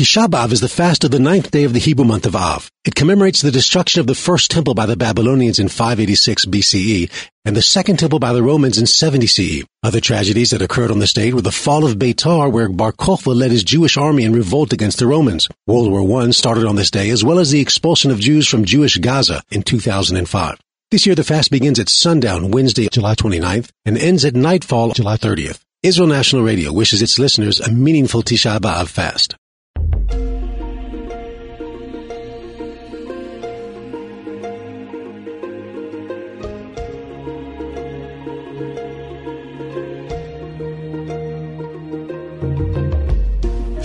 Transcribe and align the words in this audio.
Tisha 0.00 0.28
B'Av 0.28 0.50
is 0.50 0.62
the 0.62 0.68
fast 0.70 1.04
of 1.04 1.10
the 1.10 1.18
ninth 1.18 1.50
day 1.50 1.64
of 1.64 1.74
the 1.74 1.78
Hebrew 1.78 2.06
month 2.06 2.24
of 2.24 2.34
Av. 2.34 2.70
It 2.86 2.94
commemorates 2.94 3.42
the 3.42 3.50
destruction 3.50 4.00
of 4.00 4.06
the 4.06 4.14
first 4.14 4.50
temple 4.50 4.72
by 4.72 4.86
the 4.86 4.96
Babylonians 4.96 5.58
in 5.58 5.68
586 5.68 6.46
BCE 6.46 7.10
and 7.44 7.54
the 7.54 7.60
second 7.60 7.98
temple 7.98 8.18
by 8.18 8.32
the 8.32 8.42
Romans 8.42 8.78
in 8.78 8.86
70 8.86 9.26
CE. 9.26 9.66
Other 9.82 10.00
tragedies 10.00 10.52
that 10.52 10.62
occurred 10.62 10.90
on 10.90 11.00
this 11.00 11.12
date 11.12 11.34
were 11.34 11.42
the 11.42 11.52
fall 11.52 11.84
of 11.84 11.98
Beitar, 11.98 12.50
where 12.50 12.70
Bar 12.70 12.92
Kokhba 12.92 13.36
led 13.36 13.50
his 13.50 13.62
Jewish 13.62 13.98
army 13.98 14.24
in 14.24 14.32
revolt 14.32 14.72
against 14.72 14.98
the 14.98 15.06
Romans. 15.06 15.48
World 15.66 15.90
War 15.90 16.22
I 16.22 16.30
started 16.30 16.64
on 16.64 16.76
this 16.76 16.90
day, 16.90 17.10
as 17.10 17.22
well 17.22 17.38
as 17.38 17.50
the 17.50 17.60
expulsion 17.60 18.10
of 18.10 18.20
Jews 18.20 18.48
from 18.48 18.64
Jewish 18.64 18.96
Gaza 18.96 19.42
in 19.50 19.62
2005. 19.62 20.58
This 20.90 21.04
year, 21.04 21.14
the 21.14 21.24
fast 21.24 21.50
begins 21.50 21.78
at 21.78 21.90
sundown 21.90 22.52
Wednesday, 22.52 22.88
July 22.88 23.16
29th, 23.16 23.68
and 23.84 23.98
ends 23.98 24.24
at 24.24 24.34
nightfall, 24.34 24.92
July 24.92 25.18
30th. 25.18 25.60
Israel 25.82 26.08
National 26.08 26.42
Radio 26.42 26.72
wishes 26.72 27.02
its 27.02 27.18
listeners 27.18 27.60
a 27.60 27.70
meaningful 27.70 28.22
Tisha 28.22 28.58
B'Av 28.60 28.88
fast. 28.88 29.36
Thank 29.92 30.12
you. 30.14 30.19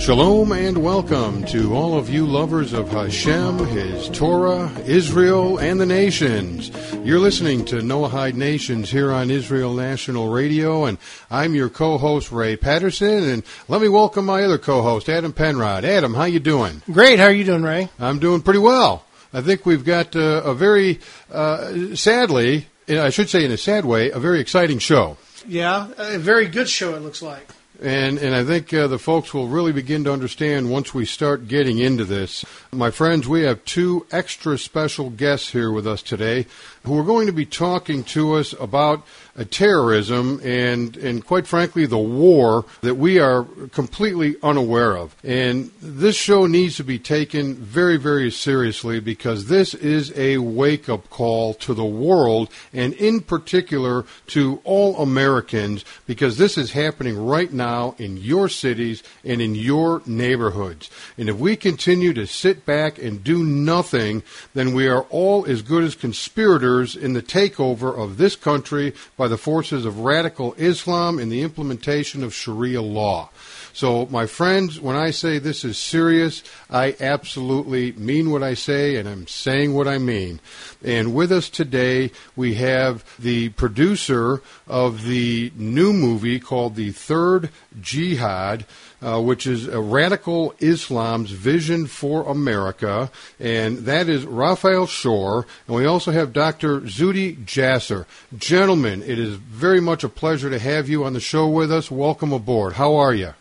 Shalom 0.06 0.52
and 0.52 0.84
welcome 0.84 1.42
to 1.46 1.74
all 1.74 1.98
of 1.98 2.08
you 2.08 2.26
lovers 2.26 2.72
of 2.72 2.88
Hashem, 2.88 3.58
His 3.66 4.08
Torah, 4.10 4.70
Israel, 4.86 5.58
and 5.58 5.80
the 5.80 5.84
nations. 5.84 6.70
You're 7.02 7.18
listening 7.18 7.64
to 7.64 7.78
Noahide 7.78 8.34
Nations 8.34 8.88
here 8.88 9.10
on 9.10 9.32
Israel 9.32 9.74
National 9.74 10.28
Radio, 10.28 10.84
and 10.84 10.98
I'm 11.28 11.56
your 11.56 11.68
co-host 11.68 12.30
Ray 12.30 12.56
Patterson, 12.56 13.28
and 13.28 13.42
let 13.66 13.82
me 13.82 13.88
welcome 13.88 14.26
my 14.26 14.44
other 14.44 14.58
co-host 14.58 15.08
Adam 15.08 15.32
Penrod. 15.32 15.84
Adam, 15.84 16.14
how 16.14 16.22
you 16.22 16.38
doing? 16.38 16.82
Great. 16.92 17.18
How 17.18 17.24
are 17.24 17.32
you 17.32 17.42
doing, 17.42 17.64
Ray? 17.64 17.88
I'm 17.98 18.20
doing 18.20 18.42
pretty 18.42 18.60
well. 18.60 19.04
I 19.32 19.40
think 19.40 19.66
we've 19.66 19.84
got 19.84 20.14
uh, 20.14 20.42
a 20.44 20.54
very, 20.54 21.00
uh, 21.32 21.96
sadly, 21.96 22.68
I 22.88 23.10
should 23.10 23.28
say 23.28 23.44
in 23.44 23.50
a 23.50 23.58
sad 23.58 23.84
way, 23.84 24.12
a 24.12 24.20
very 24.20 24.38
exciting 24.38 24.78
show. 24.78 25.16
Yeah, 25.48 25.88
a 25.98 26.18
very 26.18 26.46
good 26.46 26.68
show. 26.68 26.94
It 26.94 27.02
looks 27.02 27.22
like. 27.22 27.55
And 27.80 28.18
and 28.18 28.34
I 28.34 28.42
think 28.42 28.72
uh, 28.72 28.86
the 28.86 28.98
folks 28.98 29.34
will 29.34 29.48
really 29.48 29.72
begin 29.72 30.04
to 30.04 30.12
understand 30.12 30.70
once 30.70 30.94
we 30.94 31.04
start 31.04 31.46
getting 31.46 31.78
into 31.78 32.04
this. 32.04 32.44
My 32.72 32.90
friends, 32.90 33.28
we 33.28 33.42
have 33.42 33.64
two 33.66 34.06
extra 34.10 34.58
special 34.58 35.10
guests 35.10 35.50
here 35.50 35.70
with 35.70 35.86
us 35.86 36.00
today 36.00 36.46
who 36.84 36.98
are 36.98 37.04
going 37.04 37.26
to 37.26 37.32
be 37.32 37.44
talking 37.44 38.02
to 38.04 38.34
us 38.34 38.54
about 38.58 39.04
Uh, 39.38 39.44
terrorism 39.50 40.40
and 40.42 40.96
and 40.96 41.26
quite 41.26 41.46
frankly 41.46 41.84
the 41.84 41.98
war 41.98 42.64
that 42.80 42.94
we 42.94 43.18
are 43.18 43.44
completely 43.70 44.34
unaware 44.42 44.96
of. 44.96 45.14
And 45.22 45.70
this 45.82 46.16
show 46.16 46.46
needs 46.46 46.76
to 46.76 46.84
be 46.84 46.98
taken 46.98 47.54
very 47.54 47.98
very 47.98 48.30
seriously 48.30 48.98
because 48.98 49.48
this 49.48 49.74
is 49.74 50.10
a 50.16 50.38
wake 50.38 50.88
up 50.88 51.10
call 51.10 51.52
to 51.52 51.74
the 51.74 51.84
world 51.84 52.48
and 52.72 52.94
in 52.94 53.20
particular 53.20 54.06
to 54.28 54.62
all 54.64 54.96
Americans 55.02 55.84
because 56.06 56.38
this 56.38 56.56
is 56.56 56.72
happening 56.72 57.18
right 57.18 57.52
now 57.52 57.94
in 57.98 58.16
your 58.16 58.48
cities 58.48 59.02
and 59.22 59.42
in 59.42 59.54
your 59.54 60.00
neighborhoods. 60.06 60.88
And 61.18 61.28
if 61.28 61.36
we 61.36 61.56
continue 61.56 62.14
to 62.14 62.26
sit 62.26 62.64
back 62.64 62.98
and 62.98 63.22
do 63.22 63.44
nothing, 63.44 64.22
then 64.54 64.72
we 64.72 64.88
are 64.88 65.02
all 65.10 65.44
as 65.44 65.60
good 65.60 65.84
as 65.84 65.94
conspirators 65.94 66.96
in 66.96 67.12
the 67.12 67.22
takeover 67.22 67.94
of 67.94 68.16
this 68.16 68.34
country 68.34 68.94
by 69.16 69.25
the 69.28 69.38
forces 69.38 69.84
of 69.84 70.00
radical 70.00 70.54
Islam 70.54 71.18
in 71.18 71.28
the 71.28 71.42
implementation 71.42 72.22
of 72.22 72.34
Sharia 72.34 72.82
law. 72.82 73.30
So, 73.76 74.06
my 74.06 74.24
friends, 74.24 74.80
when 74.80 74.96
I 74.96 75.10
say 75.10 75.38
this 75.38 75.62
is 75.62 75.76
serious, 75.76 76.42
I 76.70 76.96
absolutely 76.98 77.92
mean 77.92 78.30
what 78.30 78.42
I 78.42 78.54
say 78.54 78.96
and 78.96 79.06
I'm 79.06 79.26
saying 79.26 79.74
what 79.74 79.86
I 79.86 79.98
mean. 79.98 80.40
And 80.82 81.14
with 81.14 81.30
us 81.30 81.50
today, 81.50 82.10
we 82.34 82.54
have 82.54 83.04
the 83.18 83.50
producer 83.50 84.40
of 84.66 85.04
the 85.04 85.52
new 85.54 85.92
movie 85.92 86.40
called 86.40 86.74
The 86.74 86.90
Third 86.90 87.50
Jihad. 87.78 88.64
Uh, 89.02 89.20
which 89.20 89.46
is 89.46 89.68
a 89.68 89.78
radical 89.78 90.54
Islam's 90.58 91.30
vision 91.30 91.86
for 91.86 92.26
America, 92.26 93.10
and 93.38 93.80
that 93.80 94.08
is 94.08 94.24
Raphael 94.24 94.86
Shore. 94.86 95.46
And 95.66 95.76
we 95.76 95.84
also 95.84 96.12
have 96.12 96.32
Dr. 96.32 96.80
Zuhdi 96.80 97.44
Jasser. 97.44 98.06
Gentlemen, 98.38 99.02
it 99.02 99.18
is 99.18 99.34
very 99.34 99.82
much 99.82 100.02
a 100.02 100.08
pleasure 100.08 100.48
to 100.48 100.58
have 100.58 100.88
you 100.88 101.04
on 101.04 101.12
the 101.12 101.20
show 101.20 101.46
with 101.46 101.70
us. 101.70 101.90
Welcome 101.90 102.32
aboard. 102.32 102.72
How 102.72 102.96
are 102.96 103.12
you? 103.12 103.34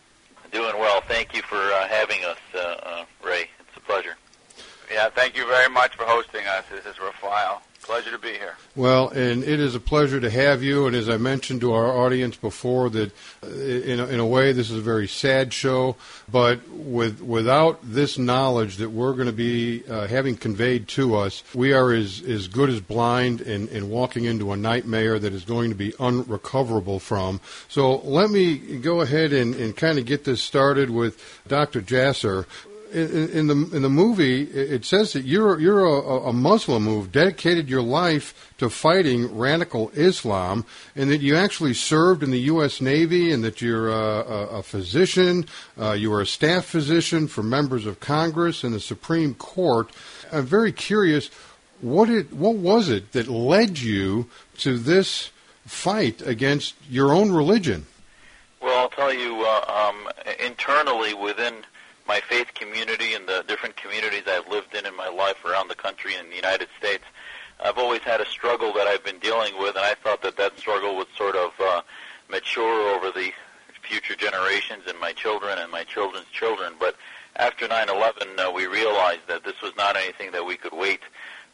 Doing 0.55 0.79
well. 0.79 1.01
Thank 1.01 1.35
you 1.35 1.41
for 1.41 1.57
uh, 1.57 1.85
having 1.89 2.23
us, 2.23 2.37
uh, 2.53 2.59
uh, 2.59 3.05
Ray. 3.21 3.49
It's 3.59 3.75
a 3.75 3.81
pleasure. 3.81 4.15
Yeah, 4.89 5.09
thank 5.09 5.35
you 5.35 5.45
very 5.45 5.69
much 5.69 5.97
for 5.97 6.05
hosting 6.05 6.47
us. 6.47 6.63
This 6.71 6.85
is 6.85 6.97
Raphael. 6.97 7.61
Pleasure 7.85 8.09
to 8.09 8.17
be 8.17 8.31
here. 8.31 8.55
Well, 8.75 9.09
and 9.09 9.43
it 9.43 9.59
is 9.59 9.75
a 9.75 9.79
pleasure 9.79 10.19
to 10.19 10.27
have 10.31 10.63
you. 10.63 10.87
And 10.87 10.95
as 10.95 11.07
I 11.07 11.17
mentioned 11.17 11.61
to 11.61 11.71
our 11.73 11.95
audience 11.95 12.35
before, 12.35 12.89
that 12.89 13.11
uh, 13.43 13.47
in 13.47 13.99
a, 13.99 14.07
in 14.07 14.19
a 14.19 14.25
way 14.25 14.53
this 14.53 14.71
is 14.71 14.79
a 14.79 14.81
very 14.81 15.07
sad 15.07 15.53
show, 15.53 15.95
but 16.27 16.67
with 16.67 17.21
without 17.21 17.79
this 17.83 18.17
knowledge 18.17 18.77
that 18.77 18.89
we're 18.89 19.13
going 19.13 19.27
to 19.27 19.31
be 19.31 19.83
uh, 19.87 20.07
having 20.07 20.35
conveyed 20.35 20.87
to 20.89 21.15
us, 21.15 21.43
we 21.53 21.73
are 21.73 21.93
as 21.93 22.23
as 22.23 22.47
good 22.47 22.71
as 22.71 22.81
blind 22.81 23.41
and, 23.41 23.69
and 23.69 23.91
walking 23.91 24.25
into 24.25 24.51
a 24.51 24.57
nightmare 24.57 25.19
that 25.19 25.31
is 25.31 25.45
going 25.45 25.69
to 25.69 25.75
be 25.75 25.93
unrecoverable 25.99 26.97
from. 26.97 27.39
So 27.67 27.97
let 27.97 28.31
me 28.31 28.79
go 28.79 29.01
ahead 29.01 29.31
and, 29.31 29.53
and 29.53 29.77
kind 29.77 29.99
of 29.99 30.07
get 30.07 30.23
this 30.23 30.41
started 30.41 30.89
with 30.89 31.21
Dr. 31.47 31.81
Jasser 31.81 32.47
in, 32.95 33.29
in, 33.29 33.47
the 33.47 33.75
in 33.75 33.81
the 33.81 33.89
movie, 33.89 34.43
it 34.43 34.85
says 34.85 35.11
that 35.13 35.25
you're 35.25 35.59
you're 35.59 35.85
a, 35.85 36.29
a, 36.29 36.33
Muslim 36.33 36.85
who've 36.85 37.11
dedicated 37.11 37.69
your 37.69 37.81
life 37.81 38.53
to 38.57 38.69
fighting 38.69 39.37
radical 39.37 39.91
Islam, 39.93 40.65
and 40.95 41.11
that 41.11 41.19
you 41.19 41.35
actually 41.35 41.73
served 41.73 42.23
in 42.23 42.31
the 42.31 42.39
U.S. 42.39 42.79
Navy, 42.79 43.33
and 43.33 43.43
that 43.43 43.61
you're 43.61 43.89
a, 43.89 43.93
a, 43.93 44.47
a 44.59 44.63
physician. 44.63 45.45
Uh, 45.77 45.91
you 45.91 46.09
were 46.09 46.21
a 46.21 46.25
staff 46.25 46.63
physician 46.63 47.27
for 47.27 47.43
members 47.43 47.85
of 47.85 47.99
Congress 47.99 48.63
and 48.63 48.73
the 48.73 48.79
Supreme 48.79 49.33
Court. 49.33 49.91
I'm 50.31 50.45
very 50.45 50.71
curious. 50.71 51.29
What 51.81 52.09
it 52.09 52.31
what 52.31 52.55
was 52.55 52.87
it 52.87 53.11
that 53.11 53.27
led 53.27 53.77
you 53.77 54.29
to 54.59 54.77
this 54.77 55.31
fight 55.65 56.21
against 56.21 56.75
your 56.89 57.11
own 57.11 57.33
religion? 57.33 57.87
Well, 58.61 58.77
I'll 58.77 58.89
tell 58.89 59.13
you. 59.13 59.43
Uh, 59.45 59.89
um, 59.89 60.09
internally, 60.43 61.13
within 61.13 61.65
my 62.07 62.21
faith 62.21 62.53
community 62.53 63.13
and 63.13 63.27
the 63.27 63.43
different 63.47 63.75
communities 63.75 64.23
I've 64.27 64.47
lived 64.47 64.75
in 64.75 64.85
in 64.85 64.95
my 64.95 65.09
life 65.09 65.43
around 65.45 65.69
the 65.69 65.75
country 65.75 66.13
and 66.15 66.31
the 66.31 66.35
United 66.35 66.67
States, 66.77 67.03
I've 67.63 67.77
always 67.77 68.01
had 68.01 68.21
a 68.21 68.25
struggle 68.25 68.73
that 68.73 68.87
I've 68.87 69.03
been 69.03 69.19
dealing 69.19 69.57
with, 69.57 69.75
and 69.75 69.85
I 69.85 69.95
thought 69.95 70.21
that 70.21 70.37
that 70.37 70.57
struggle 70.57 70.95
would 70.97 71.07
sort 71.17 71.35
of 71.35 71.51
uh, 71.59 71.81
mature 72.29 72.95
over 72.95 73.11
the 73.11 73.31
future 73.81 74.15
generations 74.15 74.83
and 74.87 74.99
my 74.99 75.13
children 75.13 75.57
and 75.57 75.71
my 75.71 75.83
children's 75.83 76.27
children. 76.31 76.73
But 76.79 76.95
after 77.37 77.67
9/11, 77.67 78.39
uh, 78.39 78.51
we 78.51 78.65
realized 78.67 79.27
that 79.27 79.43
this 79.43 79.61
was 79.61 79.75
not 79.77 79.95
anything 79.95 80.31
that 80.31 80.45
we 80.45 80.57
could 80.57 80.73
wait 80.73 81.01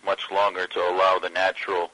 much 0.04 0.32
longer 0.32 0.66
to 0.68 0.80
allow 0.80 1.20
the 1.20 1.30
natural 1.30 1.92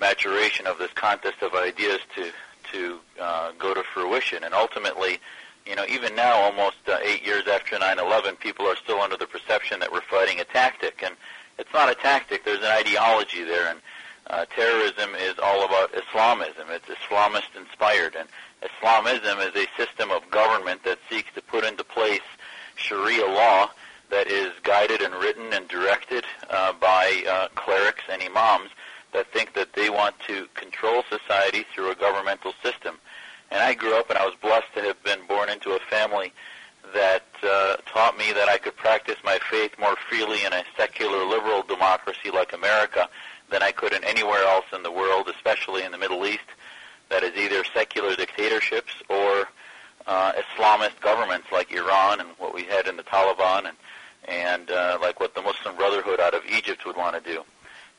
maturation 0.00 0.66
of 0.66 0.78
this 0.78 0.92
contest 0.92 1.42
of 1.42 1.54
ideas 1.54 2.00
to 2.14 2.32
to 2.72 2.98
uh, 3.20 3.52
go 3.58 3.74
to 3.74 3.82
fruition, 3.82 4.42
and 4.42 4.54
ultimately 4.54 5.18
you 5.66 5.74
know, 5.74 5.84
even 5.88 6.14
now, 6.14 6.34
almost 6.34 6.76
uh, 6.86 6.98
eight 7.02 7.24
years 7.24 7.46
after 7.48 7.76
9/11, 7.76 8.38
people 8.38 8.66
are 8.66 8.76
still 8.76 9.00
under 9.00 9.16
the 9.16 9.26
perception 9.26 9.80
that 9.80 9.90
we're 9.90 10.02
fighting 10.02 10.40
a 10.40 10.44
tactic, 10.44 11.02
and 11.02 11.14
it's 11.58 11.72
not 11.72 11.90
a 11.90 11.94
tactic. 11.94 12.44
There's 12.44 12.58
an 12.58 12.72
ideology 12.72 13.44
there, 13.44 13.68
and 13.68 13.80
uh, 14.28 14.44
terrorism 14.54 15.14
is 15.14 15.34
all 15.42 15.64
about 15.64 15.90
Islamism. 15.94 16.68
It's 16.70 16.86
Islamist 16.86 17.56
inspired, 17.56 18.14
and 18.14 18.28
Islamism 18.62 19.38
is 19.40 19.54
a 19.56 19.66
system 19.76 20.10
of 20.10 20.30
government 20.30 20.82
that 20.84 20.98
seeks 21.10 21.32
to 21.34 21.42
put 21.42 21.64
into 21.64 21.84
place 21.84 22.20
Sharia 22.76 23.26
law 23.26 23.70
that 24.10 24.26
is 24.26 24.52
guided 24.62 25.00
and 25.00 25.14
written 25.14 25.52
and 25.52 25.66
directed 25.68 26.24
uh, 26.50 26.72
by 26.74 27.22
uh, 27.28 27.48
clerics 27.54 28.04
and 28.10 28.22
imams 28.22 28.70
that 29.12 29.32
think 29.32 29.54
that 29.54 29.72
they 29.72 29.88
want 29.90 30.14
to 30.26 30.46
control 30.54 31.04
society 31.08 31.64
through 31.74 31.90
a 31.90 31.94
governmental 31.94 32.52
system. 32.62 32.98
And 33.54 33.62
I 33.62 33.72
grew 33.72 33.96
up 33.96 34.10
and 34.10 34.18
I 34.18 34.26
was 34.26 34.34
blessed 34.42 34.66
to 34.74 34.82
have 34.82 35.00
been 35.04 35.20
born 35.28 35.48
into 35.48 35.74
a 35.74 35.78
family 35.88 36.32
that 36.92 37.22
uh, 37.44 37.76
taught 37.86 38.18
me 38.18 38.32
that 38.32 38.48
I 38.48 38.58
could 38.58 38.74
practice 38.76 39.14
my 39.24 39.38
faith 39.48 39.70
more 39.78 39.94
freely 40.08 40.44
in 40.44 40.52
a 40.52 40.64
secular 40.76 41.24
liberal 41.24 41.62
democracy 41.62 42.32
like 42.32 42.52
America 42.52 43.08
than 43.50 43.62
I 43.62 43.70
could 43.70 43.92
in 43.92 44.02
anywhere 44.02 44.42
else 44.42 44.64
in 44.74 44.82
the 44.82 44.90
world, 44.90 45.28
especially 45.32 45.84
in 45.84 45.92
the 45.92 45.98
Middle 45.98 46.26
East, 46.26 46.50
that 47.10 47.22
is 47.22 47.36
either 47.36 47.62
secular 47.72 48.16
dictatorships 48.16 48.92
or 49.08 49.46
uh, 50.08 50.32
Islamist 50.32 51.00
governments 51.00 51.46
like 51.52 51.70
Iran 51.70 52.18
and 52.18 52.30
what 52.38 52.54
we 52.54 52.64
had 52.64 52.88
in 52.88 52.96
the 52.96 53.04
Taliban 53.04 53.68
and, 53.68 53.76
and 54.26 54.70
uh, 54.72 54.98
like 55.00 55.20
what 55.20 55.36
the 55.36 55.42
Muslim 55.42 55.76
Brotherhood 55.76 56.18
out 56.18 56.34
of 56.34 56.42
Egypt 56.50 56.84
would 56.86 56.96
want 56.96 57.22
to 57.22 57.32
do. 57.32 57.44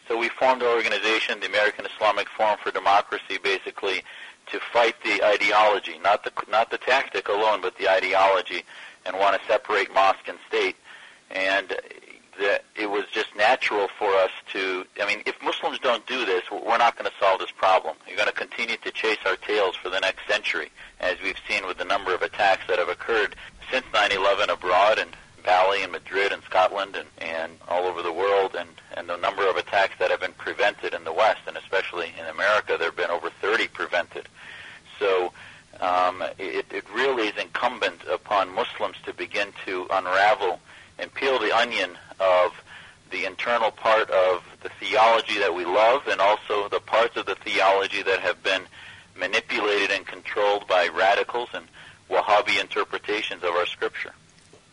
So 0.10 0.18
we 0.18 0.28
formed 0.28 0.63
our 0.63 0.75
organization, 0.75 1.40
the 1.40 1.48
American 1.48 1.86
Islamic 1.86 2.28
Forum 2.28 2.57
for 2.62 2.72
Democracy, 2.72 3.40
basically 3.42 4.04
to 4.47 4.59
fight 4.59 4.95
the 5.03 5.24
ideology, 5.24 5.97
not 6.03 6.24
the 6.24 6.31
not 6.50 6.71
the 6.71 6.77
tactic 6.77 7.27
alone, 7.27 7.62
but 7.62 7.77
the 7.77 7.89
ideology, 7.89 8.63
and 9.06 9.18
want 9.18 9.39
to 9.39 9.47
separate 9.47 9.94
mosque 9.94 10.27
and 10.27 10.38
state. 10.47 10.75
And 11.31 11.75
that 12.39 12.65
it 12.75 12.89
was 12.89 13.06
just 13.12 13.36
natural 13.36 13.88
for 13.97 14.13
us 14.15 14.31
to. 14.53 14.86
I 15.01 15.06
mean, 15.07 15.24
if 15.25 15.36
Muslims 15.42 15.80
don't 15.80 16.06
do 16.06 16.25
this, 16.25 16.44
we're 16.51 16.77
not 16.77 16.97
going 16.97 17.09
to 17.09 17.18
solve 17.19 17.39
this 17.39 17.51
problem. 17.51 17.95
You're 18.07 18.18
going 18.18 18.30
to 18.30 18.36
continue 18.36 18.77
to 18.77 18.92
chase 18.92 19.19
our 19.25 19.38
tails 19.38 19.75
for 19.75 19.89
the 19.89 20.00
next 20.00 20.27
century, 20.27 20.69
as 21.00 21.15
we've 21.24 21.39
seen 21.47 21.65
with 21.65 21.77
the 21.77 21.86
number 21.86 22.13
of 22.13 22.21
attacks 22.21 22.63
that 22.68 22.77
have 22.77 22.89
occurred 22.89 23.36
since 23.71 23.86
9/11 23.94 24.50
abroad 24.50 25.00
and 25.00 25.15
and 25.47 25.92
Madrid 25.92 26.31
and 26.31 26.42
Scotland 26.44 26.97
and 27.19 27.51
all 27.68 27.83
over 27.86 28.01
the 28.01 28.12
world, 28.12 28.56
and, 28.57 28.69
and 28.95 29.07
the 29.07 29.18
number 29.18 29.47
of 29.47 29.57
attacks 29.57 29.94
that 30.00 30.09
have 30.09 30.19
been 30.19 30.33
prevented 30.33 30.94
in 30.94 31.03
the 31.03 31.13
West, 31.13 31.42
and 31.47 31.57
especially 31.57 32.12
in 32.19 32.25
America, 32.25 32.75
there 32.77 32.88
have 32.88 32.95
been 32.95 33.12
over 33.12 33.30
30 33.42 33.68
prevented. 33.68 34.27
So 35.00 35.31
um, 35.80 36.24
it, 36.39 36.65
it 36.71 36.86
really 36.94 37.27
is 37.27 37.38
incumbent 37.38 38.01
upon 38.12 38.53
Muslims 38.53 38.95
to 39.06 39.13
begin 39.13 39.53
to 39.65 39.88
unravel 39.92 40.59
and 40.97 41.13
peel 41.13 41.39
the 41.39 41.56
onion 41.56 41.97
of 42.19 42.53
the 43.12 43.25
internal 43.25 43.71
part 43.71 44.09
of 44.09 44.44
the 44.63 44.69
theology 44.80 45.38
that 45.38 45.53
we 45.53 45.65
love 45.65 46.07
and 46.07 46.19
also 46.19 46.68
the 46.69 46.80
parts 46.80 47.18
of 47.18 47.25
the 47.25 47.36
theology 47.36 48.01
that 48.01 48.19
have 48.19 48.42
been 48.42 48.63
manipulated 49.15 49.92
and 49.92 50.07
controlled 50.07 50.68
by 50.68 50.88
radicals 50.88 51.50
and 51.53 51.65
Wahhabi 52.09 52.59
interpretations 52.59 53.44
of 53.44 53.56
our 53.56 53.65
scripture. 53.65 54.13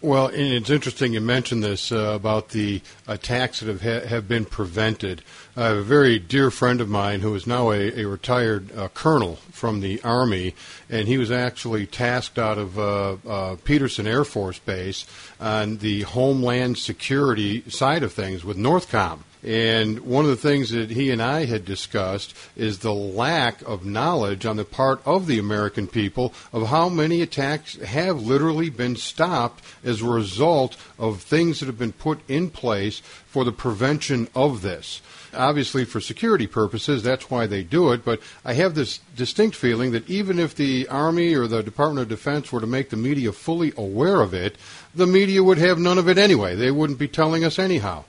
Well, 0.02 0.26
and 0.26 0.52
it's 0.52 0.68
interesting 0.68 1.12
you 1.12 1.20
mentioned 1.20 1.62
this 1.62 1.92
uh, 1.92 2.14
about 2.16 2.48
the 2.48 2.80
attacks 3.06 3.60
that 3.60 3.68
have 3.68 3.82
ha- 3.82 4.08
have 4.08 4.26
been 4.26 4.44
prevented. 4.44 5.22
I 5.56 5.66
have 5.66 5.76
a 5.76 5.82
very 5.82 6.18
dear 6.18 6.50
friend 6.50 6.80
of 6.80 6.88
mine 6.88 7.20
who 7.20 7.32
is 7.36 7.46
now 7.46 7.70
a, 7.70 8.02
a 8.02 8.04
retired 8.08 8.76
uh, 8.76 8.88
colonel 8.88 9.36
from 9.52 9.78
the 9.78 10.02
Army, 10.02 10.56
and 10.90 11.06
he 11.06 11.18
was 11.18 11.30
actually 11.30 11.86
tasked 11.86 12.36
out 12.36 12.58
of 12.58 12.80
uh, 12.80 13.16
uh, 13.24 13.56
Peterson 13.62 14.08
Air 14.08 14.24
Force 14.24 14.58
Base 14.58 15.06
on 15.38 15.76
the 15.76 16.00
Homeland 16.02 16.78
Security 16.78 17.62
side 17.70 18.02
of 18.02 18.12
things 18.12 18.44
with 18.44 18.56
Northcom. 18.56 19.20
And 19.44 20.00
one 20.00 20.24
of 20.24 20.30
the 20.30 20.36
things 20.36 20.70
that 20.70 20.90
he 20.90 21.10
and 21.10 21.20
I 21.20 21.46
had 21.46 21.64
discussed 21.64 22.34
is 22.56 22.78
the 22.78 22.94
lack 22.94 23.60
of 23.62 23.84
knowledge 23.84 24.46
on 24.46 24.56
the 24.56 24.64
part 24.64 25.00
of 25.04 25.26
the 25.26 25.40
American 25.40 25.88
people 25.88 26.32
of 26.52 26.68
how 26.68 26.88
many 26.88 27.22
attacks 27.22 27.76
have 27.82 28.22
literally 28.22 28.70
been 28.70 28.94
stopped 28.94 29.64
as 29.82 30.00
a 30.00 30.06
result 30.06 30.76
of 30.96 31.22
things 31.22 31.58
that 31.58 31.66
have 31.66 31.78
been 31.78 31.92
put 31.92 32.20
in 32.28 32.50
place 32.50 33.00
for 33.26 33.44
the 33.44 33.50
prevention 33.50 34.28
of 34.34 34.62
this. 34.62 35.02
Obviously, 35.34 35.86
for 35.86 36.00
security 36.00 36.46
purposes, 36.46 37.02
that's 37.02 37.30
why 37.30 37.46
they 37.46 37.62
do 37.62 37.90
it, 37.92 38.04
but 38.04 38.20
I 38.44 38.52
have 38.52 38.74
this 38.74 39.00
distinct 39.16 39.56
feeling 39.56 39.90
that 39.92 40.08
even 40.08 40.38
if 40.38 40.54
the 40.54 40.86
Army 40.88 41.34
or 41.34 41.48
the 41.48 41.62
Department 41.62 42.02
of 42.02 42.08
Defense 42.08 42.52
were 42.52 42.60
to 42.60 42.66
make 42.66 42.90
the 42.90 42.96
media 42.96 43.32
fully 43.32 43.72
aware 43.76 44.20
of 44.20 44.34
it, 44.34 44.56
the 44.94 45.06
media 45.06 45.42
would 45.42 45.58
have 45.58 45.78
none 45.78 45.98
of 45.98 46.08
it 46.08 46.18
anyway. 46.18 46.54
They 46.54 46.70
wouldn't 46.70 46.98
be 46.98 47.08
telling 47.08 47.44
us 47.44 47.58
anyhow. 47.58 48.04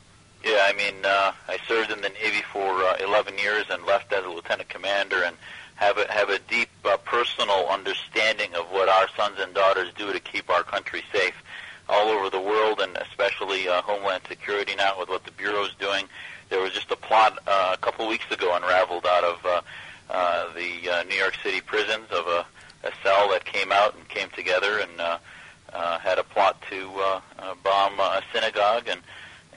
I 0.74 0.75
mean, 0.75 1.06
uh, 1.06 1.34
I 1.48 1.60
served 1.68 1.92
in 1.92 2.02
the 2.02 2.10
Navy 2.10 2.42
for 2.52 2.81
uh, 2.84 2.98
11 3.00 3.38
years 3.38 3.66
and 3.70 3.86
left 3.86 4.12
as 4.12 4.25
a 4.25 4.30
lieutenant 4.30 4.70
commander, 4.70 5.24
and 5.24 5.38
have 5.75 6.00
a, 6.00 6.12
have 6.12 6.30
a 6.30 6.40
deep 6.40 6.70
uh, 6.84 6.98
personal 6.98 7.68
understanding 7.70 8.56
of 8.56 8.66
what 8.72 8.90
our 8.90 9.08
sons 9.16 9.38
and 9.40 9.54
daughters 9.54 9.92
do 9.96 10.12
to 10.12 10.20
keep 10.20 10.50
our 10.50 10.64
country 10.64 11.04
safe 11.12 11.36
all 11.90 12.08
over 12.10 12.30
the 12.31 12.40
world, 12.40 12.80
and 12.80 12.98
especially 12.98 13.68
uh, 13.68 13.84
Homeland 13.84 14.24
Security 14.28 14.75
now 14.75 14.98
with 14.98 15.10
what 15.10 15.24
the 15.25 15.31
bureau 15.31 15.64
is 15.64 15.74
doing. 15.80 16.06
There 16.50 16.60
was 16.60 16.72
just 16.72 16.90
a 16.90 16.96
plot 16.96 17.38
uh, 17.46 17.72
a 17.74 17.78
couple 17.78 18.08
weeks 18.08 18.30
ago 18.31 18.56
unraveled 18.56 19.06
out 19.06 19.24
of 19.24 19.46
uh, 19.46 19.62
uh, 20.10 20.54
the 20.54 20.90
uh, 20.90 21.04
New 21.04 21.16
York 21.16 21.36
City 21.44 21.62
prisons 21.62 22.10
of 22.10 22.25
a, 22.25 22.46
a 22.84 22.92
cell 23.04 23.30
that 23.30 23.46
came 23.46 23.72
out 23.72 23.96
and 23.96 24.08
came 24.10 24.30
together 24.30 24.80
and 24.80 25.00
uh, 25.00 25.18
uh, 25.72 26.00
had 26.00 26.18
a 26.18 26.24
plot 26.24 26.60
to 26.70 26.90
uh, 26.96 27.22
uh, 27.38 27.54
bomb 27.64 28.00
a 28.00 28.22
synagogue 28.34 28.88
and 28.88 29.02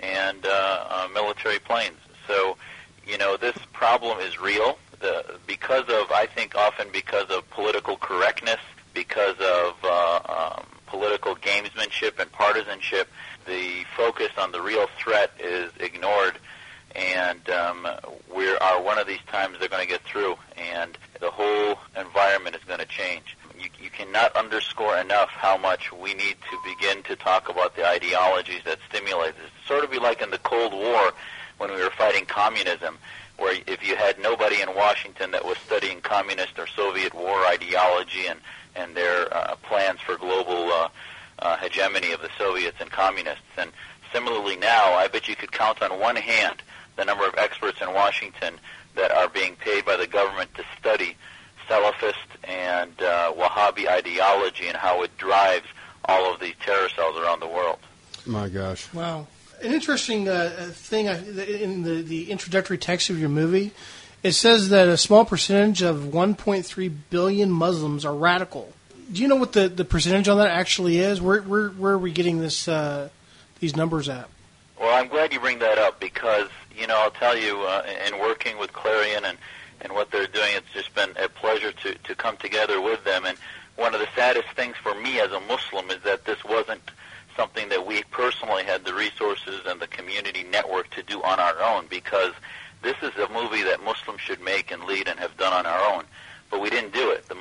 and 0.06 0.46
uh, 0.46 0.86
uh, 0.88 1.08
military 1.12 1.58
planes. 1.58 1.98
So, 2.26 2.56
you 3.06 3.18
know, 3.18 3.36
this 3.36 3.56
problem 3.72 4.20
is 4.20 4.40
real. 4.40 4.78
The, 5.00 5.38
because 5.46 5.84
of, 5.88 6.10
I 6.10 6.26
think, 6.26 6.54
often 6.54 6.88
because 6.92 7.28
of 7.30 7.48
political 7.50 7.96
correctness, 7.96 8.60
because 8.94 9.36
of 9.40 9.74
uh, 9.84 10.20
um, 10.28 10.66
political 10.86 11.36
gamesmanship 11.36 12.18
and 12.18 12.30
partisanship, 12.32 13.08
the 13.46 13.84
focus 13.96 14.30
on 14.38 14.52
the 14.52 14.60
real 14.60 14.86
threat 14.98 15.30
is 15.38 15.70
ignored. 15.78 16.38
And 16.94 17.50
um, 17.50 17.86
we 18.34 18.48
are 18.48 18.82
one 18.82 18.98
of 18.98 19.06
these 19.06 19.20
times 19.30 19.58
they're 19.58 19.68
going 19.68 19.86
to 19.86 19.88
get 19.88 20.02
through, 20.02 20.36
and 20.56 20.96
the 21.20 21.30
whole 21.30 21.78
environment 21.98 22.56
is 22.56 22.64
going 22.64 22.80
to 22.80 22.86
change. 22.86 23.35
You, 23.58 23.68
you 23.80 23.90
cannot 23.90 24.36
underscore 24.36 24.96
enough 24.98 25.30
how 25.30 25.56
much 25.56 25.92
we 25.92 26.14
need 26.14 26.36
to 26.50 26.58
begin 26.64 27.02
to 27.04 27.16
talk 27.16 27.48
about 27.48 27.74
the 27.76 27.86
ideologies 27.86 28.62
that 28.64 28.78
stimulate 28.88 29.34
this. 29.36 29.50
Sort 29.66 29.84
of 29.84 29.90
be 29.90 29.98
like 29.98 30.20
in 30.20 30.30
the 30.30 30.38
Cold 30.38 30.72
War 30.72 31.12
when 31.58 31.72
we 31.72 31.82
were 31.82 31.90
fighting 31.90 32.26
communism, 32.26 32.98
where 33.38 33.58
if 33.66 33.86
you 33.86 33.96
had 33.96 34.18
nobody 34.18 34.60
in 34.60 34.74
Washington 34.74 35.30
that 35.30 35.44
was 35.44 35.56
studying 35.58 36.00
communist 36.00 36.58
or 36.58 36.66
Soviet 36.66 37.14
war 37.14 37.46
ideology 37.46 38.26
and 38.28 38.40
and 38.74 38.94
their 38.94 39.34
uh, 39.34 39.56
plans 39.62 40.00
for 40.00 40.16
global 40.18 40.70
uh, 40.70 40.88
uh, 41.38 41.56
hegemony 41.56 42.12
of 42.12 42.20
the 42.20 42.30
Soviets 42.38 42.76
and 42.80 42.90
communists. 42.90 43.42
And 43.56 43.70
similarly 44.12 44.56
now, 44.56 44.92
I 44.92 45.08
bet 45.08 45.28
you 45.28 45.36
could 45.36 45.50
count 45.50 45.82
on 45.82 45.98
one 45.98 46.16
hand 46.16 46.62
the 46.96 47.04
number 47.04 47.26
of 47.26 47.34
experts 47.36 47.80
in 47.80 47.92
Washington 47.92 48.54
that 48.94 49.10
are 49.10 49.28
being 49.28 49.56
paid 49.56 49.84
by 49.84 49.96
the 49.96 50.06
government 50.06 50.54
to 50.54 50.64
study 50.78 51.16
Salafist 51.68 52.14
and 52.44 52.92
uh, 53.02 53.32
Wahhabi 53.36 53.88
ideology 53.88 54.68
and 54.68 54.76
how 54.76 55.02
it 55.02 55.16
drives 55.18 55.66
all 56.04 56.32
of 56.32 56.40
these 56.40 56.54
terror 56.64 56.88
cells 56.90 57.16
around 57.16 57.40
the 57.40 57.48
world. 57.48 57.78
My 58.24 58.48
gosh. 58.48 58.92
Wow. 58.92 59.26
An 59.62 59.72
interesting 59.72 60.28
uh, 60.28 60.70
thing 60.72 61.08
I- 61.08 61.18
in 61.46 61.82
the, 61.82 62.02
the 62.02 62.30
introductory 62.30 62.78
text 62.78 63.10
of 63.10 63.18
your 63.18 63.28
movie, 63.28 63.72
it 64.22 64.32
says 64.32 64.68
that 64.70 64.88
a 64.88 64.96
small 64.96 65.24
percentage 65.24 65.82
of 65.82 65.96
1.3 66.04 66.92
billion 67.10 67.50
Muslims 67.50 68.04
are 68.04 68.14
radical. 68.14 68.72
Do 69.12 69.22
you 69.22 69.28
know 69.28 69.36
what 69.36 69.52
the, 69.52 69.68
the 69.68 69.84
percentage 69.84 70.28
on 70.28 70.38
that 70.38 70.48
actually 70.50 70.98
is? 70.98 71.20
Where, 71.20 71.40
where, 71.42 71.68
where 71.68 71.92
are 71.92 71.98
we 71.98 72.10
getting 72.10 72.40
this 72.40 72.66
uh, 72.66 73.08
these 73.60 73.76
numbers 73.76 74.08
at? 74.08 74.28
Well, 74.80 74.94
I'm 74.94 75.08
glad 75.08 75.32
you 75.32 75.38
bring 75.40 75.60
that 75.60 75.78
up 75.78 76.00
because 76.00 76.48
you 76.76 76.86
know 76.88 76.98
I'll 76.98 77.12
tell 77.12 77.38
you 77.38 77.60
uh, 77.62 77.84
in 78.06 78.18
working 78.18 78.58
with 78.58 78.72
Clarion 78.72 79.24
and 79.24 79.38
and 79.86 79.94
what 79.94 80.10
they're 80.10 80.26
doing, 80.26 80.50
it's 80.56 80.72
just 80.74 80.92
been 80.96 81.10
a 81.16 81.28
pleasure 81.28 81.70
to 81.70 81.94
to 81.94 82.14
come 82.16 82.36
together 82.38 82.80
with 82.80 83.04
them. 83.04 83.24
And 83.24 83.38
one 83.76 83.94
of 83.94 84.00
the 84.00 84.08
saddest 84.16 84.48
things 84.56 84.74
for 84.82 84.94
me 85.00 85.20
as 85.20 85.30
a 85.30 85.38
Muslim 85.40 85.90
is 85.90 86.02
that 86.02 86.24
this 86.24 86.42
wasn't 86.44 86.82
something 87.36 87.68
that 87.68 87.86
we 87.86 88.02
personally 88.10 88.64
had 88.64 88.84
the 88.84 88.92
resources 88.92 89.60
and 89.64 89.78
the 89.80 89.86
community 89.86 90.42
network 90.42 90.90
to 90.90 91.04
do 91.04 91.22
on 91.22 91.38
our 91.38 91.62
own 91.62 91.86
because 91.88 92.32
this 92.82 92.96
is 93.00 93.14
a 93.16 93.28
movie 93.32 93.62
that 93.62 93.80
Muslims 93.84 94.20
should 94.20 94.40
make 94.40 94.72
and 94.72 94.82
lead 94.84 95.06
and 95.06 95.20
have 95.20 95.36
done 95.36 95.52
on 95.52 95.66
our 95.66 95.94
own. 95.94 96.04
But 96.50 96.60
we 96.60 96.68
didn't 96.68 96.92
do 96.92 97.10
it. 97.10 97.28
The, 97.28 97.36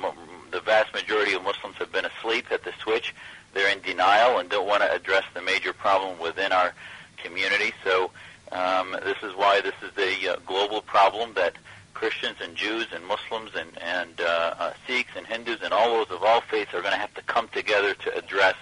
the 0.52 0.60
vast 0.60 0.94
majority 0.94 1.32
of 1.32 1.42
Muslims 1.42 1.76
have 1.76 1.90
been 1.90 2.04
asleep 2.04 2.46
at 2.52 2.62
the 2.62 2.72
switch. 2.80 3.12
They're 3.54 3.72
in 3.72 3.80
denial 3.80 4.38
and 4.38 4.48
don't 4.48 4.68
want 4.68 4.82
to 4.82 4.92
address 4.92 5.24
the 5.34 5.42
major 5.42 5.72
problem 5.72 6.20
within 6.20 6.52
our 6.52 6.74
community. 7.16 7.72
So 7.82 8.12
um, 8.52 8.92
this 9.02 9.16
is 9.24 9.34
why 9.34 9.60
this 9.62 9.74
is 9.82 9.96
a 9.98 10.34
uh, 10.34 10.36
global 10.46 10.80
problem 10.80 11.32
that 11.34 11.54
Christians 11.96 12.36
and 12.42 12.54
Jews 12.54 12.88
and 12.94 13.06
Muslims 13.06 13.52
and, 13.56 13.70
and 13.80 14.20
uh, 14.20 14.54
uh, 14.58 14.72
Sikhs 14.86 15.12
and 15.16 15.26
Hindus 15.26 15.60
and 15.62 15.72
all 15.72 15.92
those 16.04 16.10
of 16.10 16.22
all 16.22 16.42
faiths 16.42 16.74
are 16.74 16.82
going 16.82 16.92
to 16.92 16.98
have 16.98 17.14
to 17.14 17.22
come 17.22 17.48
together 17.48 17.94
to 17.94 18.14
address, 18.14 18.54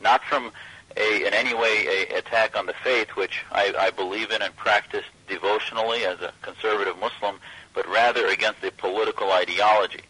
not 0.00 0.22
from 0.22 0.52
a, 0.96 1.26
in 1.26 1.34
any 1.34 1.52
way 1.52 1.84
a 1.88 2.18
attack 2.18 2.56
on 2.56 2.66
the 2.66 2.74
faith, 2.84 3.08
which 3.16 3.44
I, 3.50 3.74
I 3.76 3.90
believe 3.90 4.30
in 4.30 4.40
and 4.40 4.54
practice 4.54 5.04
devotionally 5.26 6.04
as 6.04 6.20
a 6.20 6.32
conservative 6.42 6.96
Muslim, 7.00 7.40
but 7.74 7.88
rather 7.88 8.28
against 8.28 8.62
a 8.62 8.70
political 8.70 9.32
ideology. 9.32 10.02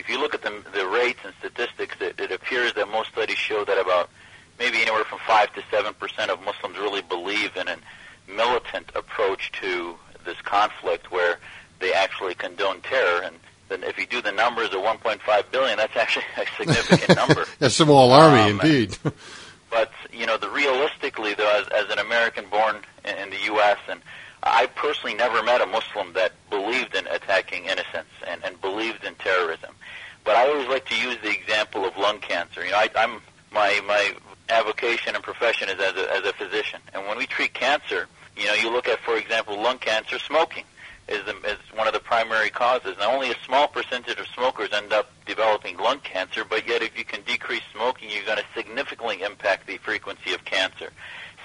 If 0.00 0.08
you 0.08 0.18
look 0.18 0.34
at 0.34 0.42
the, 0.42 0.60
the 0.74 0.88
rates 0.88 1.20
and 1.24 1.34
statistics, 1.38 1.94
it, 2.00 2.18
it 2.18 2.32
appears 2.32 2.74
that 2.74 2.88
most 2.88 3.10
studies 3.10 3.38
show 3.38 3.64
that 3.64 3.80
about 3.80 4.10
maybe 4.58 4.78
anywhere 4.82 5.04
from 5.04 5.20
5 5.24 5.54
to 5.54 5.62
7 5.70 5.94
percent 5.94 6.32
of 6.32 6.42
Muslims 6.42 6.76
really 6.78 7.02
believe 7.02 7.56
in 7.56 7.68
a 7.68 7.76
militant 8.26 8.90
approach 8.96 9.52
to 9.60 9.96
this 10.24 10.40
conflict 10.42 11.12
where 11.12 11.38
they 11.80 11.92
actually 11.92 12.34
condone 12.34 12.80
terror. 12.82 13.22
And 13.22 13.36
then 13.68 13.82
if 13.82 13.98
you 13.98 14.06
do 14.06 14.20
the 14.22 14.32
numbers 14.32 14.68
of 14.68 14.80
1.5 14.82 15.50
billion, 15.50 15.76
that's 15.76 15.96
actually 15.96 16.24
a 16.36 16.46
significant 16.56 17.16
number. 17.22 17.44
A 17.60 17.70
small 17.70 18.12
army, 18.12 18.52
Um, 18.52 18.60
indeed. 18.60 18.98
But 19.70 19.90
you 20.12 20.24
know, 20.24 20.36
the 20.36 20.48
realistically 20.48 21.34
though, 21.34 21.50
as, 21.60 21.66
as 21.68 21.90
an 21.90 21.98
American 21.98 22.44
born 22.48 22.76
in, 23.04 23.16
in 23.16 23.30
the 23.30 23.38
U.S. 23.46 23.78
and 23.88 24.00
I 24.44 24.66
personally 24.66 25.14
never 25.16 25.42
met 25.42 25.60
a 25.60 25.66
Muslim 25.66 26.12
that 26.12 26.30
believed 26.48 26.94
in 26.94 27.08
attacking 27.08 27.64
innocents 27.64 28.10
and, 28.24 28.44
and 28.44 28.60
believed 28.60 29.02
in 29.02 29.16
terrorism. 29.16 29.74
But 30.22 30.36
I 30.36 30.46
always 30.48 30.68
like 30.68 30.86
to 30.90 30.96
use 30.96 31.16
the 31.24 31.30
example 31.30 31.84
of 31.84 31.96
lung 31.96 32.20
cancer. 32.20 32.64
You 32.64 32.70
know, 32.70 32.76
I, 32.76 32.88
I'm 32.94 33.20
my 33.50 33.80
my 33.84 34.14
avocation 34.48 35.16
and 35.16 35.24
profession 35.24 35.68
is 35.68 35.80
as 35.80 35.96
a, 35.96 36.12
as 36.14 36.24
a 36.24 36.32
physician, 36.34 36.80
and 36.92 37.08
when 37.08 37.18
we 37.18 37.26
treat 37.26 37.52
cancer, 37.54 38.06
you 38.36 38.46
know, 38.46 38.54
you 38.54 38.70
look 38.70 38.86
at, 38.86 39.00
for 39.00 39.16
example, 39.16 39.60
lung 39.60 39.78
cancer, 39.78 40.20
smoking 40.20 40.62
is 41.08 41.24
the, 41.24 41.36
is 41.42 41.58
one 41.74 41.86
of 41.86 41.92
the 41.92 42.00
primary 42.00 42.50
causes. 42.50 42.96
Now, 42.98 43.12
only 43.12 43.30
a 43.30 43.36
small 43.44 43.68
percentage 43.68 44.18
of 44.18 44.26
smokers 44.28 44.70
end 44.72 44.92
up 44.92 45.10
developing 45.26 45.76
lung 45.76 46.00
cancer, 46.00 46.44
but 46.44 46.66
yet 46.66 46.82
if 46.82 46.98
you 46.98 47.04
can 47.04 47.22
decrease 47.22 47.62
smoking, 47.72 48.10
you're 48.10 48.24
going 48.24 48.38
to 48.38 48.44
significantly 48.54 49.22
impact 49.22 49.66
the 49.66 49.76
frequency 49.78 50.32
of 50.32 50.44
cancer. 50.44 50.90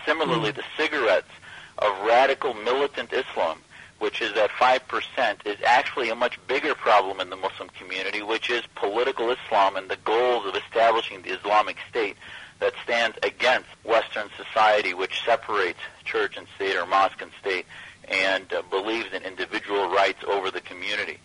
Similarly, 0.06 0.52
mm. 0.52 0.56
the 0.56 0.64
cigarettes 0.78 1.32
of 1.78 2.06
radical 2.06 2.54
militant 2.54 3.12
Islam, 3.14 3.60
which 4.00 4.22
is 4.22 4.34
at 4.38 4.50
5%, 4.52 5.46
is 5.46 5.58
actually 5.66 6.10
a 6.10 6.16
much 6.16 6.40
bigger 6.48 6.74
problem 6.74 7.20
in 7.20 7.30
the 7.30 7.36
Muslim 7.36 7.70
community, 7.70 8.22
which 8.22 8.50
is 8.50 8.64
political 8.76 9.30
Islam 9.30 9.76
and 9.76 9.90
the 9.90 9.98
goals 9.98 10.46
of 10.46 10.56
establishing 10.56 11.22
the 11.22 11.38
Islamic 11.38 11.78
State 11.90 12.16
that 12.60 12.74
stands 12.84 13.18
against 13.24 13.68
Western 13.84 14.30
society. 14.38 14.50
society 14.60 14.94
which 14.94 15.24
separates 15.24 15.80
church 16.04 16.38
and 16.38 16.48
state 16.56 16.76
or 16.76 16.86
mosque 16.86 17.22
and 17.22 17.32
state 17.40 17.66
and 18.10 18.52
uh, 18.54 18.62
believes 18.70 19.14
in 19.14 19.24
individual 19.24 19.90
rights 19.90 20.24
over 20.28 20.52
the 20.52 20.62
community. 20.62 21.20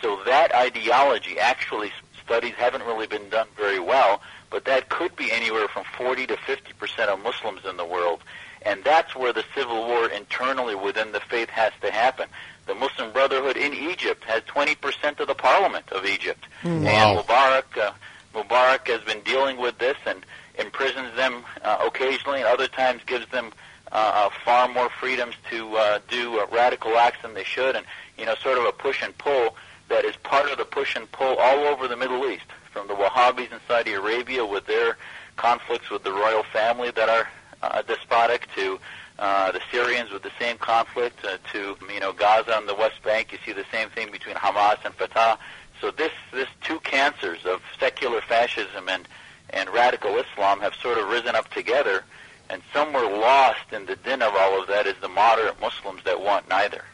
So 0.00 0.20
that 0.26 0.54
ideology 0.54 1.38
actually 1.38 1.92
studies 2.24 2.54
haven't 2.54 2.82
really 2.82 3.06
been 3.06 3.28
done 3.30 3.48
very 3.56 3.80
well, 3.80 4.20
but 4.50 4.64
that 4.66 4.88
could 4.88 5.16
be 5.16 5.32
anywhere 5.32 5.66
from 5.68 5.84
40 5.96 6.26
to 6.28 6.36
50 6.36 6.72
percent 6.74 7.10
of 7.10 7.22
Muslims 7.22 7.62
in 7.68 7.76
the 7.76 7.84
world. 7.84 8.22
And 8.62 8.82
that's 8.84 9.14
where 9.14 9.32
the 9.32 9.44
civil 9.54 9.86
war 9.86 10.08
internally 10.08 10.74
within 10.74 11.12
the 11.12 11.20
faith 11.20 11.48
has 11.50 11.72
to 11.80 11.90
happen. 11.90 12.28
The 12.66 12.74
Muslim 12.74 13.12
Brotherhood 13.12 13.56
in 13.56 13.72
Egypt 13.72 14.24
has 14.24 14.42
20% 14.42 15.20
of 15.20 15.26
the 15.26 15.34
parliament 15.34 15.90
of 15.90 16.04
Egypt. 16.04 16.44
Wow. 16.64 16.70
And 16.70 17.18
Mubarak, 17.18 17.78
uh, 17.78 17.92
Mubarak 18.34 18.88
has 18.88 19.00
been 19.02 19.20
dealing 19.22 19.56
with 19.56 19.78
this 19.78 19.96
and 20.04 20.26
imprisons 20.58 21.14
them 21.16 21.44
uh, 21.62 21.78
occasionally, 21.86 22.40
and 22.40 22.48
other 22.48 22.68
times 22.68 23.00
gives 23.06 23.26
them 23.30 23.52
uh, 23.92 24.28
uh, 24.28 24.30
far 24.44 24.68
more 24.68 24.88
freedoms 24.88 25.34
to 25.50 25.76
uh, 25.76 25.98
do 26.08 26.38
uh, 26.38 26.46
radical 26.52 26.96
acts 26.96 27.22
than 27.22 27.34
they 27.34 27.44
should, 27.44 27.76
and 27.76 27.86
you 28.18 28.26
know, 28.26 28.34
sort 28.36 28.58
of 28.58 28.64
a 28.64 28.72
push 28.72 29.02
and 29.02 29.16
pull 29.18 29.56
that 29.88 30.04
is 30.04 30.16
part 30.16 30.50
of 30.50 30.58
the 30.58 30.64
push 30.64 30.96
and 30.96 31.10
pull 31.12 31.36
all 31.36 31.60
over 31.66 31.88
the 31.88 31.96
Middle 31.96 32.28
East, 32.28 32.44
from 32.72 32.86
the 32.88 32.94
Wahhabis 32.94 33.50
in 33.50 33.58
Saudi 33.66 33.94
Arabia 33.94 34.44
with 34.44 34.66
their 34.66 34.96
conflicts 35.36 35.88
with 35.90 36.02
the 36.02 36.12
royal 36.12 36.42
family 36.42 36.90
that 36.90 37.08
are 37.08 37.28
uh, 37.62 37.82
despotic 37.82 38.46
to 38.54 38.78
uh, 39.18 39.50
the 39.50 39.60
Syrians 39.72 40.10
with 40.10 40.22
the 40.22 40.30
same 40.38 40.58
conflict 40.58 41.24
uh, 41.24 41.38
to 41.52 41.76
you 41.92 42.00
know 42.00 42.12
Gaza 42.12 42.56
on 42.56 42.66
the 42.66 42.74
West 42.74 43.02
Bank. 43.02 43.32
You 43.32 43.38
see 43.44 43.52
the 43.52 43.64
same 43.72 43.88
thing 43.90 44.12
between 44.12 44.36
Hamas 44.36 44.78
and 44.84 44.94
Fatah. 44.94 45.38
So 45.80 45.90
this 45.90 46.12
this 46.32 46.48
two 46.60 46.78
cancers 46.80 47.44
of 47.44 47.62
secular 47.80 48.20
fascism 48.20 48.88
and 48.88 49.08
and 49.50 49.68
radical 49.70 50.16
Islam 50.18 50.60
have 50.60 50.74
sort 50.74 50.98
of 50.98 51.08
risen 51.08 51.34
up 51.34 51.48
together, 51.50 52.04
and 52.50 52.62
somewhere 52.72 53.04
lost 53.04 53.72
in 53.72 53.86
the 53.86 53.96
din 53.96 54.22
of 54.22 54.34
all 54.34 54.60
of 54.60 54.68
that 54.68 54.86
is 54.86 54.96
the 55.00 55.08
moderate 55.08 55.60
Muslims 55.60 56.02
that 56.04 56.20
want 56.20 56.48
neither. 56.48 56.84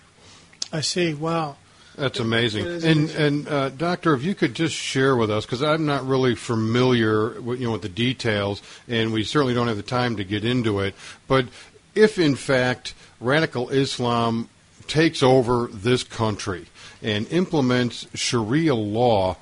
I 0.72 0.80
see. 0.80 1.14
Wow. 1.14 1.56
That's 1.96 2.18
amazing. 2.18 2.66
And 2.66 3.10
and 3.10 3.48
uh, 3.48 3.68
doctor, 3.68 4.14
if 4.14 4.24
you 4.24 4.34
could 4.34 4.54
just 4.54 4.74
share 4.74 5.14
with 5.14 5.30
us, 5.30 5.46
because 5.46 5.62
I'm 5.62 5.86
not 5.86 6.04
really 6.04 6.34
familiar, 6.34 7.40
with, 7.40 7.60
you 7.60 7.66
know, 7.66 7.72
with 7.72 7.82
the 7.82 7.88
details, 7.88 8.62
and 8.88 9.12
we 9.12 9.22
certainly 9.22 9.54
don't 9.54 9.68
have 9.68 9.76
the 9.76 9.84
time 9.84 10.16
to 10.16 10.24
get 10.24 10.44
into 10.44 10.80
it. 10.80 10.94
But 11.28 11.46
if 11.94 12.18
in 12.18 12.34
fact 12.34 12.94
radical 13.20 13.70
Islam 13.70 14.48
takes 14.88 15.22
over 15.22 15.68
this 15.72 16.02
country 16.02 16.66
and 17.00 17.30
implements 17.30 18.08
Sharia 18.14 18.74
law, 18.74 19.36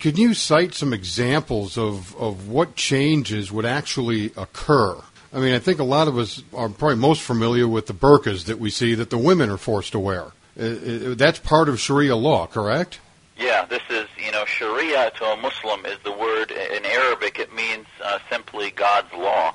can 0.00 0.16
you 0.16 0.32
cite 0.32 0.72
some 0.74 0.94
examples 0.94 1.76
of, 1.76 2.16
of 2.16 2.48
what 2.48 2.76
changes 2.76 3.52
would 3.52 3.66
actually 3.66 4.32
occur? 4.36 4.96
I 5.34 5.40
mean, 5.40 5.52
I 5.52 5.58
think 5.58 5.80
a 5.80 5.84
lot 5.84 6.06
of 6.06 6.16
us 6.16 6.42
are 6.54 6.68
probably 6.68 6.96
most 6.96 7.20
familiar 7.20 7.66
with 7.66 7.86
the 7.86 7.92
burqas 7.92 8.44
that 8.44 8.60
we 8.60 8.70
see 8.70 8.94
that 8.94 9.10
the 9.10 9.18
women 9.18 9.50
are 9.50 9.56
forced 9.56 9.92
to 9.92 9.98
wear. 9.98 10.26
That's 10.54 11.40
part 11.40 11.68
of 11.68 11.80
Sharia 11.80 12.14
law, 12.14 12.46
correct? 12.46 13.00
Yeah, 13.36 13.64
this 13.64 13.82
is, 13.90 14.06
you 14.16 14.30
know, 14.30 14.44
Sharia 14.44 15.10
to 15.18 15.24
a 15.24 15.36
Muslim 15.36 15.84
is 15.86 15.98
the 16.04 16.12
word 16.12 16.52
in 16.52 16.84
Arabic. 16.84 17.40
It 17.40 17.52
means 17.52 17.86
uh, 18.04 18.20
simply 18.30 18.70
God's 18.70 19.12
law. 19.12 19.54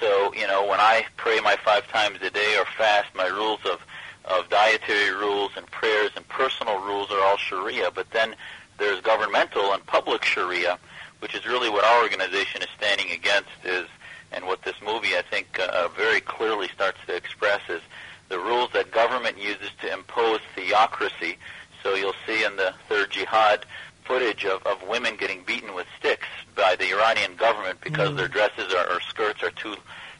So, 0.00 0.32
you 0.32 0.46
know, 0.46 0.66
when 0.66 0.80
I 0.80 1.04
pray 1.18 1.40
my 1.40 1.56
five 1.62 1.86
times 1.88 2.20
a 2.22 2.30
day 2.30 2.56
or 2.56 2.64
fast, 2.78 3.14
my 3.14 3.26
rules 3.26 3.60
of, 3.66 3.80
of 4.24 4.48
dietary 4.48 5.10
rules 5.10 5.50
and 5.56 5.66
prayers 5.70 6.10
and 6.16 6.26
personal 6.28 6.80
rules 6.80 7.10
are 7.10 7.20
all 7.20 7.36
Sharia. 7.36 7.90
But 7.90 8.10
then 8.12 8.34
there's 8.78 9.02
governmental 9.02 9.74
and 9.74 9.84
public 9.84 10.24
Sharia, 10.24 10.78
which 11.18 11.34
is 11.34 11.46
really 11.46 11.68
what 11.68 11.84
our 11.84 12.02
organization 12.02 12.62
is 12.62 12.68
standing 12.78 13.10
against 13.10 13.50
is, 13.64 13.86
and 14.32 14.46
what 14.46 14.62
this 14.62 14.76
movie 14.84 15.16
I 15.16 15.22
think 15.22 15.58
uh, 15.58 15.88
very 15.88 16.20
clearly 16.20 16.68
starts 16.68 16.98
to 17.06 17.14
express 17.14 17.60
is 17.68 17.80
the 18.28 18.38
rules 18.38 18.70
that 18.72 18.90
government 18.90 19.38
uses 19.38 19.70
to 19.80 19.92
impose 19.92 20.40
theocracy. 20.54 21.38
So 21.82 21.94
you'll 21.94 22.14
see 22.26 22.44
in 22.44 22.56
the 22.56 22.74
third 22.88 23.10
jihad 23.10 23.64
footage 24.04 24.44
of, 24.44 24.66
of 24.66 24.82
women 24.88 25.16
getting 25.16 25.42
beaten 25.44 25.74
with 25.74 25.86
sticks 25.98 26.26
by 26.54 26.76
the 26.76 26.90
Iranian 26.90 27.36
government 27.36 27.80
because 27.82 28.16
their 28.16 28.28
dresses 28.28 28.72
or, 28.72 28.90
or 28.90 29.00
skirts 29.00 29.42
are 29.42 29.50
too 29.50 29.76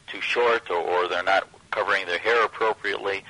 too 0.07 0.21
short 0.21 0.69
or, 0.69 0.77
or 0.77 1.07
they're 1.07 1.23
not 1.23 1.47
covering 1.71 2.05
their 2.05 2.17
hair 2.17 2.43
appropriately. 2.45 3.23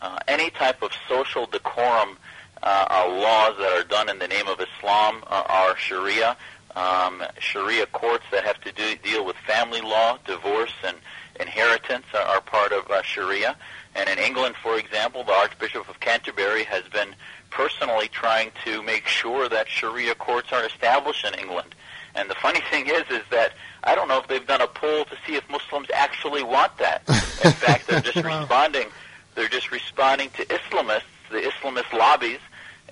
Uh, 0.00 0.18
any 0.28 0.50
type 0.50 0.82
of 0.82 0.90
social 1.08 1.46
decorum 1.46 2.16
uh, 2.62 2.86
uh, 2.90 3.08
laws 3.08 3.56
that 3.58 3.72
are 3.72 3.84
done 3.84 4.08
in 4.08 4.18
the 4.18 4.28
name 4.28 4.46
of 4.46 4.60
Islam 4.60 5.22
uh, 5.26 5.42
are 5.48 5.76
Sharia. 5.76 6.36
Um, 6.76 7.22
Sharia 7.38 7.86
courts 7.86 8.24
that 8.30 8.44
have 8.44 8.60
to 8.62 8.72
do, 8.72 8.96
deal 8.96 9.24
with 9.24 9.36
family 9.46 9.80
law, 9.80 10.18
divorce, 10.26 10.72
and 10.84 10.96
inheritance 11.38 12.06
are, 12.14 12.20
are 12.22 12.40
part 12.40 12.72
of 12.72 12.90
uh, 12.90 13.02
Sharia. 13.02 13.56
And 13.94 14.08
in 14.08 14.18
England, 14.18 14.54
for 14.62 14.78
example, 14.78 15.24
the 15.24 15.32
Archbishop 15.32 15.88
of 15.88 15.98
Canterbury 16.00 16.64
has 16.64 16.84
been 16.92 17.14
personally 17.50 18.08
trying 18.08 18.52
to 18.64 18.82
make 18.82 19.06
sure 19.06 19.48
that 19.48 19.68
Sharia 19.68 20.14
courts 20.14 20.52
are 20.52 20.64
established 20.64 21.24
in 21.24 21.34
England. 21.34 21.74
And 22.14 22.30
the 22.30 22.34
funny 22.36 22.60
thing 22.70 22.86
is, 22.86 23.02
is 23.10 23.22
that 23.30 23.52
I 23.84 23.94
don't 23.94 24.08
know 24.08 24.18
if 24.18 24.28
they've 24.28 24.46
done 24.46 24.60
a 24.60 24.66
poll 24.66 25.04
to 25.06 25.16
see 25.26 25.34
if 25.34 25.48
Muslims 25.50 25.88
actually 25.92 26.42
want 26.42 26.76
that. 26.78 27.02
In 27.08 27.52
fact, 27.52 27.88
they're 27.88 28.00
just 28.12 28.22
Wow. 28.24 28.40
responding. 28.40 28.86
They're 29.34 29.48
just 29.48 29.70
responding 29.72 30.30
to 30.30 30.44
Islamists, 30.46 31.02
the 31.30 31.38
Islamist 31.40 31.92
lobbies, 31.92 32.38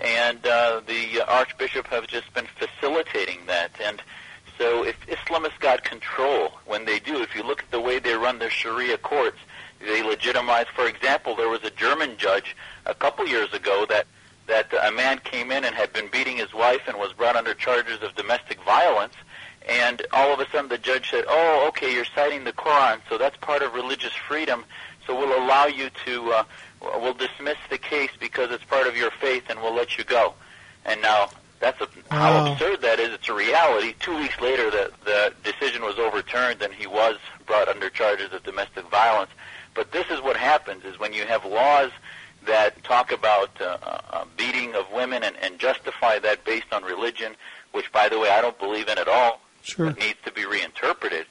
and 0.00 0.44
uh, 0.46 0.80
the 0.86 1.22
Archbishop 1.26 1.86
have 1.88 2.06
just 2.06 2.32
been 2.34 2.46
facilitating 2.56 3.38
that. 3.46 3.70
And 3.82 4.02
so, 4.56 4.84
if 4.84 4.96
Islamists 5.06 5.58
got 5.60 5.84
control, 5.84 6.52
when 6.66 6.84
they 6.84 6.98
do, 6.98 7.22
if 7.22 7.34
you 7.34 7.42
look 7.42 7.62
at 7.62 7.70
the 7.70 7.80
way 7.80 7.98
they 7.98 8.14
run 8.14 8.38
their 8.38 8.50
Sharia 8.50 8.98
courts, 8.98 9.38
they 9.80 10.02
legitimize. 10.02 10.66
For 10.74 10.86
example, 10.86 11.36
there 11.36 11.48
was 11.48 11.62
a 11.62 11.70
German 11.70 12.16
judge 12.16 12.56
a 12.86 12.94
couple 12.94 13.26
years 13.26 13.52
ago 13.52 13.86
that 13.88 14.06
that 14.46 14.72
a 14.82 14.90
man 14.90 15.18
came 15.18 15.52
in 15.52 15.62
and 15.62 15.74
had 15.74 15.92
been 15.92 16.08
beating 16.10 16.38
his 16.38 16.54
wife 16.54 16.80
and 16.88 16.96
was 16.96 17.12
brought 17.12 17.36
under 17.36 17.52
charges 17.52 18.02
of 18.02 18.14
domestic 18.14 18.58
violence. 18.64 19.12
And 19.68 20.00
all 20.12 20.32
of 20.32 20.40
a 20.40 20.48
sudden, 20.50 20.70
the 20.70 20.78
judge 20.78 21.10
said, 21.10 21.24
"Oh, 21.28 21.66
okay, 21.68 21.92
you're 21.92 22.06
citing 22.14 22.44
the 22.44 22.54
Quran, 22.54 23.00
so 23.08 23.18
that's 23.18 23.36
part 23.36 23.62
of 23.62 23.74
religious 23.74 24.14
freedom. 24.14 24.64
So 25.06 25.14
we'll 25.14 25.38
allow 25.38 25.66
you 25.66 25.90
to, 26.06 26.32
uh, 26.32 26.44
we'll 26.80 27.14
dismiss 27.14 27.58
the 27.70 27.78
case 27.78 28.10
because 28.18 28.50
it's 28.50 28.64
part 28.64 28.86
of 28.86 28.96
your 28.96 29.10
faith, 29.10 29.44
and 29.48 29.60
we'll 29.60 29.74
let 29.74 29.98
you 29.98 30.04
go." 30.04 30.34
And 30.84 31.00
now 31.02 31.30
that's 31.60 31.80
a, 31.80 31.88
how 32.10 32.52
absurd 32.52 32.80
that 32.82 33.00
is. 33.00 33.12
It's 33.12 33.28
a 33.28 33.34
reality. 33.34 33.94
Two 34.00 34.16
weeks 34.16 34.40
later, 34.40 34.70
the 34.70 34.92
the 35.04 35.32
decision 35.44 35.82
was 35.82 35.98
overturned, 35.98 36.62
and 36.62 36.72
he 36.72 36.86
was 36.86 37.16
brought 37.46 37.68
under 37.68 37.90
charges 37.90 38.32
of 38.32 38.42
domestic 38.42 38.88
violence. 38.90 39.30
But 39.74 39.92
this 39.92 40.06
is 40.10 40.20
what 40.20 40.36
happens: 40.36 40.84
is 40.84 40.98
when 40.98 41.12
you 41.12 41.24
have 41.24 41.44
laws 41.44 41.90
that 42.46 42.82
talk 42.84 43.12
about 43.12 43.50
uh, 43.60 43.76
uh, 44.10 44.24
beating 44.36 44.74
of 44.74 44.90
women 44.92 45.22
and, 45.22 45.36
and 45.42 45.58
justify 45.58 46.18
that 46.20 46.44
based 46.44 46.72
on 46.72 46.82
religion, 46.82 47.34
which, 47.72 47.92
by 47.92 48.08
the 48.08 48.18
way, 48.18 48.30
I 48.30 48.40
don't 48.40 48.58
believe 48.58 48.88
in 48.88 48.98
at 48.98 49.08
all. 49.08 49.40
Sure. 49.62 49.86
It 49.86 49.98
needs 49.98 50.18
to 50.24 50.32
be 50.32 50.46
reinterpreted. 50.46 51.26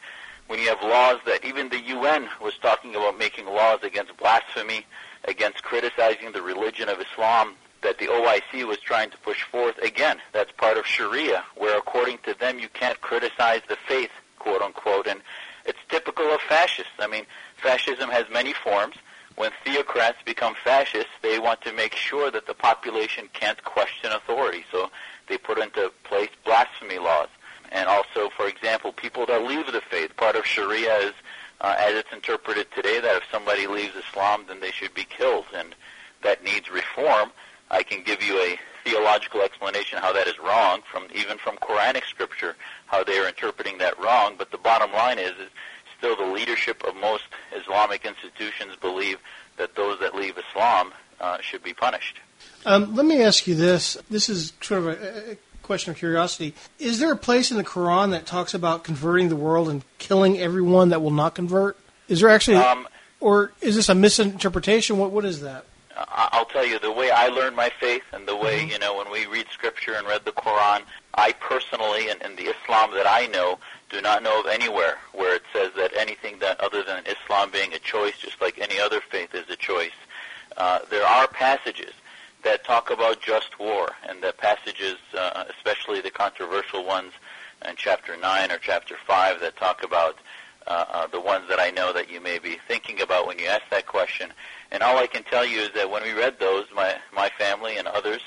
When 0.47 0.59
you 0.59 0.69
have 0.69 0.81
laws 0.81 1.19
that 1.25 1.43
even 1.43 1.69
the 1.69 1.79
UN 1.79 2.29
was 2.41 2.53
talking 2.61 2.95
about 2.95 3.17
making 3.17 3.47
laws 3.47 3.79
against 3.83 4.15
blasphemy, 4.17 4.85
against 5.27 5.63
criticizing 5.63 6.31
the 6.31 6.41
religion 6.41 6.89
of 6.89 6.99
Islam, 6.99 7.55
that 7.81 7.99
the 7.99 8.07
OIC 8.07 8.65
was 8.65 8.79
trying 8.79 9.09
to 9.11 9.17
push 9.19 9.43
forth, 9.43 9.77
again, 9.79 10.17
that's 10.33 10.51
part 10.53 10.77
of 10.77 10.85
Sharia, 10.85 11.43
where 11.55 11.77
according 11.77 12.17
to 12.23 12.33
them 12.33 12.59
you 12.59 12.69
can't 12.69 12.99
criticize 13.01 13.61
the 13.67 13.77
faith, 13.87 14.09
quote 14.39 14.61
unquote, 14.61 15.07
and 15.07 15.21
it's 15.65 15.79
typical 15.89 16.25
of 16.33 16.41
fascists. 16.41 16.93
I 16.99 17.07
mean, 17.07 17.25
fascism 17.61 18.09
has 18.09 18.25
many 18.31 18.53
forms. 18.53 18.95
When 19.35 19.51
theocrats 19.63 20.23
become 20.25 20.55
fascists, 20.63 21.11
they 21.21 21.37
want 21.37 21.61
to 21.61 21.73
make 21.73 21.93
sure 21.93 22.31
that 22.31 22.47
the 22.47 22.55
population 22.55 23.29
can't 23.33 23.63
question 23.63 24.11
authority, 24.11 24.63
so 24.71 24.89
they 25.27 25.37
put 25.37 25.59
into 25.59 25.91
place 26.03 26.29
blasphemy 26.43 26.97
laws. 26.97 27.27
And 27.71 27.87
also, 27.87 28.29
for 28.35 28.47
example, 28.47 28.93
people 28.93 29.25
that 29.27 29.43
leave 29.43 29.71
the 29.71 29.81
faith. 29.81 30.15
Part 30.15 30.35
of 30.35 30.45
Sharia 30.45 30.95
is, 30.99 31.13
uh, 31.61 31.75
as 31.77 31.95
it's 31.95 32.11
interpreted 32.13 32.67
today, 32.75 32.99
that 32.99 33.15
if 33.17 33.23
somebody 33.31 33.67
leaves 33.67 33.93
Islam, 33.95 34.45
then 34.47 34.59
they 34.59 34.71
should 34.71 34.93
be 34.93 35.03
killed, 35.05 35.45
and 35.55 35.75
that 36.23 36.43
needs 36.43 36.69
reform. 36.69 37.31
I 37.69 37.83
can 37.83 38.03
give 38.03 38.21
you 38.23 38.37
a 38.37 38.57
theological 38.83 39.41
explanation 39.41 39.99
how 39.99 40.13
that 40.13 40.27
is 40.27 40.39
wrong, 40.39 40.81
from 40.89 41.07
even 41.13 41.37
from 41.37 41.57
Quranic 41.57 42.05
scripture, 42.05 42.55
how 42.85 43.03
they 43.03 43.17
are 43.17 43.27
interpreting 43.27 43.77
that 43.79 43.99
wrong. 43.99 44.35
But 44.37 44.51
the 44.51 44.57
bottom 44.57 44.91
line 44.93 45.19
is, 45.19 45.31
is 45.31 45.49
still 45.97 46.15
the 46.15 46.31
leadership 46.31 46.83
of 46.87 46.95
most 46.95 47.23
Islamic 47.53 48.05
institutions 48.05 48.75
believe 48.79 49.17
that 49.57 49.75
those 49.75 49.99
that 49.99 50.15
leave 50.15 50.37
Islam 50.37 50.93
uh, 51.19 51.39
should 51.41 51.63
be 51.63 51.73
punished. 51.73 52.19
Um, 52.65 52.95
let 52.95 53.05
me 53.05 53.21
ask 53.21 53.47
you 53.47 53.55
this. 53.55 53.97
This 54.09 54.29
is 54.29 54.53
sort 54.61 54.81
of 54.81 54.87
a, 54.87 55.31
a 55.31 55.37
question 55.67 55.91
of 55.91 55.97
curiosity. 55.97 56.53
Is 56.79 56.99
there 56.99 57.11
a 57.11 57.17
place 57.17 57.51
in 57.51 57.57
the 57.57 57.63
Quran 57.63 58.11
that 58.11 58.25
talks 58.25 58.53
about 58.53 58.85
converting 58.85 59.27
the 59.29 59.35
world 59.35 59.69
and 59.69 59.83
killing 59.99 60.39
everyone 60.39 60.89
that 60.89 61.01
will 61.01 61.11
not 61.11 61.35
convert? 61.35 61.77
Is 62.07 62.21
there 62.21 62.29
actually, 62.29 62.57
Um, 62.57 62.87
or 63.19 63.51
is 63.61 63.75
this 63.75 63.89
a 63.89 63.95
misinterpretation? 63.95 64.97
What 64.97 65.11
What 65.11 65.25
is 65.25 65.41
that? 65.41 65.65
I'll 66.09 66.45
tell 66.45 66.65
you 66.65 66.79
the 66.79 66.91
way 66.91 67.09
I 67.09 67.27
learned 67.27 67.55
my 67.55 67.69
faith 67.79 68.03
and 68.13 68.27
the 68.27 68.35
way 68.35 68.63
you 68.63 68.77
know 68.79 68.95
when 68.95 69.11
we 69.11 69.25
read 69.25 69.47
scripture 69.51 69.93
and 69.95 70.07
read 70.07 70.25
the 70.25 70.31
Quran. 70.31 70.83
I 71.15 71.31
personally 71.33 72.09
and, 72.09 72.21
and 72.21 72.37
the 72.37 72.53
Islam 72.55 72.91
that 72.93 73.07
I 73.07 73.25
know 73.25 73.57
do 73.89 73.99
not 74.01 74.21
know 74.21 74.39
of 74.39 74.45
anywhere 74.45 74.99
where 75.13 75.35
it 75.35 75.41
says 75.51 75.71
that 75.75 75.91
anything 75.97 76.37
that 76.39 76.59
other 76.61 76.83
than 76.83 77.03
Islam 77.05 77.49
being 77.51 77.73
a 77.73 77.79
choice, 77.79 78.15
just 78.17 78.39
like 78.39 78.59
any 78.59 78.79
other 78.79 79.01
faith 79.01 79.33
is 79.33 79.49
a 79.49 79.55
choice. 79.55 79.97
Uh, 80.55 80.79
there 80.89 81.05
are 81.05 81.27
passages 81.27 81.93
that 82.43 82.63
talk 82.63 82.91
about 82.91 83.21
just 83.21 83.59
war, 83.59 83.89
and 84.07 84.21
the 84.21 84.33
passages, 84.37 84.97
uh, 85.17 85.45
especially 85.49 86.01
the 86.01 86.11
controversial 86.11 86.85
ones 86.85 87.13
in 87.67 87.75
chapter 87.75 88.15
9 88.15 88.51
or 88.51 88.57
chapter 88.57 88.95
5 89.05 89.39
that 89.41 89.57
talk 89.57 89.83
about 89.83 90.17
uh, 90.67 90.85
uh, 90.91 91.07
the 91.07 91.19
ones 91.19 91.45
that 91.49 91.59
I 91.59 91.71
know 91.71 91.93
that 91.93 92.11
you 92.11 92.19
may 92.21 92.39
be 92.39 92.57
thinking 92.67 93.01
about 93.01 93.25
when 93.25 93.39
you 93.39 93.45
ask 93.45 93.63
that 93.71 93.85
question. 93.85 94.33
And 94.71 94.83
all 94.83 94.97
I 94.97 95.07
can 95.07 95.23
tell 95.23 95.45
you 95.45 95.61
is 95.61 95.69
that 95.75 95.89
when 95.89 96.03
we 96.03 96.13
read 96.13 96.39
those, 96.39 96.65
my, 96.75 96.95
my 97.13 97.29
family 97.37 97.77
and 97.77 97.87
others 97.87 98.21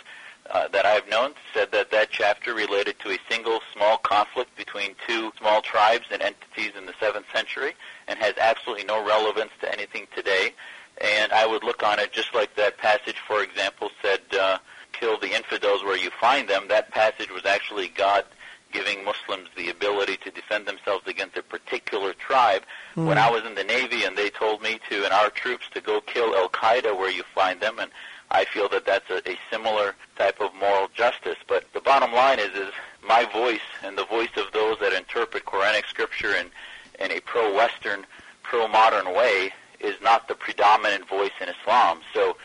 uh, 0.50 0.66
that 0.68 0.84
I've 0.84 1.08
known 1.08 1.34
said 1.54 1.70
that 1.72 1.90
that 1.90 2.10
chapter 2.10 2.54
related 2.54 2.98
to 3.00 3.10
a 3.10 3.18
single 3.28 3.60
small 3.72 3.98
conflict 3.98 4.56
between 4.56 4.94
two 5.06 5.32
small 5.38 5.60
tribes 5.62 6.06
and 6.10 6.22
entities 6.22 6.72
in 6.76 6.86
the 6.86 6.92
7th 6.94 7.24
century 7.32 7.74
and 8.08 8.18
has 8.18 8.34
absolutely 8.40 8.84
no 8.84 9.04
relevance 9.06 9.52
to 9.60 9.72
anything 9.72 10.06
today. 10.14 10.54
And 11.00 11.32
I 11.32 11.46
would 11.46 11.64
look 11.64 11.82
on 11.82 11.98
it 11.98 12.12
just 12.12 12.34
like 12.34 12.54
that 12.56 12.76
passage, 12.78 13.16
for 13.26 13.42
example, 13.42 13.90
said, 14.02 14.20
uh, 14.38 14.58
kill 14.92 15.18
the 15.18 15.34
infidels 15.34 15.82
where 15.82 15.96
you 15.96 16.10
find 16.20 16.48
them. 16.48 16.68
That 16.68 16.90
passage 16.90 17.30
was 17.30 17.46
actually 17.46 17.88
God 17.88 18.24
giving 18.72 19.04
Muslims 19.04 19.48
the 19.56 19.70
ability 19.70 20.16
to 20.18 20.30
defend 20.30 20.66
themselves 20.66 21.06
against 21.08 21.36
a 21.36 21.42
particular 21.42 22.12
tribe. 22.12 22.62
Mm. 22.96 23.06
When 23.06 23.18
I 23.18 23.30
was 23.30 23.44
in 23.44 23.54
the 23.54 23.64
Navy 23.64 24.04
and 24.04 24.16
they 24.16 24.30
told 24.30 24.62
me 24.62 24.78
to, 24.90 25.04
and 25.04 25.12
our 25.12 25.30
troops, 25.30 25.64
to 25.74 25.80
go 25.80 26.00
kill 26.00 26.34
Al 26.36 26.48
Qaeda 26.50 26.96
where 26.96 27.10
you 27.10 27.24
find 27.34 27.60
them, 27.60 27.78
and 27.78 27.90
I 28.30 28.44
feel 28.44 28.68
that 28.68 28.86
that's 28.86 29.10
a, 29.10 29.28
a 29.28 29.36
similar 29.50 29.96
type 30.16 30.40
of 30.40 30.54
moral 30.54 30.88
justice. 30.94 31.38
But 31.48 31.64
the 31.72 31.80
bottom 31.80 32.12
line 32.12 32.38
is, 32.38 32.54
is 32.54 32.72
my 33.02 33.24
voice 33.24 33.60
and 33.82 33.98
the 33.98 34.04
voice 34.04 34.36
of 34.36 34.52
those 34.52 34.78
that 34.80 34.92
interpret 34.92 35.46
Quranic 35.46 35.86
scripture 35.86 36.34
in, 36.34 36.46
in 37.04 37.10
a 37.10 37.20
pro-Western, 37.20 38.06
pro-modern 38.42 39.14
way 39.14 39.52
is 39.80 39.94
not 40.02 40.28
the 40.28 40.34
predominant 40.34 41.08
voice 41.08 41.32
in 41.40 41.48
Islam. 41.48 42.00
So 42.14 42.36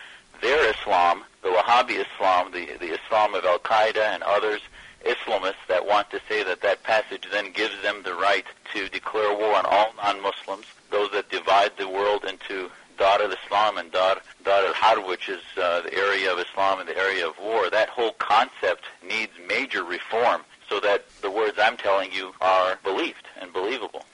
their 0.42 0.70
Islam, 0.72 1.24
the 1.42 1.50
Wahhabi 1.50 2.06
Islam, 2.06 2.51
the, 2.51 2.65
the 2.80 2.94
Islam 2.94 3.36
of 3.36 3.46
Al 3.46 3.60
Qaeda 3.60 4.13
and 4.13 4.24
others, 4.24 4.62
Islamists 5.06 5.68
that 5.68 5.86
want 5.86 6.10
to 6.10 6.20
say 6.27 6.44
that 6.44 6.62
that 6.62 6.84
passage 6.84 7.27
then 7.32 7.51
gives 7.51 7.80
them 7.84 8.01
the 8.04 8.15
right 8.15 8.46
to 8.74 8.89
declare 8.89 9.38
war 9.38 9.56
on 9.56 9.65
all 9.65 9.94
non-Muslims, 9.98 10.65
those 10.89 11.12
that 11.12 11.30
divide 11.30 11.72
the 11.77 11.88
world 11.88 12.25
into 12.25 12.72
Dar 12.98 13.22
al-Islam 13.22 13.77
and 13.77 13.92
Dar, 13.92 14.22
Dar 14.44 14.65
al-Harb, 14.65 15.06
which 15.06 15.30
is 15.30 15.42
uh, 15.58 15.82
the 15.82 15.94
area 15.94 16.32
of 16.32 16.39
Islam 16.39 16.80
and 16.80 16.89
the 16.89 16.98
area 16.98 17.27
of 17.27 17.38
war, 17.39 17.70
that 17.70 17.89
whole 17.89 18.13
concept 18.13 18.86
needs 19.08 19.34
major 19.48 19.84
reform 19.84 20.42
so 20.70 20.80
that 20.80 21.06
the 21.22 21.30
words 21.30 21.58
I'm 21.60 21.77
telling 21.77 22.12
you 22.12 22.34
are 22.42 22.80
believed 22.84 23.27
and 23.39 23.54
believable. 23.54 24.05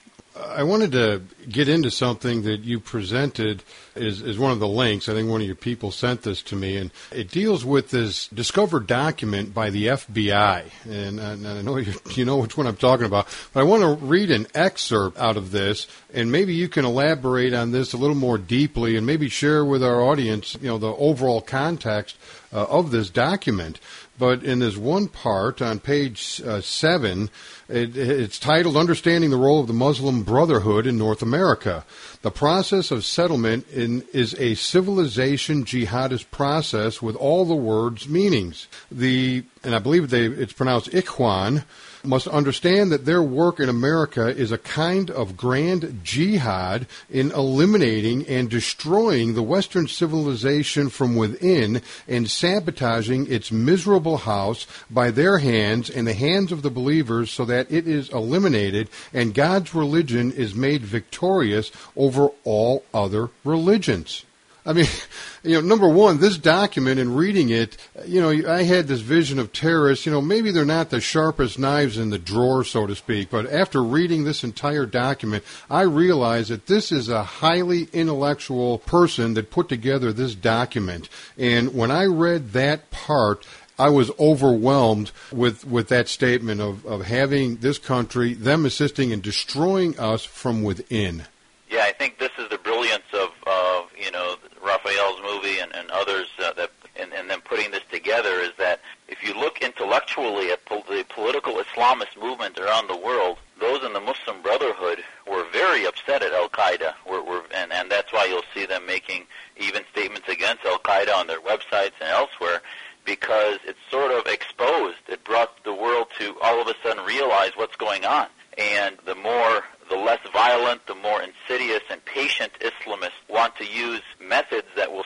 I 0.54 0.62
wanted 0.62 0.92
to 0.92 1.22
get 1.48 1.68
into 1.68 1.90
something 1.90 2.42
that 2.42 2.60
you 2.60 2.80
presented 2.80 3.62
is, 3.94 4.38
one 4.38 4.52
of 4.52 4.60
the 4.60 4.68
links. 4.68 5.08
I 5.08 5.12
think 5.12 5.30
one 5.30 5.40
of 5.40 5.46
your 5.46 5.56
people 5.56 5.90
sent 5.90 6.22
this 6.22 6.42
to 6.44 6.56
me, 6.56 6.76
and 6.76 6.90
it 7.10 7.30
deals 7.30 7.64
with 7.64 7.90
this 7.90 8.28
discovered 8.28 8.86
document 8.86 9.54
by 9.54 9.70
the 9.70 9.88
FBI. 9.88 10.64
And, 10.84 11.20
and 11.20 11.46
I 11.46 11.62
know 11.62 11.76
you, 11.76 11.94
you 12.14 12.24
know 12.24 12.38
which 12.38 12.56
one 12.56 12.66
I'm 12.66 12.76
talking 12.76 13.06
about, 13.06 13.26
but 13.52 13.60
I 13.60 13.64
want 13.64 13.82
to 13.82 14.04
read 14.04 14.30
an 14.30 14.46
excerpt 14.54 15.18
out 15.18 15.36
of 15.36 15.50
this, 15.50 15.86
and 16.12 16.32
maybe 16.32 16.54
you 16.54 16.68
can 16.68 16.84
elaborate 16.84 17.54
on 17.54 17.72
this 17.72 17.92
a 17.92 17.98
little 17.98 18.16
more 18.16 18.38
deeply, 18.38 18.96
and 18.96 19.06
maybe 19.06 19.28
share 19.28 19.64
with 19.64 19.82
our 19.82 20.00
audience, 20.00 20.56
you 20.60 20.68
know, 20.68 20.78
the 20.78 20.94
overall 20.94 21.40
context 21.40 22.16
uh, 22.52 22.64
of 22.64 22.90
this 22.90 23.10
document. 23.10 23.78
But 24.22 24.44
in 24.44 24.60
this 24.60 24.76
one 24.76 25.08
part 25.08 25.60
on 25.60 25.80
page 25.80 26.40
uh, 26.46 26.60
seven, 26.60 27.28
it, 27.68 27.96
it's 27.96 28.38
titled 28.38 28.76
Understanding 28.76 29.30
the 29.30 29.36
Role 29.36 29.58
of 29.58 29.66
the 29.66 29.72
Muslim 29.72 30.22
Brotherhood 30.22 30.86
in 30.86 30.96
North 30.96 31.22
America. 31.22 31.84
The 32.20 32.30
process 32.30 32.92
of 32.92 33.04
settlement 33.04 33.68
in, 33.70 34.04
is 34.12 34.34
a 34.34 34.54
civilization 34.54 35.64
jihadist 35.64 36.30
process 36.30 37.02
with 37.02 37.16
all 37.16 37.44
the 37.44 37.56
words' 37.56 38.08
meanings. 38.08 38.68
The, 38.92 39.42
and 39.64 39.74
I 39.74 39.80
believe 39.80 40.10
they, 40.10 40.26
it's 40.26 40.52
pronounced 40.52 40.92
Ikhwan, 40.92 41.64
must 42.04 42.26
understand 42.26 42.90
that 42.92 43.04
their 43.04 43.22
work 43.22 43.60
in 43.60 43.68
America 43.68 44.28
is 44.28 44.52
a 44.52 44.58
kind 44.58 45.10
of 45.10 45.36
grand 45.36 46.00
jihad 46.02 46.86
in 47.10 47.30
eliminating 47.32 48.26
and 48.26 48.50
destroying 48.50 49.34
the 49.34 49.42
Western 49.42 49.86
civilization 49.86 50.88
from 50.88 51.16
within 51.16 51.80
and 52.08 52.30
sabotaging 52.30 53.30
its 53.30 53.52
miserable 53.52 54.18
house 54.18 54.66
by 54.90 55.10
their 55.10 55.38
hands 55.38 55.88
and 55.90 56.06
the 56.06 56.14
hands 56.14 56.52
of 56.52 56.62
the 56.62 56.70
believers 56.70 57.30
so 57.30 57.44
that 57.44 57.70
it 57.70 57.86
is 57.86 58.08
eliminated 58.10 58.88
and 59.12 59.34
God's 59.34 59.74
religion 59.74 60.32
is 60.32 60.54
made 60.54 60.82
victorious 60.82 61.70
over 61.96 62.28
all 62.44 62.84
other 62.92 63.30
religions. 63.44 64.24
I 64.64 64.72
mean, 64.72 64.86
you 65.42 65.54
know, 65.54 65.60
number 65.60 65.88
one, 65.88 66.18
this 66.18 66.38
document 66.38 67.00
and 67.00 67.16
reading 67.16 67.50
it, 67.50 67.76
you 68.06 68.20
know, 68.20 68.30
I 68.50 68.62
had 68.62 68.86
this 68.86 69.00
vision 69.00 69.38
of 69.38 69.52
terrorists. 69.52 70.06
You 70.06 70.12
know, 70.12 70.20
maybe 70.20 70.50
they're 70.50 70.64
not 70.64 70.90
the 70.90 71.00
sharpest 71.00 71.58
knives 71.58 71.98
in 71.98 72.10
the 72.10 72.18
drawer, 72.18 72.64
so 72.64 72.86
to 72.86 72.94
speak, 72.94 73.30
but 73.30 73.50
after 73.50 73.82
reading 73.82 74.24
this 74.24 74.44
entire 74.44 74.86
document, 74.86 75.44
I 75.70 75.82
realized 75.82 76.50
that 76.50 76.66
this 76.66 76.92
is 76.92 77.08
a 77.08 77.24
highly 77.24 77.88
intellectual 77.92 78.78
person 78.78 79.34
that 79.34 79.50
put 79.50 79.68
together 79.68 80.12
this 80.12 80.34
document. 80.34 81.08
And 81.36 81.74
when 81.74 81.90
I 81.90 82.04
read 82.04 82.52
that 82.52 82.90
part, 82.90 83.44
I 83.78 83.88
was 83.88 84.10
overwhelmed 84.18 85.10
with, 85.32 85.66
with 85.66 85.88
that 85.88 86.08
statement 86.08 86.60
of, 86.60 86.84
of 86.86 87.04
having 87.04 87.56
this 87.56 87.78
country, 87.78 88.34
them 88.34 88.64
assisting 88.64 89.10
in 89.10 89.20
destroying 89.20 89.98
us 89.98 90.24
from 90.24 90.62
within. 90.62 91.24
Yeah, 91.72 91.84
I 91.84 91.92
think 91.92 92.18
this 92.18 92.30
is 92.38 92.50
the 92.50 92.58
brilliance 92.58 93.08
of, 93.14 93.30
of 93.46 93.90
you 93.98 94.10
know 94.10 94.36
Raphael's 94.62 95.20
movie 95.22 95.58
and, 95.58 95.74
and 95.74 95.81
others 95.92 96.28
uh, 96.38 96.52
that 96.54 96.70
and, 96.96 97.12
and 97.12 97.28
then 97.30 97.40
putting 97.40 97.70
this 97.70 97.82
together 97.90 98.40
is 98.40 98.50
that 98.58 98.80
if 99.08 99.22
you 99.22 99.34
look 99.34 99.62
intellectually 99.62 100.50
at 100.50 100.64
pol- 100.66 100.84
the 100.88 101.04
political 101.08 101.54
Islamist 101.54 102.20
movement 102.20 102.58
around 102.58 102.88
the 102.88 102.96
world, 102.96 103.38
those 103.60 103.82
in 103.84 103.92
the 103.92 104.00
Muslim 104.00 104.42
Brotherhood 104.42 105.02
were 105.26 105.44
very 105.52 105.86
upset 105.86 106.22
at 106.22 106.32
Al 106.32 106.48
Qaeda, 106.48 106.94
were, 107.08 107.22
were, 107.22 107.42
and, 107.54 107.72
and 107.72 107.90
that's 107.90 108.12
why 108.12 108.26
you'll 108.26 108.42
see 108.54 108.66
them 108.66 108.86
making 108.86 109.26
even 109.56 109.82
statements 109.90 110.28
against 110.28 110.64
Al 110.64 110.78
Qaeda 110.78 111.14
on 111.14 111.26
their 111.26 111.40
websites 111.40 111.92
and 112.00 112.10
elsewhere, 112.10 112.60
because 113.04 113.58
it 113.66 113.76
sort 113.90 114.12
of 114.12 114.26
exposed, 114.26 114.98
it 115.08 115.24
brought 115.24 115.64
the 115.64 115.74
world 115.74 116.08
to 116.18 116.36
all 116.42 116.60
of 116.60 116.68
a 116.68 116.74
sudden 116.82 117.04
realize 117.04 117.52
what's 117.56 117.76
going 117.76 118.04
on. 118.04 118.26
And 118.58 118.98
the 119.06 119.14
more 119.14 119.64
the 119.88 119.96
less 119.96 120.20
violent, 120.32 120.86
the 120.86 120.94
more 120.94 121.22
insidious 121.22 121.82
and 121.90 122.04
patient 122.04 122.52
Islamists 122.60 123.10
want 123.28 123.56
to 123.56 123.66
use 123.66 124.02
methods 124.20 124.68
that 124.76 124.90
will 124.90 125.01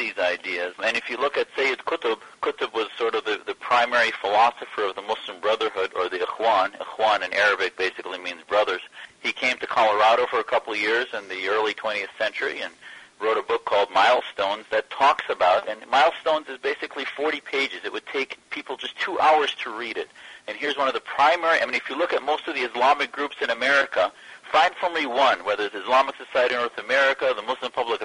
these 0.00 0.18
ideas. 0.18 0.72
And 0.82 0.96
if 0.96 1.10
you 1.10 1.18
look 1.18 1.36
at 1.36 1.46
Sayyid 1.54 1.80
Qutb, 1.80 2.18
Qutb 2.40 2.72
was 2.72 2.88
sort 2.96 3.14
of 3.14 3.24
the, 3.26 3.38
the 3.46 3.54
primary 3.54 4.10
philosopher 4.12 4.84
of 4.84 4.96
the 4.96 5.02
Muslim 5.02 5.40
Brotherhood, 5.40 5.92
or 5.94 6.08
the 6.08 6.18
Ikhwan. 6.18 6.70
Ikhwan 6.78 7.22
in 7.22 7.34
Arabic 7.34 7.76
basically 7.76 8.18
means 8.18 8.42
brothers. 8.48 8.80
He 9.22 9.32
came 9.32 9.58
to 9.58 9.66
Colorado 9.66 10.26
for 10.26 10.40
a 10.40 10.44
couple 10.44 10.72
of 10.72 10.78
years 10.78 11.08
in 11.12 11.28
the 11.28 11.48
early 11.48 11.74
20th 11.74 12.08
century 12.16 12.62
and 12.62 12.72
wrote 13.20 13.36
a 13.36 13.42
book 13.42 13.66
called 13.66 13.90
Milestones 13.90 14.64
that 14.70 14.88
talks 14.88 15.24
about, 15.28 15.68
and 15.68 15.78
Milestones 15.90 16.48
is 16.48 16.56
basically 16.56 17.04
40 17.04 17.42
pages. 17.42 17.80
It 17.84 17.92
would 17.92 18.06
take 18.06 18.38
people 18.48 18.78
just 18.78 18.98
two 18.98 19.20
hours 19.20 19.54
to 19.56 19.76
read 19.76 19.98
it. 19.98 20.08
And 20.48 20.56
here's 20.56 20.78
one 20.78 20.88
of 20.88 20.94
the 20.94 21.00
primary, 21.00 21.60
I 21.60 21.66
mean, 21.66 21.74
if 21.74 21.90
you 21.90 21.98
look 21.98 22.14
at 22.14 22.22
most 22.22 22.48
of 22.48 22.54
the 22.54 22.62
Islamic 22.62 23.12
groups 23.12 23.36
in 23.42 23.50
America, 23.50 24.10
Find 24.50 24.74
for 24.74 24.90
me 24.90 25.06
one, 25.06 25.44
whether 25.44 25.66
it's 25.66 25.76
Islamic 25.76 26.16
Society 26.16 26.56
of 26.56 26.62
North 26.62 26.78
America, 26.78 27.32
the 27.36 27.42
Muslim 27.42 27.70
Public 27.70 27.99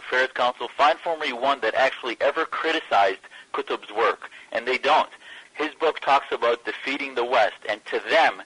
Affairs 0.85 1.03
Council, 1.03 1.15
find 1.15 1.19
for 1.19 1.25
me 1.25 1.33
one 1.33 1.61
that 1.61 1.75
actually 1.75 2.17
ever 2.21 2.45
criticized 2.45 3.19
Qutb's 3.53 3.91
work, 3.91 4.29
and 4.51 4.67
they 4.67 4.77
don't. 4.77 5.09
His 5.53 5.73
book 5.79 5.99
talks 6.01 6.31
about 6.31 6.65
defeating 6.65 7.15
the 7.15 7.23
West, 7.23 7.57
and 7.69 7.83
to 7.85 8.01
them, 8.09 8.41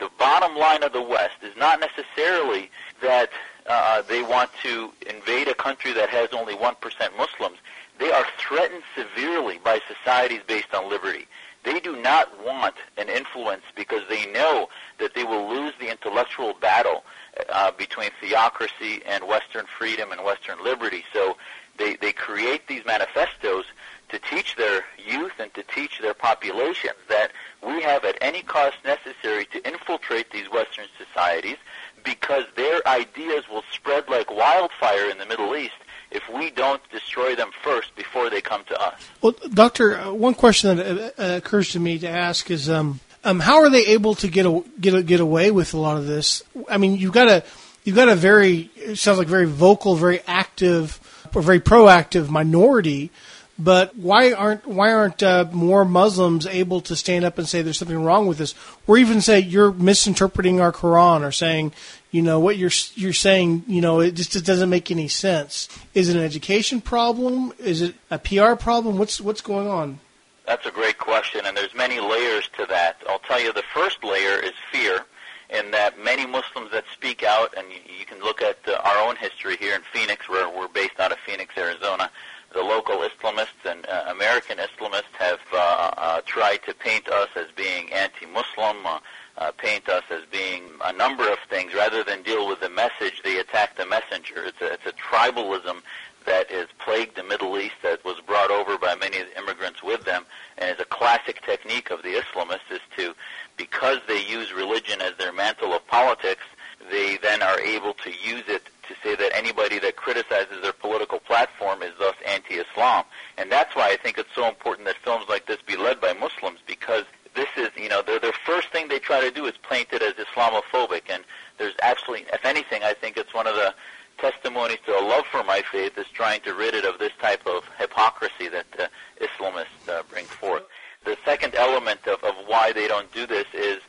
the 0.00 0.10
bottom 0.18 0.56
line 0.56 0.82
of 0.82 0.92
the 0.92 1.02
West 1.02 1.36
is 1.42 1.56
not 1.56 1.80
necessarily 1.80 2.70
that 3.02 3.30
uh, 3.66 4.02
they 4.02 4.22
want 4.22 4.50
to 4.62 4.92
invade 5.08 5.48
a 5.48 5.54
country 5.54 5.92
that 5.92 6.08
has 6.08 6.30
only 6.32 6.54
1% 6.54 6.74
Muslims. 7.16 7.58
They 7.98 8.10
are 8.10 8.26
threatened 8.38 8.82
severely 8.96 9.58
by 9.62 9.80
societies 9.86 10.40
based 10.46 10.74
on 10.74 10.90
liberty. 10.90 11.26
They 11.64 11.80
do 11.80 11.96
not 11.96 12.28
want 12.44 12.74
an 12.98 13.08
influence 13.08 13.62
because 13.74 14.02
they 14.08 14.26
know 14.26 14.68
that 14.98 15.14
they 15.14 15.24
will 15.24 15.48
lose 15.48 15.72
the 15.80 15.90
intellectual 15.90 16.54
battle 16.60 17.04
uh, 17.48 17.70
between 17.72 18.10
theocracy 18.20 19.02
and 19.06 19.26
Western 19.26 19.64
freedom 19.66 20.12
and 20.12 20.22
Western 20.24 20.62
liberty. 20.62 21.04
So 21.12 21.36
they, 21.78 21.96
they 21.96 22.12
create 22.12 22.66
these 22.68 22.84
manifestos 22.84 23.64
to 24.10 24.18
teach 24.18 24.56
their 24.56 24.84
youth 25.04 25.32
and 25.38 25.52
to 25.54 25.62
teach 25.62 26.00
their 26.00 26.14
populations 26.14 26.94
that 27.08 27.32
we 27.66 27.82
have 27.82 28.04
at 28.04 28.16
any 28.20 28.42
cost 28.42 28.76
necessary 28.84 29.46
to 29.46 29.66
infiltrate 29.66 30.30
these 30.30 30.50
Western 30.50 30.86
societies 30.98 31.56
because 32.04 32.44
their 32.56 32.86
ideas 32.86 33.44
will 33.50 33.64
spread 33.72 34.08
like 34.08 34.30
wildfire 34.30 35.08
in 35.10 35.18
the 35.18 35.26
Middle 35.26 35.56
East 35.56 35.72
if 36.10 36.22
we 36.32 36.50
don't 36.50 36.82
destroy 36.90 37.34
them 37.34 37.50
first 37.62 37.96
before 37.96 38.30
they 38.30 38.40
come 38.40 38.62
to 38.64 38.80
us. 38.80 39.00
Well, 39.20 39.34
Doctor, 39.52 39.98
uh, 39.98 40.12
one 40.12 40.34
question 40.34 40.76
that 40.76 41.14
uh, 41.18 41.36
occurs 41.38 41.72
to 41.72 41.80
me 41.80 41.98
to 42.00 42.08
ask 42.08 42.50
is 42.50 42.68
um, 42.68 43.00
Um, 43.24 43.40
how 43.40 43.62
are 43.62 43.70
they 43.70 43.86
able 43.96 44.14
to 44.16 44.28
get 44.28 44.44
a, 44.44 44.62
get 44.78 44.94
a, 44.94 45.02
get 45.02 45.20
away 45.20 45.50
with 45.50 45.72
a 45.72 45.78
lot 45.78 45.96
of 45.96 46.06
this? 46.06 46.42
I 46.68 46.76
mean, 46.76 46.98
you've 46.98 47.14
got 47.14 47.26
a 47.26 47.42
you've 47.82 47.96
got 47.96 48.10
a 48.10 48.14
very 48.14 48.68
it 48.76 48.98
sounds 48.98 49.18
like 49.18 49.28
very 49.28 49.46
vocal, 49.46 49.96
very 49.96 50.20
active, 50.26 51.00
or 51.34 51.42
very 51.42 51.60
proactive 51.60 52.28
minority. 52.28 53.10
But 53.58 53.96
why 53.96 54.32
aren't 54.32 54.66
why 54.66 54.92
aren't 54.92 55.22
uh, 55.22 55.46
more 55.52 55.84
Muslims 55.84 56.44
able 56.46 56.80
to 56.82 56.96
stand 56.96 57.24
up 57.24 57.38
and 57.38 57.48
say 57.48 57.62
there's 57.62 57.78
something 57.78 58.02
wrong 58.02 58.26
with 58.26 58.38
this, 58.38 58.54
or 58.86 58.98
even 58.98 59.20
say 59.20 59.38
you're 59.38 59.70
misinterpreting 59.70 60.60
our 60.60 60.72
Quran, 60.72 61.22
or 61.22 61.30
saying 61.30 61.72
you 62.10 62.20
know 62.20 62.40
what 62.40 62.56
you're 62.56 62.72
you're 62.94 63.12
saying 63.12 63.62
you 63.68 63.80
know 63.80 64.00
it 64.00 64.16
just 64.16 64.44
doesn't 64.44 64.70
make 64.70 64.90
any 64.90 65.06
sense. 65.06 65.68
Is 65.94 66.08
it 66.08 66.16
an 66.16 66.22
education 66.24 66.80
problem? 66.80 67.52
Is 67.60 67.80
it 67.80 67.94
a 68.10 68.18
PR 68.18 68.54
problem? 68.56 68.98
What's 68.98 69.20
what's 69.20 69.40
going 69.40 69.68
on? 69.68 70.00
That's 70.46 70.66
a 70.66 70.70
great 70.70 70.98
question, 70.98 71.46
and 71.46 71.56
there's 71.56 71.74
many 71.74 72.00
layers 72.00 72.48
to 72.58 72.66
that. 72.66 72.96
I'll 73.08 73.20
tell 73.20 73.40
you 73.40 73.52
the 73.52 73.62
first 73.72 74.04
layer 74.04 74.38
is 74.40 74.52
fear, 74.70 75.06
in 75.54 75.70
that 75.70 75.98
many 76.02 76.26
Muslims 76.26 76.70
that 76.72 76.84
speak 76.92 77.22
out, 77.22 77.54
and 77.56 77.66
you, 77.70 77.78
you 77.98 78.04
can 78.04 78.20
look 78.20 78.42
at 78.42 78.58
uh, 78.66 78.78
our 78.84 79.08
own 79.08 79.16
history 79.16 79.56
here 79.56 79.74
in 79.74 79.82
Phoenix, 79.92 80.28
where 80.28 80.48
we're 80.48 80.68
based 80.68 80.98
out 80.98 81.12
of 81.12 81.18
Phoenix, 81.18 81.54
Arizona 81.56 82.10
the 82.54 82.62
local 82.62 82.98
Islamists 82.98 83.64
and 83.64 83.84
uh, 83.86 84.04
American 84.08 84.58
Islamists 84.58 85.12
have 85.18 85.40
uh, 85.52 85.56
uh, 85.56 86.20
tried 86.24 86.62
to 86.66 86.72
paint 86.72 87.08
us 87.08 87.28
as 87.34 87.46
being 87.56 87.92
anti-Muslim, 87.92 88.86
uh, 88.86 89.00
uh, 89.36 89.50
paint 89.58 89.88
us 89.88 90.04
as 90.10 90.22
being 90.30 90.62
a 90.84 90.92
number 90.92 91.28
of 91.30 91.38
things. 91.50 91.74
Rather 91.74 92.04
than 92.04 92.22
deal 92.22 92.46
with 92.46 92.60
the 92.60 92.70
message, 92.70 93.22
they 93.24 93.38
attack 93.38 93.76
the 93.76 93.84
messenger. 93.84 94.44
It's 94.44 94.60
a, 94.60 94.72
it's 94.72 94.86
a 94.86 94.92
tribalism 94.92 95.82
that 96.26 96.50
has 96.50 96.68
plagued 96.78 97.16
the 97.16 97.24
Middle 97.24 97.58
East 97.58 97.74
that 97.82 98.04
was 98.04 98.20
brought 98.20 98.50
over 98.50 98.78
by 98.78 98.94
many 98.94 99.18
of 99.18 99.26
the 99.26 99.38
immigrants 99.38 99.82
with 99.82 100.04
them, 100.04 100.24
and 100.56 100.70
is 100.70 100.80
a 100.80 100.84
classic 100.86 101.42
technique 101.42 101.90
of 101.90 102.02
the 102.02 102.14
Islamists 102.14 102.70
is 102.70 102.80
to, 102.96 103.14
because 103.56 103.98
they 104.08 104.24
use 104.24 104.52
religion 104.52 105.00
as 105.00 105.16
their 105.16 105.32
mantle 105.32 105.72
of 105.72 105.86
politics, 105.86 106.42
they 106.90 107.16
then 107.22 107.42
are 107.42 107.60
able 107.60 107.94
to 107.94 108.10
use 108.10 108.44
it 108.48 108.62
to 108.88 108.94
say 109.02 109.14
that 109.14 109.34
anybody 109.34 109.78
that 109.78 109.96
criticizes 109.96 110.60
their 110.62 110.72
political 110.72 111.18
platform 111.18 111.82
is 111.82 111.92
thus 111.98 112.14
anti-Islam. 112.26 113.04
And 113.38 113.50
that's 113.50 113.74
why 113.74 113.90
I 113.90 113.96
think 113.96 114.18
it's 114.18 114.34
so 114.34 114.48
important 114.48 114.86
that 114.86 114.96
films 114.96 115.26
like 115.28 115.46
this 115.46 115.58
be 115.66 115.76
led 115.76 116.00
by 116.00 116.12
Muslims 116.12 116.58
because 116.66 117.04
this 117.34 117.48
is, 117.56 117.70
you 117.76 117.88
know, 117.88 118.02
the, 118.02 118.18
the 118.20 118.32
first 118.44 118.68
thing 118.68 118.88
they 118.88 118.98
try 118.98 119.20
to 119.20 119.30
do 119.30 119.46
is 119.46 119.54
paint 119.68 119.88
it 119.92 120.02
as 120.02 120.14
Islamophobic. 120.14 121.02
And 121.08 121.24
there's 121.58 121.74
absolutely, 121.82 122.26
if 122.32 122.44
anything, 122.44 122.82
I 122.82 122.92
think 122.92 123.16
it's 123.16 123.34
one 123.34 123.46
of 123.46 123.54
the 123.54 123.74
testimonies 124.18 124.78
to 124.86 124.92
a 124.92 125.02
love 125.02 125.24
for 125.26 125.42
my 125.42 125.62
faith 125.72 125.98
is 125.98 126.06
trying 126.12 126.40
to 126.42 126.54
rid 126.54 126.74
it 126.74 126.84
of 126.84 126.98
this 126.98 127.12
type 127.20 127.46
of 127.46 127.64
hypocrisy 127.78 128.48
that 128.48 128.66
uh, 128.78 128.86
Islamists 129.20 129.88
uh, 129.88 130.02
bring 130.08 130.24
forth. 130.26 130.62
The 131.04 131.16
second 131.24 131.54
element 131.54 132.06
of, 132.06 132.22
of 132.22 132.34
why 132.46 132.72
they 132.72 132.86
don't 132.88 133.10
do 133.12 133.26
this 133.26 133.46
is 133.52 133.80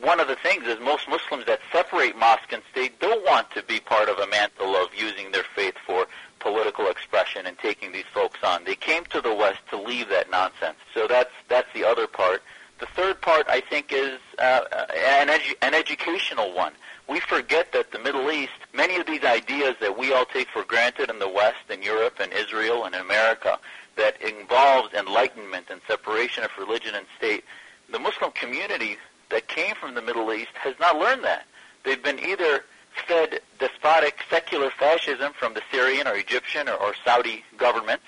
one 0.00 0.20
of 0.20 0.28
the 0.28 0.36
things 0.36 0.66
is 0.66 0.80
most 0.80 1.08
Muslims 1.08 1.46
that 1.46 1.60
separate 1.70 2.16
mosque 2.16 2.52
and 2.52 2.62
state 2.70 2.98
don't 3.00 3.24
want 3.24 3.50
to 3.52 3.62
be 3.62 3.78
part 3.78 4.08
of 4.08 4.18
a 4.18 4.26
mantle 4.26 4.74
of 4.74 4.88
using 4.94 5.30
their 5.32 5.44
faith 5.54 5.74
for 5.86 6.06
political 6.40 6.88
expression 6.88 7.46
and 7.46 7.58
taking 7.58 7.92
these 7.92 8.06
folks 8.12 8.38
on. 8.42 8.64
They 8.64 8.74
came 8.74 9.04
to 9.06 9.20
the 9.20 9.34
West 9.34 9.60
to 9.70 9.76
leave 9.76 10.08
that 10.08 10.30
nonsense. 10.30 10.78
So 10.92 11.06
that's 11.06 11.30
that's 11.48 11.68
the 11.72 11.84
other 11.84 12.06
part. 12.06 12.42
The 12.80 12.86
third 12.86 13.20
part, 13.20 13.46
I 13.48 13.60
think, 13.60 13.92
is 13.92 14.18
uh, 14.40 14.62
an, 14.72 15.28
edu- 15.28 15.54
an 15.62 15.72
educational 15.72 16.52
one. 16.52 16.72
We 17.08 17.20
forget 17.20 17.70
that 17.72 17.92
the 17.92 18.00
Middle 18.00 18.28
East, 18.32 18.58
many 18.74 18.96
of 18.96 19.06
these 19.06 19.22
ideas 19.22 19.76
that 19.80 19.96
we 19.96 20.12
all 20.12 20.24
take 20.24 20.48
for 20.48 20.64
granted 20.64 21.08
in 21.08 21.20
the 21.20 21.28
West, 21.28 21.70
in 21.70 21.80
Europe, 21.82 22.18
and 22.18 22.32
Israel, 22.32 22.84
and 22.84 22.96
America, 22.96 23.60
that 23.96 24.20
involves 24.20 24.94
enlightenment 24.94 25.66
and 25.70 25.80
separation 25.86 26.42
of 26.42 26.50
religion 26.58 26.96
and 26.96 27.06
state, 27.16 27.44
the 27.92 28.00
Muslim 28.00 28.32
community 28.32 28.96
that 29.30 29.48
came 29.48 29.74
from 29.74 29.94
the 29.94 30.02
Middle 30.02 30.32
East 30.32 30.52
has 30.54 30.74
not 30.78 30.98
learned 30.98 31.24
that. 31.24 31.46
They've 31.84 32.02
been 32.02 32.18
either 32.20 32.64
fed 33.06 33.40
despotic 33.58 34.18
secular 34.30 34.70
fascism 34.70 35.32
from 35.32 35.54
the 35.54 35.62
Syrian 35.70 36.06
or 36.68 36.74
or, 36.74 36.88
or 36.88 36.94
Saudi 37.04 37.44
governments, 37.56 38.04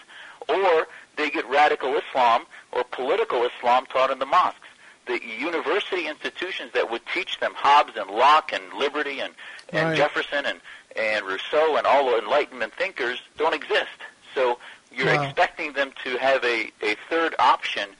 or 0.49 0.87
they 1.17 1.31
get 1.31 1.49
radical 1.49 1.97
Islam 1.97 2.45
or 2.73 2.85
political 2.85 3.45
Islam 3.45 3.87
taught 3.87 4.11
in 4.11 4.19
the 4.19 4.27
mosques. 4.27 4.59
The 5.07 5.21
university 5.39 6.07
institutions 6.09 6.71
that 6.73 6.91
would 6.91 7.03
teach 7.13 7.39
them 7.41 7.53
Hobbes 7.55 7.93
and 7.97 8.11
Locke 8.11 8.53
and 8.53 8.63
Liberty 8.73 9.21
and, 9.21 9.35
and 9.73 9.89
Right. 9.89 9.97
Jefferson 9.97 10.47
and, 10.47 10.61
and 10.97 11.27
Rousseau 11.27 11.77
and 11.77 11.87
all 11.87 12.11
the 12.11 12.19
Enlightenment 12.19 12.73
thinkers 12.75 13.21
don't 13.37 13.55
exist. 13.55 13.91
So 14.35 14.59
you're 14.91 15.15
Wow. 15.15 15.23
expecting 15.25 15.73
them 15.75 15.93
to 16.05 16.17
have 16.19 16.43
a, 16.45 16.71
a 16.83 16.97
third 17.11 17.35
option 17.39 17.91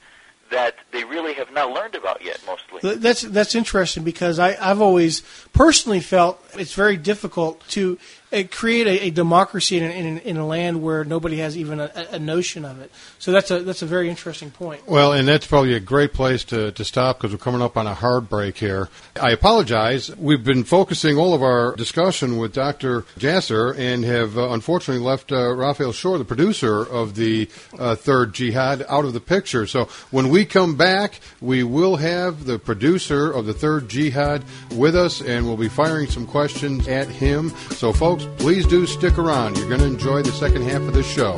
that 0.51 0.75
they 0.91 1.03
really 1.03 1.33
have 1.33 1.51
not 1.51 1.71
learned 1.71 1.95
about 1.95 2.23
yet, 2.23 2.39
mostly. 2.45 2.95
That's 2.97 3.21
that's 3.23 3.55
interesting 3.55 4.03
because 4.03 4.37
I, 4.39 4.55
I've 4.61 4.79
always 4.81 5.21
personally 5.53 5.99
felt 5.99 6.43
it's 6.53 6.73
very 6.73 6.97
difficult 6.97 7.67
to 7.69 7.97
create 8.43 8.87
a, 8.87 9.05
a 9.05 9.09
democracy 9.09 9.77
in, 9.77 9.83
in, 9.83 10.17
in 10.19 10.37
a 10.37 10.45
land 10.45 10.81
where 10.81 11.03
nobody 11.03 11.37
has 11.37 11.57
even 11.57 11.79
a, 11.79 11.91
a 12.11 12.19
notion 12.19 12.65
of 12.65 12.81
it. 12.81 12.91
So 13.19 13.31
that's 13.31 13.49
a 13.51 13.59
that's 13.61 13.81
a 13.81 13.85
very 13.85 14.09
interesting 14.09 14.51
point. 14.51 14.87
Well, 14.87 15.13
and 15.13 15.27
that's 15.27 15.47
probably 15.47 15.73
a 15.73 15.79
great 15.79 16.13
place 16.13 16.43
to, 16.45 16.71
to 16.71 16.85
stop 16.85 17.17
because 17.17 17.31
we're 17.31 17.43
coming 17.43 17.61
up 17.61 17.77
on 17.77 17.87
a 17.87 17.93
hard 17.93 18.29
break 18.29 18.57
here. 18.57 18.89
I 19.19 19.31
apologize. 19.31 20.15
We've 20.15 20.43
been 20.43 20.63
focusing 20.63 21.17
all 21.17 21.33
of 21.33 21.41
our 21.41 21.75
discussion 21.75 22.37
with 22.37 22.53
Dr. 22.53 23.01
Jasser 23.17 23.77
and 23.77 24.03
have 24.03 24.37
uh, 24.37 24.49
unfortunately 24.49 25.03
left 25.03 25.31
uh, 25.31 25.53
Raphael 25.53 25.91
Shore, 25.91 26.17
the 26.17 26.25
producer 26.25 26.81
of 26.81 27.15
the 27.15 27.49
uh, 27.79 27.95
Third 27.95 28.33
Jihad, 28.33 28.85
out 28.89 29.05
of 29.05 29.13
the 29.13 29.19
picture. 29.19 29.65
So 29.67 29.85
when 30.11 30.29
we 30.29 30.45
come 30.45 30.75
back, 30.75 31.19
we 31.41 31.63
will 31.63 31.95
have 31.95 32.45
the 32.45 32.59
producer 32.59 33.31
of 33.31 33.45
the 33.45 33.53
Third 33.53 33.89
Jihad 33.89 34.43
with 34.71 34.95
us 34.95 35.21
and 35.21 35.45
we'll 35.45 35.57
be 35.57 35.69
firing 35.69 36.07
some 36.07 36.27
questions 36.27 36.87
at 36.87 37.07
him. 37.07 37.49
So, 37.71 37.93
folks, 37.93 38.24
please 38.37 38.65
do 38.65 38.85
stick 38.85 39.17
around. 39.17 39.57
You're 39.57 39.69
going 39.69 39.81
to 39.81 39.87
enjoy 39.87 40.21
the 40.21 40.31
second 40.31 40.63
half 40.63 40.81
of 40.81 40.93
this 40.93 41.09
show. 41.11 41.37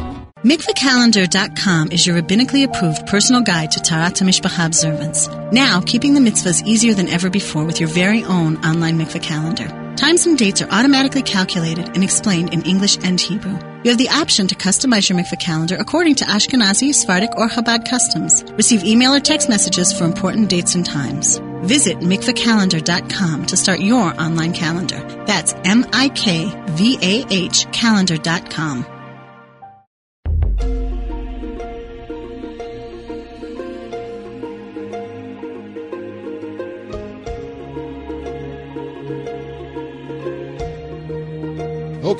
Mikvahcalendar.com 0.43 1.93
is 1.93 2.05
your 2.05 2.19
rabbinically 2.19 2.65
approved 2.65 3.07
personal 3.07 3.39
guide 3.41 3.71
to 3.71 3.79
Taharat 3.79 4.19
HaMishpacha 4.19 4.65
observance. 4.65 5.29
Now, 5.53 5.79
keeping 5.79 6.15
the 6.15 6.19
mitzvahs 6.19 6.67
easier 6.67 6.93
than 6.93 7.07
ever 7.07 7.29
before 7.29 7.63
with 7.63 7.79
your 7.79 7.87
very 7.87 8.25
own 8.25 8.57
online 8.57 8.99
mikvah 8.99 9.23
calendar. 9.23 9.69
Times 9.95 10.25
and 10.25 10.37
dates 10.37 10.61
are 10.61 10.69
automatically 10.69 11.21
calculated 11.21 11.87
and 11.95 12.03
explained 12.03 12.53
in 12.53 12.63
English 12.63 12.97
and 13.05 13.21
Hebrew. 13.21 13.57
You 13.83 13.91
have 13.91 13.97
the 13.97 14.09
option 14.09 14.49
to 14.49 14.55
customize 14.55 15.07
your 15.07 15.17
mikvah 15.17 15.39
calendar 15.39 15.77
according 15.79 16.15
to 16.15 16.25
Ashkenazi, 16.25 16.93
Sephardic, 16.93 17.37
or 17.37 17.47
Chabad 17.47 17.87
customs. 17.87 18.43
Receive 18.57 18.83
email 18.83 19.13
or 19.13 19.21
text 19.21 19.47
messages 19.47 19.97
for 19.97 20.03
important 20.03 20.49
dates 20.49 20.75
and 20.75 20.85
times. 20.85 21.39
Visit 21.61 21.99
mikvahcalendar.com 21.99 23.45
to 23.45 23.55
start 23.55 23.79
your 23.79 24.21
online 24.21 24.51
calendar. 24.51 24.99
That's 25.25 25.53
M-I-K-V-A-H 25.63 26.01
calendar.com. 27.71 28.92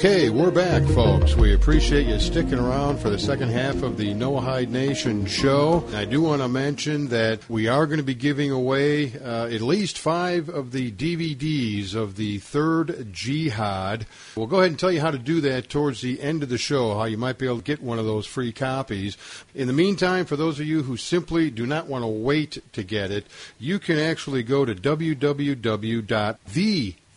Okay, 0.06 0.30
we're 0.30 0.52
back, 0.52 0.84
folks. 0.90 1.34
We 1.38 1.54
appreciate 1.54 2.08
you 2.08 2.20
sticking 2.20 2.60
around 2.60 2.98
for 2.98 3.10
the 3.10 3.18
second 3.18 3.52
half 3.52 3.84
of 3.84 3.96
the 3.96 4.14
Noahide 4.14 4.68
Nation 4.68 5.26
show. 5.26 5.88
I 5.94 6.04
do 6.04 6.22
want 6.22 6.42
to 6.42 6.50
mention 6.50 7.08
that 7.08 7.50
we 7.50 7.70
are 7.70 7.88
going 7.88 8.00
to 8.00 8.04
be 8.04 8.14
giving 8.14 8.52
away 8.52 9.18
uh, 9.18 9.46
at 9.46 9.62
least 9.62 9.98
five 9.98 10.50
of 10.50 10.74
the 10.74 10.92
DVDs 10.92 11.96
of 11.96 12.18
the 12.18 12.40
third 12.40 13.14
Jihad. 13.14 14.06
We'll 14.36 14.48
go 14.48 14.58
ahead 14.58 14.72
and 14.72 14.80
tell 14.80 14.92
you 14.92 15.00
how 15.00 15.12
to 15.12 15.18
do 15.18 15.40
that 15.40 15.70
towards 15.70 16.02
the 16.02 16.22
end 16.22 16.44
of 16.44 16.50
the 16.50 16.58
show, 16.58 16.98
how 16.98 17.06
you 17.06 17.18
might 17.18 17.38
be 17.38 17.46
able 17.46 17.60
to 17.60 17.64
get 17.64 17.82
one 17.82 17.98
of 17.98 18.04
those 18.04 18.26
free 18.26 18.52
copies. 18.52 19.16
In 19.56 19.68
the 19.68 19.74
meantime, 19.74 20.26
for 20.26 20.36
those 20.36 20.60
of 20.60 20.68
you 20.68 20.84
who 20.84 20.98
simply 20.98 21.50
do 21.50 21.66
not 21.66 21.88
want 21.88 22.04
to 22.04 22.08
wait 22.10 22.62
to 22.74 22.84
get 22.84 23.10
it, 23.10 23.26
you 23.58 23.80
can 23.80 23.98
actually 23.98 24.44
go 24.44 24.66
to 24.66 24.76
www.the 24.76 25.96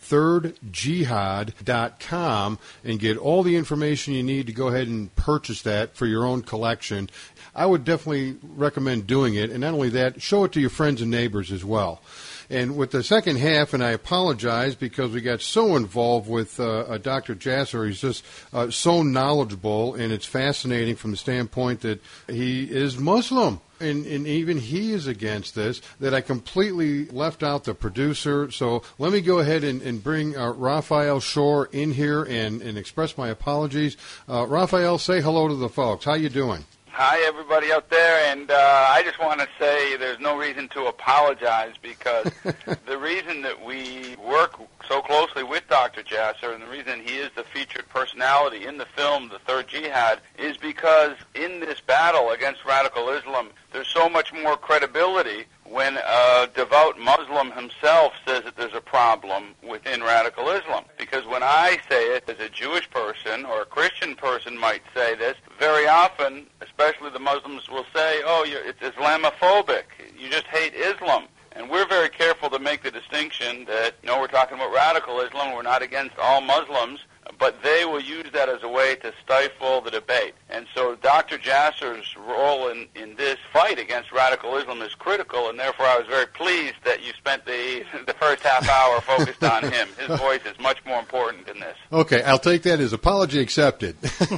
thirdjihad.com 0.09 2.59
and 2.83 2.99
get 2.99 3.17
all 3.17 3.43
the 3.43 3.55
information 3.55 4.13
you 4.13 4.23
need 4.23 4.47
to 4.47 4.53
go 4.53 4.67
ahead 4.67 4.87
and 4.87 5.15
purchase 5.15 5.61
that 5.63 5.95
for 5.95 6.05
your 6.05 6.25
own 6.25 6.41
collection. 6.41 7.09
I 7.55 7.65
would 7.65 7.83
definitely 7.83 8.37
recommend 8.55 9.07
doing 9.07 9.35
it, 9.35 9.49
and 9.49 9.61
not 9.61 9.73
only 9.73 9.89
that, 9.89 10.21
show 10.21 10.43
it 10.43 10.51
to 10.53 10.61
your 10.61 10.69
friends 10.69 11.01
and 11.01 11.11
neighbors 11.11 11.51
as 11.51 11.65
well. 11.65 12.01
And 12.49 12.77
with 12.77 12.91
the 12.91 13.03
second 13.03 13.37
half, 13.37 13.73
and 13.73 13.83
I 13.83 13.91
apologize 13.91 14.75
because 14.75 15.11
we 15.11 15.19
got 15.19 15.41
so 15.41 15.75
involved 15.75 16.29
with 16.29 16.59
uh, 16.59 16.79
uh, 16.79 16.97
Dr. 16.97 17.35
Jasser. 17.35 17.87
He's 17.87 17.99
just 17.99 18.23
uh, 18.53 18.71
so 18.71 19.03
knowledgeable, 19.03 19.95
and 19.95 20.13
it's 20.13 20.25
fascinating 20.25 20.95
from 20.95 21.11
the 21.11 21.17
standpoint 21.17 21.81
that 21.81 22.01
he 22.27 22.63
is 22.63 22.97
Muslim. 22.97 23.59
And, 23.79 24.05
and 24.05 24.27
even 24.27 24.57
he 24.57 24.91
is 24.91 25.07
against 25.07 25.55
this, 25.55 25.81
that 25.99 26.13
I 26.13 26.21
completely 26.21 27.05
left 27.05 27.43
out 27.43 27.63
the 27.63 27.73
producer. 27.73 28.49
So 28.51 28.83
let 28.97 29.11
me 29.11 29.21
go 29.21 29.39
ahead 29.39 29.63
and, 29.63 29.81
and 29.81 30.03
bring 30.03 30.35
uh, 30.35 30.53
Raphael 30.53 31.19
Shore 31.19 31.69
in 31.71 31.91
here 31.91 32.23
and, 32.23 32.61
and 32.61 32.77
express 32.77 33.17
my 33.17 33.29
apologies. 33.29 33.97
Uh, 34.27 34.47
Raphael, 34.47 34.97
say 34.97 35.21
hello 35.21 35.47
to 35.47 35.55
the 35.55 35.69
folks. 35.69 36.05
How 36.05 36.15
you 36.15 36.29
doing? 36.29 36.65
Hi, 36.99 37.19
everybody 37.27 37.71
out 37.71 37.91
there, 37.91 38.31
and 38.31 38.49
uh, 38.49 38.87
I 38.89 39.03
just 39.03 39.19
want 39.19 39.39
to 39.39 39.47
say 39.59 39.97
there's 39.97 40.19
no 40.19 40.35
reason 40.35 40.67
to 40.69 40.87
apologize 40.87 41.75
because 41.79 42.31
the 42.87 42.97
reason 42.97 43.43
that 43.43 43.63
we 43.63 44.15
work 44.15 44.59
so 44.87 45.03
closely 45.03 45.43
with 45.43 45.61
Dr. 45.69 46.01
Jasser 46.01 46.55
and 46.55 46.63
the 46.63 46.67
reason 46.67 47.01
he 47.01 47.17
is 47.17 47.29
the 47.35 47.43
featured 47.43 47.87
personality 47.89 48.65
in 48.65 48.79
the 48.79 48.87
film 48.87 49.29
The 49.29 49.37
Third 49.37 49.67
Jihad 49.67 50.21
is 50.39 50.57
because 50.57 51.15
in 51.35 51.59
this 51.59 51.79
battle 51.81 52.31
against 52.31 52.65
radical 52.65 53.09
Islam, 53.09 53.49
there's 53.71 53.89
so 53.89 54.09
much 54.09 54.33
more 54.33 54.57
credibility 54.57 55.45
when 55.69 55.97
a 55.97 56.49
devout 56.53 56.99
Muslim 56.99 57.51
himself 57.51 58.13
says 58.25 58.43
that 58.43 58.55
there's 58.55 58.73
a 58.73 58.81
problem 58.81 59.55
within 59.67 60.01
radical 60.01 60.49
Islam. 60.49 60.85
Because 60.97 61.25
when 61.25 61.43
I 61.43 61.77
say 61.89 62.15
it 62.15 62.29
as 62.29 62.39
a 62.39 62.49
Jewish 62.49 62.89
person 62.89 63.45
or 63.45 63.61
a 63.61 63.65
Christian 63.65 64.15
person 64.15 64.57
might 64.57 64.81
say 64.93 65.15
this, 65.15 65.35
very 65.59 65.87
often, 65.87 66.47
especially 66.61 67.09
the 67.09 67.19
Muslims 67.19 67.69
will 67.69 67.85
say, 67.93 68.21
oh, 68.25 68.45
it's 68.47 68.79
Islamophobic. 68.79 69.83
You 70.17 70.29
just 70.29 70.47
hate 70.47 70.73
Islam. 70.73 71.25
And 71.51 71.69
we're 71.69 71.87
very 71.87 72.09
careful 72.09 72.49
to 72.51 72.59
make 72.59 72.83
the 72.83 72.91
distinction 72.91 73.65
that, 73.65 73.95
no, 74.03 74.19
we're 74.19 74.27
talking 74.27 74.57
about 74.57 74.71
radical 74.73 75.19
Islam. 75.21 75.55
We're 75.55 75.63
not 75.63 75.81
against 75.81 76.17
all 76.19 76.39
Muslims 76.39 76.99
but 77.39 77.61
they 77.63 77.85
will 77.85 77.99
use 77.99 78.25
that 78.33 78.49
as 78.49 78.63
a 78.63 78.67
way 78.67 78.95
to 78.95 79.13
stifle 79.23 79.81
the 79.81 79.91
debate. 79.91 80.33
And 80.49 80.65
so 80.73 80.95
Dr. 80.95 81.37
Jasser's 81.37 82.15
role 82.17 82.69
in, 82.69 82.87
in 82.95 83.15
this 83.15 83.37
fight 83.51 83.79
against 83.79 84.11
radical 84.11 84.55
Islam 84.57 84.81
is 84.81 84.93
critical, 84.95 85.49
and 85.49 85.59
therefore 85.59 85.85
I 85.85 85.97
was 85.97 86.07
very 86.07 86.27
pleased 86.27 86.75
that 86.85 87.03
you 87.03 87.13
spent 87.13 87.45
the, 87.45 87.83
the 88.05 88.13
first 88.13 88.43
half 88.43 88.67
hour 88.69 89.01
focused 89.01 89.43
on 89.43 89.63
him. 89.71 89.87
His 89.99 90.07
voice 90.19 90.41
is 90.45 90.57
much 90.59 90.77
more 90.85 90.99
important 90.99 91.47
in 91.47 91.59
this. 91.59 91.77
Okay, 91.91 92.23
I'll 92.23 92.39
take 92.39 92.63
that 92.63 92.79
as 92.79 92.93
apology 92.93 93.39
accepted. 93.39 93.95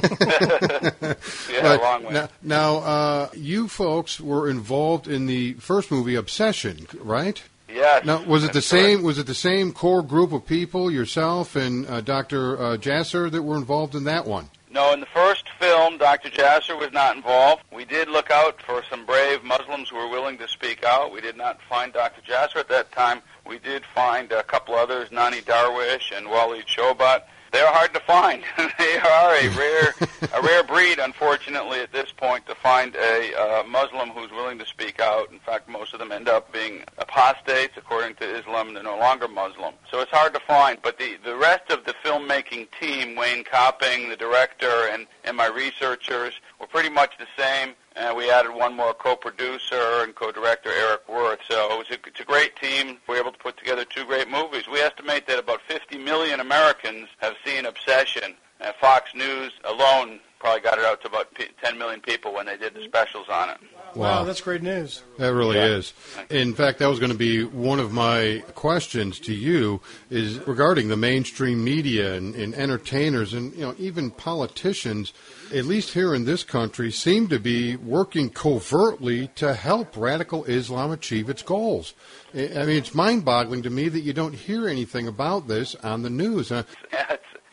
yeah, 1.50 1.78
long 1.80 2.04
way. 2.04 2.12
Now, 2.12 2.28
now 2.42 2.76
uh, 2.78 3.28
you 3.34 3.68
folks 3.68 4.20
were 4.20 4.48
involved 4.48 5.08
in 5.08 5.26
the 5.26 5.54
first 5.54 5.90
movie, 5.90 6.14
Obsession, 6.14 6.86
right? 7.00 7.42
Yes. 7.72 8.04
Now, 8.04 8.22
was 8.22 8.44
it 8.44 8.52
the 8.52 8.62
same? 8.62 8.98
correct. 8.98 9.04
Was 9.04 9.18
it 9.18 9.26
the 9.26 9.34
same 9.34 9.72
core 9.72 10.02
group 10.02 10.32
of 10.32 10.46
people, 10.46 10.90
yourself 10.90 11.56
and 11.56 11.86
uh, 11.86 12.00
Dr. 12.00 12.60
Uh, 12.60 12.76
Jasser, 12.76 13.30
that 13.30 13.42
were 13.42 13.56
involved 13.56 13.94
in 13.94 14.04
that 14.04 14.26
one? 14.26 14.50
No, 14.72 14.92
in 14.92 15.00
the 15.00 15.06
first 15.06 15.48
film, 15.58 15.98
Dr. 15.98 16.30
Jasser 16.30 16.78
was 16.78 16.92
not 16.92 17.16
involved. 17.16 17.62
We 17.72 17.84
did 17.84 18.08
look 18.08 18.30
out 18.30 18.62
for 18.62 18.84
some 18.88 19.04
brave 19.04 19.42
Muslims 19.42 19.88
who 19.88 19.96
were 19.96 20.08
willing 20.08 20.38
to 20.38 20.46
speak 20.46 20.84
out. 20.84 21.12
We 21.12 21.20
did 21.20 21.36
not 21.36 21.58
find 21.68 21.92
Dr. 21.92 22.20
Jasser 22.22 22.56
at 22.56 22.68
that 22.68 22.92
time. 22.92 23.20
We 23.44 23.58
did 23.58 23.84
find 23.84 24.30
a 24.30 24.44
couple 24.44 24.76
others, 24.76 25.10
Nonie 25.10 25.40
Darwish 25.40 26.16
and 26.16 26.28
Walid 26.28 26.66
Shoebat. 26.66 27.22
They're 27.52 27.72
hard 27.72 27.92
to 27.94 28.00
find. 28.00 28.44
they 28.78 28.96
are 28.98 29.34
a 29.34 29.48
rare, 29.56 29.94
a 30.34 30.42
rare 30.46 30.62
breed, 30.62 30.98
unfortunately, 30.98 31.80
at 31.80 31.92
this 31.92 32.12
point, 32.12 32.46
to 32.46 32.54
find 32.54 32.94
a 32.94 33.34
uh, 33.34 33.64
Muslim 33.64 34.10
who's 34.10 34.30
willing 34.30 34.58
to 34.58 34.66
speak 34.66 35.00
out. 35.00 35.32
In 35.32 35.40
fact, 35.40 35.68
most 35.68 35.92
of 35.92 35.98
them 35.98 36.12
end 36.12 36.28
up 36.28 36.52
being 36.52 36.82
apostates, 36.98 37.76
according 37.76 38.14
to 38.16 38.38
Islam. 38.38 38.74
They're 38.74 38.82
no 38.82 38.98
longer 38.98 39.26
Muslim, 39.26 39.74
so 39.90 40.00
it's 40.00 40.12
hard 40.12 40.32
to 40.34 40.40
find. 40.40 40.78
But 40.82 40.98
the 40.98 41.16
the 41.24 41.36
rest 41.36 41.70
of 41.70 41.84
the 41.84 41.94
filmmaking 42.04 42.68
team, 42.80 43.16
Wayne 43.16 43.42
Kopping, 43.42 44.08
the 44.08 44.16
director, 44.16 44.88
and 44.92 45.06
and 45.24 45.36
my 45.36 45.48
researchers, 45.48 46.34
were 46.60 46.68
pretty 46.68 46.90
much 46.90 47.18
the 47.18 47.26
same. 47.36 47.74
And 48.00 48.16
we 48.16 48.30
added 48.30 48.52
one 48.54 48.74
more 48.74 48.94
co-producer 48.94 50.00
and 50.02 50.14
co-director, 50.14 50.70
Erik 50.70 51.06
Werth. 51.06 51.40
So 51.50 51.74
it 51.74 51.78
was 51.78 51.86
a, 51.90 51.98
it's 52.08 52.20
a 52.20 52.24
great 52.24 52.56
team. 52.56 52.96
We 53.06 53.14
were 53.14 53.20
able 53.20 53.32
to 53.32 53.38
put 53.38 53.58
together 53.58 53.84
two 53.84 54.06
great 54.06 54.26
movies. 54.30 54.66
We 54.66 54.80
estimate 54.80 55.26
that 55.26 55.38
about 55.38 55.60
50 55.68 55.98
million 55.98 56.40
Americans 56.40 57.08
have 57.18 57.34
seen 57.44 57.66
Obsession. 57.66 58.34
Uh, 58.58 58.72
Fox 58.80 59.14
News 59.14 59.52
alone 59.64 60.18
probably 60.38 60.62
got 60.62 60.78
it 60.78 60.84
out 60.86 61.02
to 61.02 61.08
about 61.08 61.28
10 61.62 61.76
million 61.76 62.00
people 62.00 62.32
when 62.32 62.46
they 62.46 62.56
did 62.56 62.72
the 62.74 62.82
specials 62.84 63.26
on 63.28 63.50
it. 63.50 63.58
Wow, 63.94 64.24
that's 64.24 64.40
great 64.40 64.62
news. 64.62 65.02
That 65.18 65.34
really 65.34 65.56
Yeah. 65.58 65.66
is. 65.66 65.92
In 66.30 66.54
fact, 66.54 66.78
that 66.78 66.86
was 66.86 66.98
going 66.98 67.12
to 67.12 67.18
be 67.18 67.44
one 67.44 67.78
of 67.80 67.92
my 67.92 68.42
questions 68.54 69.18
to 69.20 69.34
you 69.34 69.82
is 70.08 70.38
regarding 70.46 70.88
the 70.88 70.96
mainstream 70.96 71.62
media 71.62 72.14
and, 72.14 72.34
and 72.34 72.54
entertainers 72.54 73.34
and 73.34 73.52
you 73.54 73.60
know 73.60 73.74
even 73.78 74.10
politicians, 74.10 75.12
at 75.52 75.64
least 75.64 75.94
here 75.94 76.14
in 76.14 76.24
this 76.24 76.44
country, 76.44 76.90
seem 76.90 77.28
to 77.28 77.38
be 77.38 77.76
working 77.76 78.30
covertly 78.30 79.28
to 79.36 79.54
help 79.54 79.96
radical 79.96 80.44
Islam 80.44 80.90
achieve 80.90 81.28
its 81.28 81.42
goals. 81.42 81.94
I 82.34 82.64
mean, 82.66 82.76
it's 82.76 82.94
mind-boggling 82.94 83.62
to 83.62 83.70
me 83.70 83.88
that 83.88 84.00
you 84.00 84.12
don't 84.12 84.34
hear 84.34 84.68
anything 84.68 85.08
about 85.08 85.48
this 85.48 85.74
on 85.76 86.02
the 86.02 86.10
news. 86.10 86.50
It's, 86.50 86.68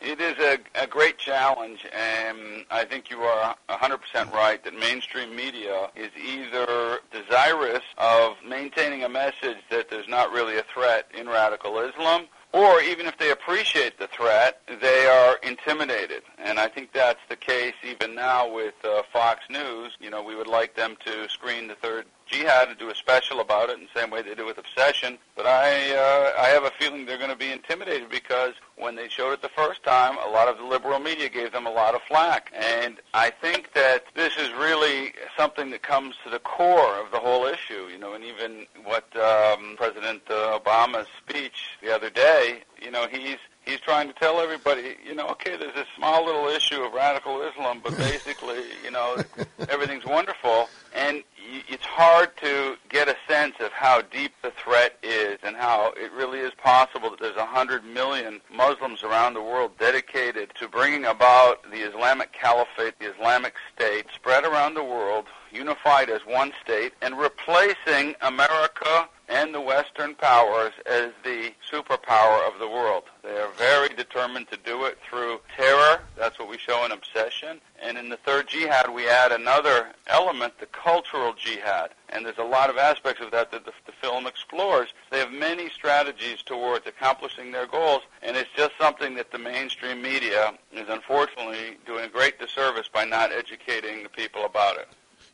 it 0.00 0.20
is 0.20 0.38
a, 0.38 0.58
a 0.82 0.86
great 0.86 1.18
challenge, 1.18 1.86
and 1.92 2.64
I 2.70 2.84
think 2.84 3.10
you 3.10 3.18
are 3.20 3.56
100% 3.68 4.32
right 4.32 4.62
that 4.62 4.78
mainstream 4.78 5.34
media 5.34 5.90
is 5.96 6.10
either 6.16 7.00
desirous 7.12 7.82
of 7.98 8.36
maintaining 8.46 9.04
a 9.04 9.08
message 9.08 9.58
that 9.70 9.90
there's 9.90 10.08
not 10.08 10.32
really 10.32 10.56
a 10.56 10.64
threat 10.72 11.08
in 11.18 11.28
radical 11.28 11.78
Islam, 11.80 12.26
or 12.52 12.80
even 12.80 13.06
if 13.06 13.18
they 13.18 13.30
appreciate 13.30 13.98
the 13.98 14.06
threat, 14.06 14.60
they 14.80 15.06
are 15.06 15.36
intimidated. 15.42 16.22
And 16.38 16.58
I 16.58 16.68
think 16.68 16.92
that's 16.92 17.20
the 17.28 17.36
case 17.36 17.74
even 17.84 18.14
now 18.14 18.52
with 18.52 18.74
uh, 18.84 19.02
Fox 19.12 19.40
News. 19.50 19.96
You 20.00 20.10
know, 20.10 20.22
we 20.22 20.34
would 20.34 20.46
like 20.46 20.74
them 20.74 20.96
to 21.04 21.28
screen 21.28 21.68
the 21.68 21.74
third 21.74 22.06
jihad 22.28 22.68
and 22.68 22.78
do 22.78 22.90
a 22.90 22.94
special 22.94 23.40
about 23.40 23.70
it 23.70 23.78
in 23.78 23.84
the 23.84 24.00
same 24.00 24.10
way 24.10 24.22
they 24.22 24.34
do 24.34 24.46
with 24.46 24.58
Obsession. 24.58 25.18
But 25.36 25.46
I, 25.46 25.94
uh, 25.94 26.40
I 26.40 26.46
have 26.48 26.64
a 26.64 26.70
feeling 26.78 27.06
they're 27.06 27.18
going 27.18 27.30
to 27.30 27.36
be 27.36 27.50
intimidated 27.50 28.10
because 28.10 28.54
when 28.76 28.96
they 28.96 29.08
showed 29.08 29.32
it 29.32 29.42
the 29.42 29.48
first 29.48 29.82
time, 29.82 30.16
a 30.18 30.30
lot 30.30 30.48
of 30.48 30.58
the 30.58 30.64
liberal 30.64 30.98
media 30.98 31.28
gave 31.28 31.52
them 31.52 31.66
a 31.66 31.70
lot 31.70 31.94
of 31.94 32.02
flack. 32.02 32.52
And 32.54 32.98
I 33.14 33.30
think 33.30 33.72
that 33.74 34.04
this 34.14 34.36
is 34.36 34.52
really 34.52 35.12
something 35.36 35.70
that 35.70 35.82
comes 35.82 36.14
to 36.24 36.30
the 36.30 36.38
core 36.38 37.00
of 37.00 37.10
the 37.10 37.18
whole 37.18 37.46
issue, 37.46 37.88
you 37.90 37.98
know, 37.98 38.14
and 38.14 38.24
even 38.24 38.66
what 38.84 39.04
um, 39.16 39.74
President 39.76 40.22
uh, 40.30 40.58
Obama's 40.58 41.08
speech 41.18 41.78
the 41.82 41.94
other 41.94 42.10
day, 42.10 42.62
you 42.80 42.90
know, 42.90 43.06
he's 43.10 43.38
he's 43.68 43.80
trying 43.80 44.08
to 44.08 44.14
tell 44.14 44.40
everybody, 44.40 44.96
you 45.06 45.14
know, 45.14 45.28
okay, 45.28 45.56
there's 45.56 45.74
this 45.74 45.86
small 45.96 46.24
little 46.24 46.48
issue 46.48 46.82
of 46.82 46.92
radical 46.92 47.42
Islam, 47.42 47.80
but 47.82 47.96
basically, 47.98 48.62
you 48.82 48.90
know, 48.90 49.22
everything's 49.68 50.06
wonderful. 50.06 50.68
And 50.94 51.22
it's 51.68 51.84
hard 51.84 52.34
to 52.38 52.76
get 52.88 53.08
a 53.08 53.16
sense 53.28 53.54
of 53.60 53.70
how 53.72 54.00
deep 54.00 54.32
the 54.42 54.50
threat 54.52 54.96
is 55.02 55.38
and 55.42 55.54
how 55.54 55.92
it 55.96 56.10
really 56.12 56.38
is 56.38 56.52
possible 56.54 57.10
that 57.10 57.20
there's 57.20 57.36
a 57.36 57.44
hundred 57.44 57.84
million 57.84 58.40
Muslims 58.50 59.02
around 59.02 59.34
the 59.34 59.42
world 59.42 59.72
dedicated 59.78 60.50
to 60.58 60.66
bringing 60.66 61.04
about 61.04 61.62
the 61.70 61.78
Islamic 61.78 62.32
Caliphate, 62.32 62.98
the 62.98 63.12
Islamic 63.12 63.54
State, 63.74 64.06
spread 64.14 64.44
around 64.44 64.74
the 64.74 64.84
world, 64.84 65.26
unified 65.52 66.10
as 66.10 66.20
one 66.26 66.52
state, 66.62 66.92
and 67.02 67.18
replacing 67.18 68.14
America 68.22 69.08
and 69.28 69.54
the 69.54 69.60
Western 69.60 70.14
powers 70.14 70.72
as 70.86 71.10
the 71.22 71.52
superpower 71.70 72.46
of 72.48 72.58
the 72.58 72.68
world. 72.68 73.04
They 73.22 73.36
are 73.36 73.52
very 73.58 73.90
determined 73.90 74.48
to 74.50 74.56
do 74.56 74.84
it 74.86 74.98
through 75.08 75.40
terror. 75.54 76.00
That's 76.16 76.38
what 76.38 76.48
we 76.48 76.56
show 76.56 76.84
in 76.86 76.92
Obsession. 76.92 77.60
And 77.80 77.98
in 77.98 78.08
the 78.08 78.16
third 78.16 78.48
jihad, 78.48 78.92
we 78.92 79.06
add 79.08 79.30
another 79.30 79.88
element, 80.06 80.58
the 80.58 80.66
cultural 80.66 81.34
jihad. 81.34 81.90
And 82.08 82.24
there's 82.24 82.38
a 82.38 82.42
lot 82.42 82.70
of 82.70 82.78
aspects 82.78 83.22
of 83.22 83.30
that 83.32 83.52
that 83.52 83.66
the, 83.66 83.72
the 83.84 83.92
film 84.00 84.26
explores. 84.26 84.94
They 85.10 85.18
have 85.18 85.30
many 85.30 85.68
strategies 85.68 86.42
towards 86.42 86.86
accomplishing 86.86 87.52
their 87.52 87.66
goals, 87.66 88.02
and 88.22 88.36
it's 88.36 88.50
just 88.56 88.72
something 88.80 89.14
that 89.16 89.30
the 89.30 89.38
mainstream 89.38 90.00
media 90.00 90.54
is 90.72 90.88
unfortunately 90.88 91.76
doing 91.86 92.04
a 92.06 92.08
great 92.08 92.40
disservice 92.40 92.88
by 92.88 93.04
not 93.04 93.30
educating 93.30 94.02
the 94.02 94.08
people 94.08 94.46
about 94.46 94.78
it. 94.78 94.88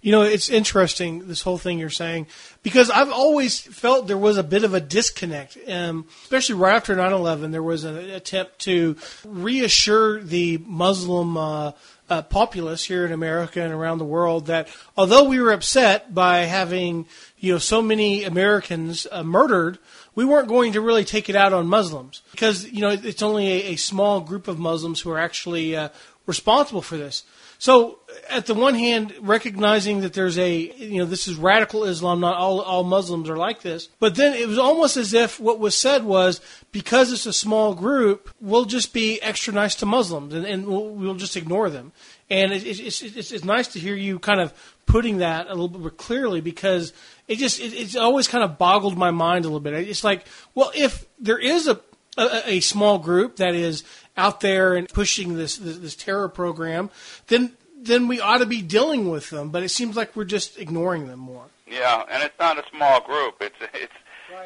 You 0.04 0.12
know, 0.12 0.20
it's 0.20 0.50
interesting 0.50 1.28
this 1.28 1.40
whole 1.40 1.56
thing 1.56 1.78
you're 1.78 1.88
saying 1.88 2.26
because 2.62 2.90
I've 2.90 3.10
always 3.10 3.58
felt 3.58 4.06
there 4.06 4.18
was 4.18 4.36
a 4.36 4.42
bit 4.42 4.62
of 4.62 4.74
a 4.74 4.80
disconnect, 4.80 5.56
um, 5.66 6.04
especially 6.24 6.56
right 6.56 6.76
after 6.76 6.94
9/11. 6.94 7.52
There 7.52 7.62
was 7.62 7.84
an 7.84 7.96
attempt 7.96 8.58
to 8.60 8.98
reassure 9.24 10.20
the 10.20 10.58
Muslim 10.58 11.38
uh, 11.38 11.72
uh, 12.10 12.20
populace 12.20 12.84
here 12.84 13.06
in 13.06 13.12
America 13.12 13.62
and 13.62 13.72
around 13.72 13.96
the 13.96 14.04
world 14.04 14.48
that 14.48 14.68
although 14.94 15.24
we 15.24 15.40
were 15.40 15.52
upset 15.52 16.12
by 16.14 16.40
having 16.40 17.06
you 17.38 17.54
know 17.54 17.58
so 17.58 17.80
many 17.80 18.24
Americans 18.24 19.06
uh, 19.10 19.22
murdered, 19.22 19.78
we 20.14 20.26
weren't 20.26 20.48
going 20.48 20.74
to 20.74 20.82
really 20.82 21.06
take 21.06 21.30
it 21.30 21.34
out 21.34 21.54
on 21.54 21.66
Muslims 21.66 22.20
because 22.32 22.70
you 22.70 22.82
know 22.82 22.90
it's 22.90 23.22
only 23.22 23.48
a, 23.48 23.72
a 23.72 23.76
small 23.76 24.20
group 24.20 24.48
of 24.48 24.58
Muslims 24.58 25.00
who 25.00 25.10
are 25.10 25.18
actually 25.18 25.74
uh, 25.74 25.88
responsible 26.26 26.82
for 26.82 26.98
this. 26.98 27.24
So, 27.58 27.98
at 28.28 28.46
the 28.46 28.54
one 28.54 28.74
hand, 28.74 29.14
recognizing 29.20 30.00
that 30.00 30.12
there's 30.12 30.38
a, 30.38 30.56
you 30.56 30.98
know, 30.98 31.04
this 31.04 31.28
is 31.28 31.36
radical 31.36 31.84
Islam, 31.84 32.20
not 32.20 32.36
all, 32.36 32.60
all 32.60 32.84
Muslims 32.84 33.28
are 33.28 33.36
like 33.36 33.62
this. 33.62 33.88
But 33.98 34.14
then 34.14 34.34
it 34.34 34.48
was 34.48 34.58
almost 34.58 34.96
as 34.96 35.14
if 35.14 35.40
what 35.40 35.58
was 35.58 35.74
said 35.74 36.04
was, 36.04 36.40
because 36.72 37.12
it's 37.12 37.26
a 37.26 37.32
small 37.32 37.74
group, 37.74 38.30
we'll 38.40 38.64
just 38.64 38.92
be 38.92 39.20
extra 39.22 39.52
nice 39.52 39.74
to 39.76 39.86
Muslims 39.86 40.34
and, 40.34 40.44
and 40.46 40.66
we'll, 40.66 40.90
we'll 40.90 41.14
just 41.14 41.36
ignore 41.36 41.70
them. 41.70 41.92
And 42.30 42.52
it, 42.52 42.64
it, 42.64 42.80
it's, 42.80 43.02
it's, 43.02 43.32
it's 43.32 43.44
nice 43.44 43.68
to 43.68 43.78
hear 43.78 43.94
you 43.94 44.18
kind 44.18 44.40
of 44.40 44.52
putting 44.86 45.18
that 45.18 45.46
a 45.46 45.50
little 45.50 45.68
bit 45.68 45.80
more 45.80 45.90
clearly 45.90 46.40
because 46.40 46.92
it 47.28 47.36
just, 47.36 47.60
it, 47.60 47.72
it's 47.72 47.96
always 47.96 48.28
kind 48.28 48.44
of 48.44 48.58
boggled 48.58 48.96
my 48.96 49.10
mind 49.10 49.44
a 49.44 49.48
little 49.48 49.60
bit. 49.60 49.74
It's 49.74 50.04
like, 50.04 50.26
well, 50.54 50.70
if 50.74 51.06
there 51.18 51.38
is 51.38 51.68
a, 51.68 51.80
a, 52.16 52.50
a 52.52 52.60
small 52.60 52.98
group 52.98 53.36
that 53.36 53.54
is 53.54 53.84
out 54.16 54.40
there 54.40 54.74
and 54.74 54.88
pushing 54.88 55.36
this, 55.36 55.56
this, 55.56 55.78
this 55.78 55.96
terror 55.96 56.28
program, 56.28 56.90
then 57.28 57.56
then 57.80 58.08
we 58.08 58.18
ought 58.18 58.38
to 58.38 58.46
be 58.46 58.62
dealing 58.62 59.10
with 59.10 59.30
them. 59.30 59.50
But 59.50 59.62
it 59.62 59.68
seems 59.68 59.96
like 59.96 60.16
we're 60.16 60.24
just 60.24 60.58
ignoring 60.58 61.06
them 61.06 61.18
more. 61.18 61.46
Yeah, 61.66 62.04
and 62.10 62.22
it's 62.22 62.38
not 62.38 62.58
a 62.58 62.64
small 62.70 63.00
group. 63.00 63.36
It's 63.40 63.56
it's 63.74 63.92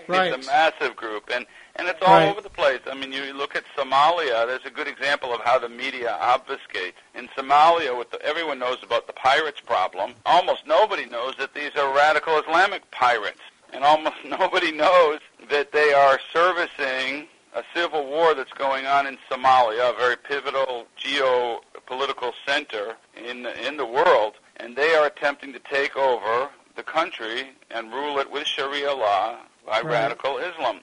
right. 0.09 0.33
it's 0.33 0.47
a 0.47 0.51
massive 0.51 0.97
group, 0.97 1.31
and 1.33 1.47
and 1.77 1.89
it's 1.89 2.01
all 2.03 2.15
right. 2.15 2.29
over 2.29 2.41
the 2.41 2.51
place. 2.51 2.81
I 2.91 2.95
mean, 2.95 3.13
you 3.13 3.33
look 3.33 3.55
at 3.55 3.65
Somalia. 3.77 4.47
There's 4.47 4.65
a 4.65 4.71
good 4.71 4.89
example 4.89 5.33
of 5.33 5.41
how 5.43 5.59
the 5.59 5.69
media 5.69 6.19
obfuscates. 6.21 6.95
In 7.15 7.29
Somalia, 7.29 7.97
with 7.97 8.11
the, 8.11 8.21
everyone 8.23 8.59
knows 8.59 8.79
about 8.83 9.07
the 9.07 9.13
pirates 9.13 9.61
problem. 9.61 10.15
Almost 10.27 10.67
nobody 10.67 11.07
knows 11.07 11.35
that 11.39 11.55
these 11.55 11.71
are 11.77 11.95
radical 11.95 12.39
Islamic 12.39 12.91
pirates, 12.91 13.41
and 13.73 13.85
almost 13.85 14.17
nobody 14.25 14.73
knows 14.73 15.21
that 15.51 15.73
they 15.73 15.93
are 15.93 16.19
servicing 16.33 17.29
a 17.59 17.65
civil 17.75 18.07
war 18.07 18.35
that's 18.35 18.53
going 18.53 18.87
on 18.87 19.07
in 19.07 19.19
Somalia, 19.29 19.93
a 19.93 19.97
very 19.99 20.17
pivotal 20.17 20.87
geopolitical 20.97 22.33
center 22.47 22.97
in 23.17 23.47
in 23.47 23.77
the 23.77 23.85
world, 23.85 24.35
and 24.59 24.77
they 24.77 24.95
are 24.95 25.07
attempting 25.07 25.53
to 25.53 25.59
take 25.59 25.97
over 25.97 26.49
the 26.77 26.85
country 26.85 27.51
and 27.73 27.93
rule 27.93 28.19
it 28.21 28.31
with 28.31 28.47
Sharia 28.47 28.95
law 28.95 29.37
by 29.67 29.81
Right. 29.81 29.85
radical 30.03 30.39
Islam. 30.39 30.81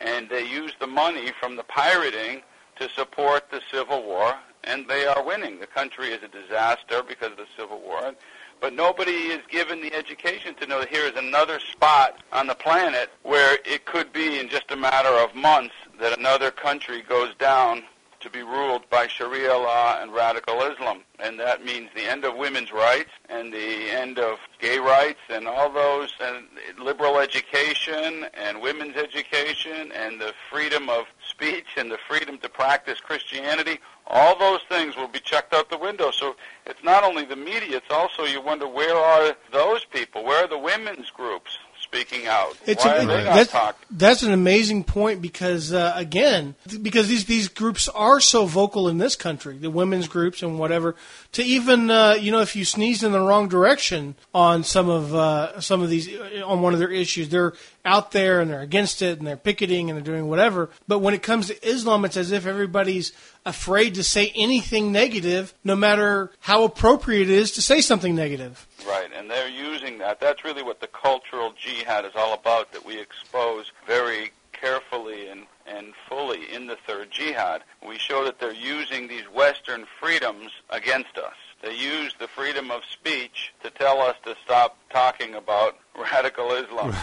And 0.00 0.28
they 0.28 0.44
use 0.44 0.72
the 0.78 0.86
money 0.86 1.32
from 1.40 1.56
the 1.56 1.64
pirating 1.64 2.42
to 2.78 2.88
support 2.90 3.50
the 3.50 3.62
civil 3.72 4.02
war, 4.02 4.36
and 4.64 4.86
they 4.86 5.06
are 5.06 5.22
winning. 5.22 5.58
The 5.58 5.66
country 5.66 6.08
is 6.10 6.22
a 6.22 6.28
disaster 6.28 7.02
because 7.02 7.32
of 7.32 7.38
the 7.38 7.48
civil 7.56 7.80
war. 7.80 8.14
But 8.60 8.74
nobody 8.74 9.12
is 9.12 9.40
given 9.48 9.80
the 9.80 9.94
education 9.94 10.54
to 10.56 10.66
know 10.66 10.80
that 10.80 10.88
here 10.88 11.04
is 11.04 11.16
another 11.16 11.60
spot 11.60 12.18
on 12.32 12.46
the 12.46 12.54
planet 12.54 13.10
where 13.22 13.58
it 13.64 13.84
could 13.84 14.12
be 14.12 14.40
in 14.40 14.48
just 14.48 14.70
a 14.70 14.76
matter 14.76 15.08
of 15.08 15.34
months 15.34 15.74
that 16.00 16.18
another 16.18 16.50
country 16.50 17.02
goes 17.02 17.34
down 17.36 17.84
to 18.28 18.38
be 18.38 18.44
ruled 18.44 18.88
by 18.90 19.06
Sharia 19.06 19.56
law 19.56 20.02
and 20.02 20.12
radical 20.12 20.60
Islam. 20.62 21.00
And 21.18 21.40
that 21.40 21.64
means 21.64 21.88
the 21.94 22.02
end 22.02 22.24
of 22.24 22.36
women's 22.36 22.70
rights 22.70 23.10
and 23.28 23.52
the 23.52 23.90
end 23.90 24.18
of 24.18 24.38
gay 24.60 24.78
rights 24.78 25.20
and 25.30 25.48
all 25.48 25.72
those 25.72 26.12
and 26.20 26.44
liberal 26.78 27.18
education 27.18 28.26
and 28.34 28.60
women's 28.60 28.96
education 28.96 29.92
and 29.92 30.20
the 30.20 30.34
freedom 30.50 30.90
of 30.90 31.06
speech 31.26 31.66
and 31.76 31.90
the 31.90 31.98
freedom 32.06 32.36
to 32.38 32.48
practice 32.50 33.00
Christianity. 33.00 33.78
All 34.06 34.38
those 34.38 34.60
things 34.68 34.94
will 34.94 35.08
be 35.08 35.20
chucked 35.20 35.54
out 35.54 35.70
the 35.70 35.78
window. 35.78 36.10
So 36.10 36.36
it's 36.66 36.84
not 36.84 37.04
only 37.04 37.24
the 37.24 37.36
media, 37.36 37.78
it's 37.78 37.90
also 37.90 38.24
you 38.24 38.42
wonder 38.42 38.68
where 38.68 38.96
are 38.96 39.36
those 39.52 39.84
people? 39.86 40.24
Where 40.24 40.44
are 40.44 40.48
the 40.48 40.58
women's 40.58 41.10
groups 41.10 41.58
speaking 41.88 42.26
out? 42.26 42.56
It's 42.66 42.84
Why 42.84 42.96
a, 42.96 43.02
are 43.02 43.06
they 43.06 43.24
not 43.24 43.34
that's, 43.34 43.50
talking? 43.50 43.86
that's 43.90 44.22
an 44.22 44.32
amazing 44.32 44.84
point 44.84 45.22
because 45.22 45.72
uh, 45.72 45.92
again, 45.96 46.54
because 46.82 47.08
these 47.08 47.24
these 47.24 47.48
groups 47.48 47.88
are 47.88 48.20
so 48.20 48.46
vocal 48.46 48.88
in 48.88 48.98
this 48.98 49.16
country, 49.16 49.56
the 49.56 49.70
women's 49.70 50.08
groups 50.08 50.42
and 50.42 50.58
whatever. 50.58 50.94
To 51.32 51.42
even 51.42 51.90
uh, 51.90 52.12
you 52.20 52.30
know, 52.30 52.40
if 52.40 52.54
you 52.54 52.64
sneeze 52.64 53.02
in 53.02 53.12
the 53.12 53.20
wrong 53.20 53.48
direction 53.48 54.14
on 54.34 54.64
some 54.64 54.88
of 54.88 55.14
uh, 55.14 55.60
some 55.60 55.82
of 55.82 55.88
these 55.88 56.08
on 56.44 56.62
one 56.62 56.74
of 56.74 56.78
their 56.78 56.92
issues, 56.92 57.30
they're 57.30 57.54
out 57.88 58.12
there 58.12 58.40
and 58.40 58.50
they're 58.50 58.60
against 58.60 59.00
it 59.00 59.18
and 59.18 59.26
they're 59.26 59.36
picketing 59.36 59.88
and 59.88 59.96
they're 59.96 60.14
doing 60.14 60.28
whatever. 60.28 60.70
But 60.86 60.98
when 60.98 61.14
it 61.14 61.22
comes 61.22 61.48
to 61.48 61.68
Islam, 61.68 62.04
it's 62.04 62.16
as 62.16 62.30
if 62.30 62.46
everybody's 62.46 63.12
afraid 63.46 63.94
to 63.94 64.04
say 64.04 64.30
anything 64.36 64.92
negative, 64.92 65.54
no 65.64 65.74
matter 65.74 66.30
how 66.40 66.64
appropriate 66.64 67.30
it 67.30 67.30
is 67.30 67.52
to 67.52 67.62
say 67.62 67.80
something 67.80 68.14
negative. 68.14 68.66
Right, 68.86 69.08
and 69.16 69.30
they're 69.30 69.48
using 69.48 69.98
that. 69.98 70.20
That's 70.20 70.44
really 70.44 70.62
what 70.62 70.80
the 70.80 70.86
cultural 70.88 71.54
jihad 71.58 72.04
is 72.04 72.12
all 72.14 72.34
about, 72.34 72.72
that 72.72 72.84
we 72.84 73.00
expose 73.00 73.72
very 73.86 74.32
carefully 74.52 75.28
and, 75.28 75.46
and 75.66 75.94
fully 76.08 76.52
in 76.52 76.66
the 76.66 76.76
third 76.86 77.10
jihad. 77.10 77.62
We 77.86 77.96
show 77.98 78.24
that 78.24 78.38
they're 78.38 78.52
using 78.52 79.08
these 79.08 79.24
Western 79.34 79.86
freedoms 79.98 80.50
against 80.70 81.16
us. 81.16 81.34
They 81.62 81.74
use 81.74 82.14
the 82.18 82.28
freedom 82.28 82.70
of 82.70 82.82
speech 82.84 83.52
to 83.62 83.70
tell 83.70 84.00
us 84.00 84.16
to 84.24 84.36
stop 84.44 84.78
talking 84.90 85.34
about 85.34 85.76
radical 85.98 86.52
Islam. 86.52 86.94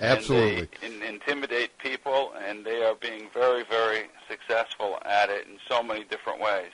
Absolutely. 0.00 0.68
And 0.82 1.00
they 1.00 1.06
in, 1.06 1.14
intimidate 1.14 1.76
people, 1.78 2.32
and 2.46 2.64
they 2.64 2.82
are 2.84 2.94
being 2.94 3.28
very, 3.32 3.64
very 3.64 4.04
successful 4.28 4.98
at 5.04 5.30
it 5.30 5.46
in 5.46 5.58
so 5.68 5.82
many 5.82 6.04
different 6.04 6.40
ways. 6.40 6.70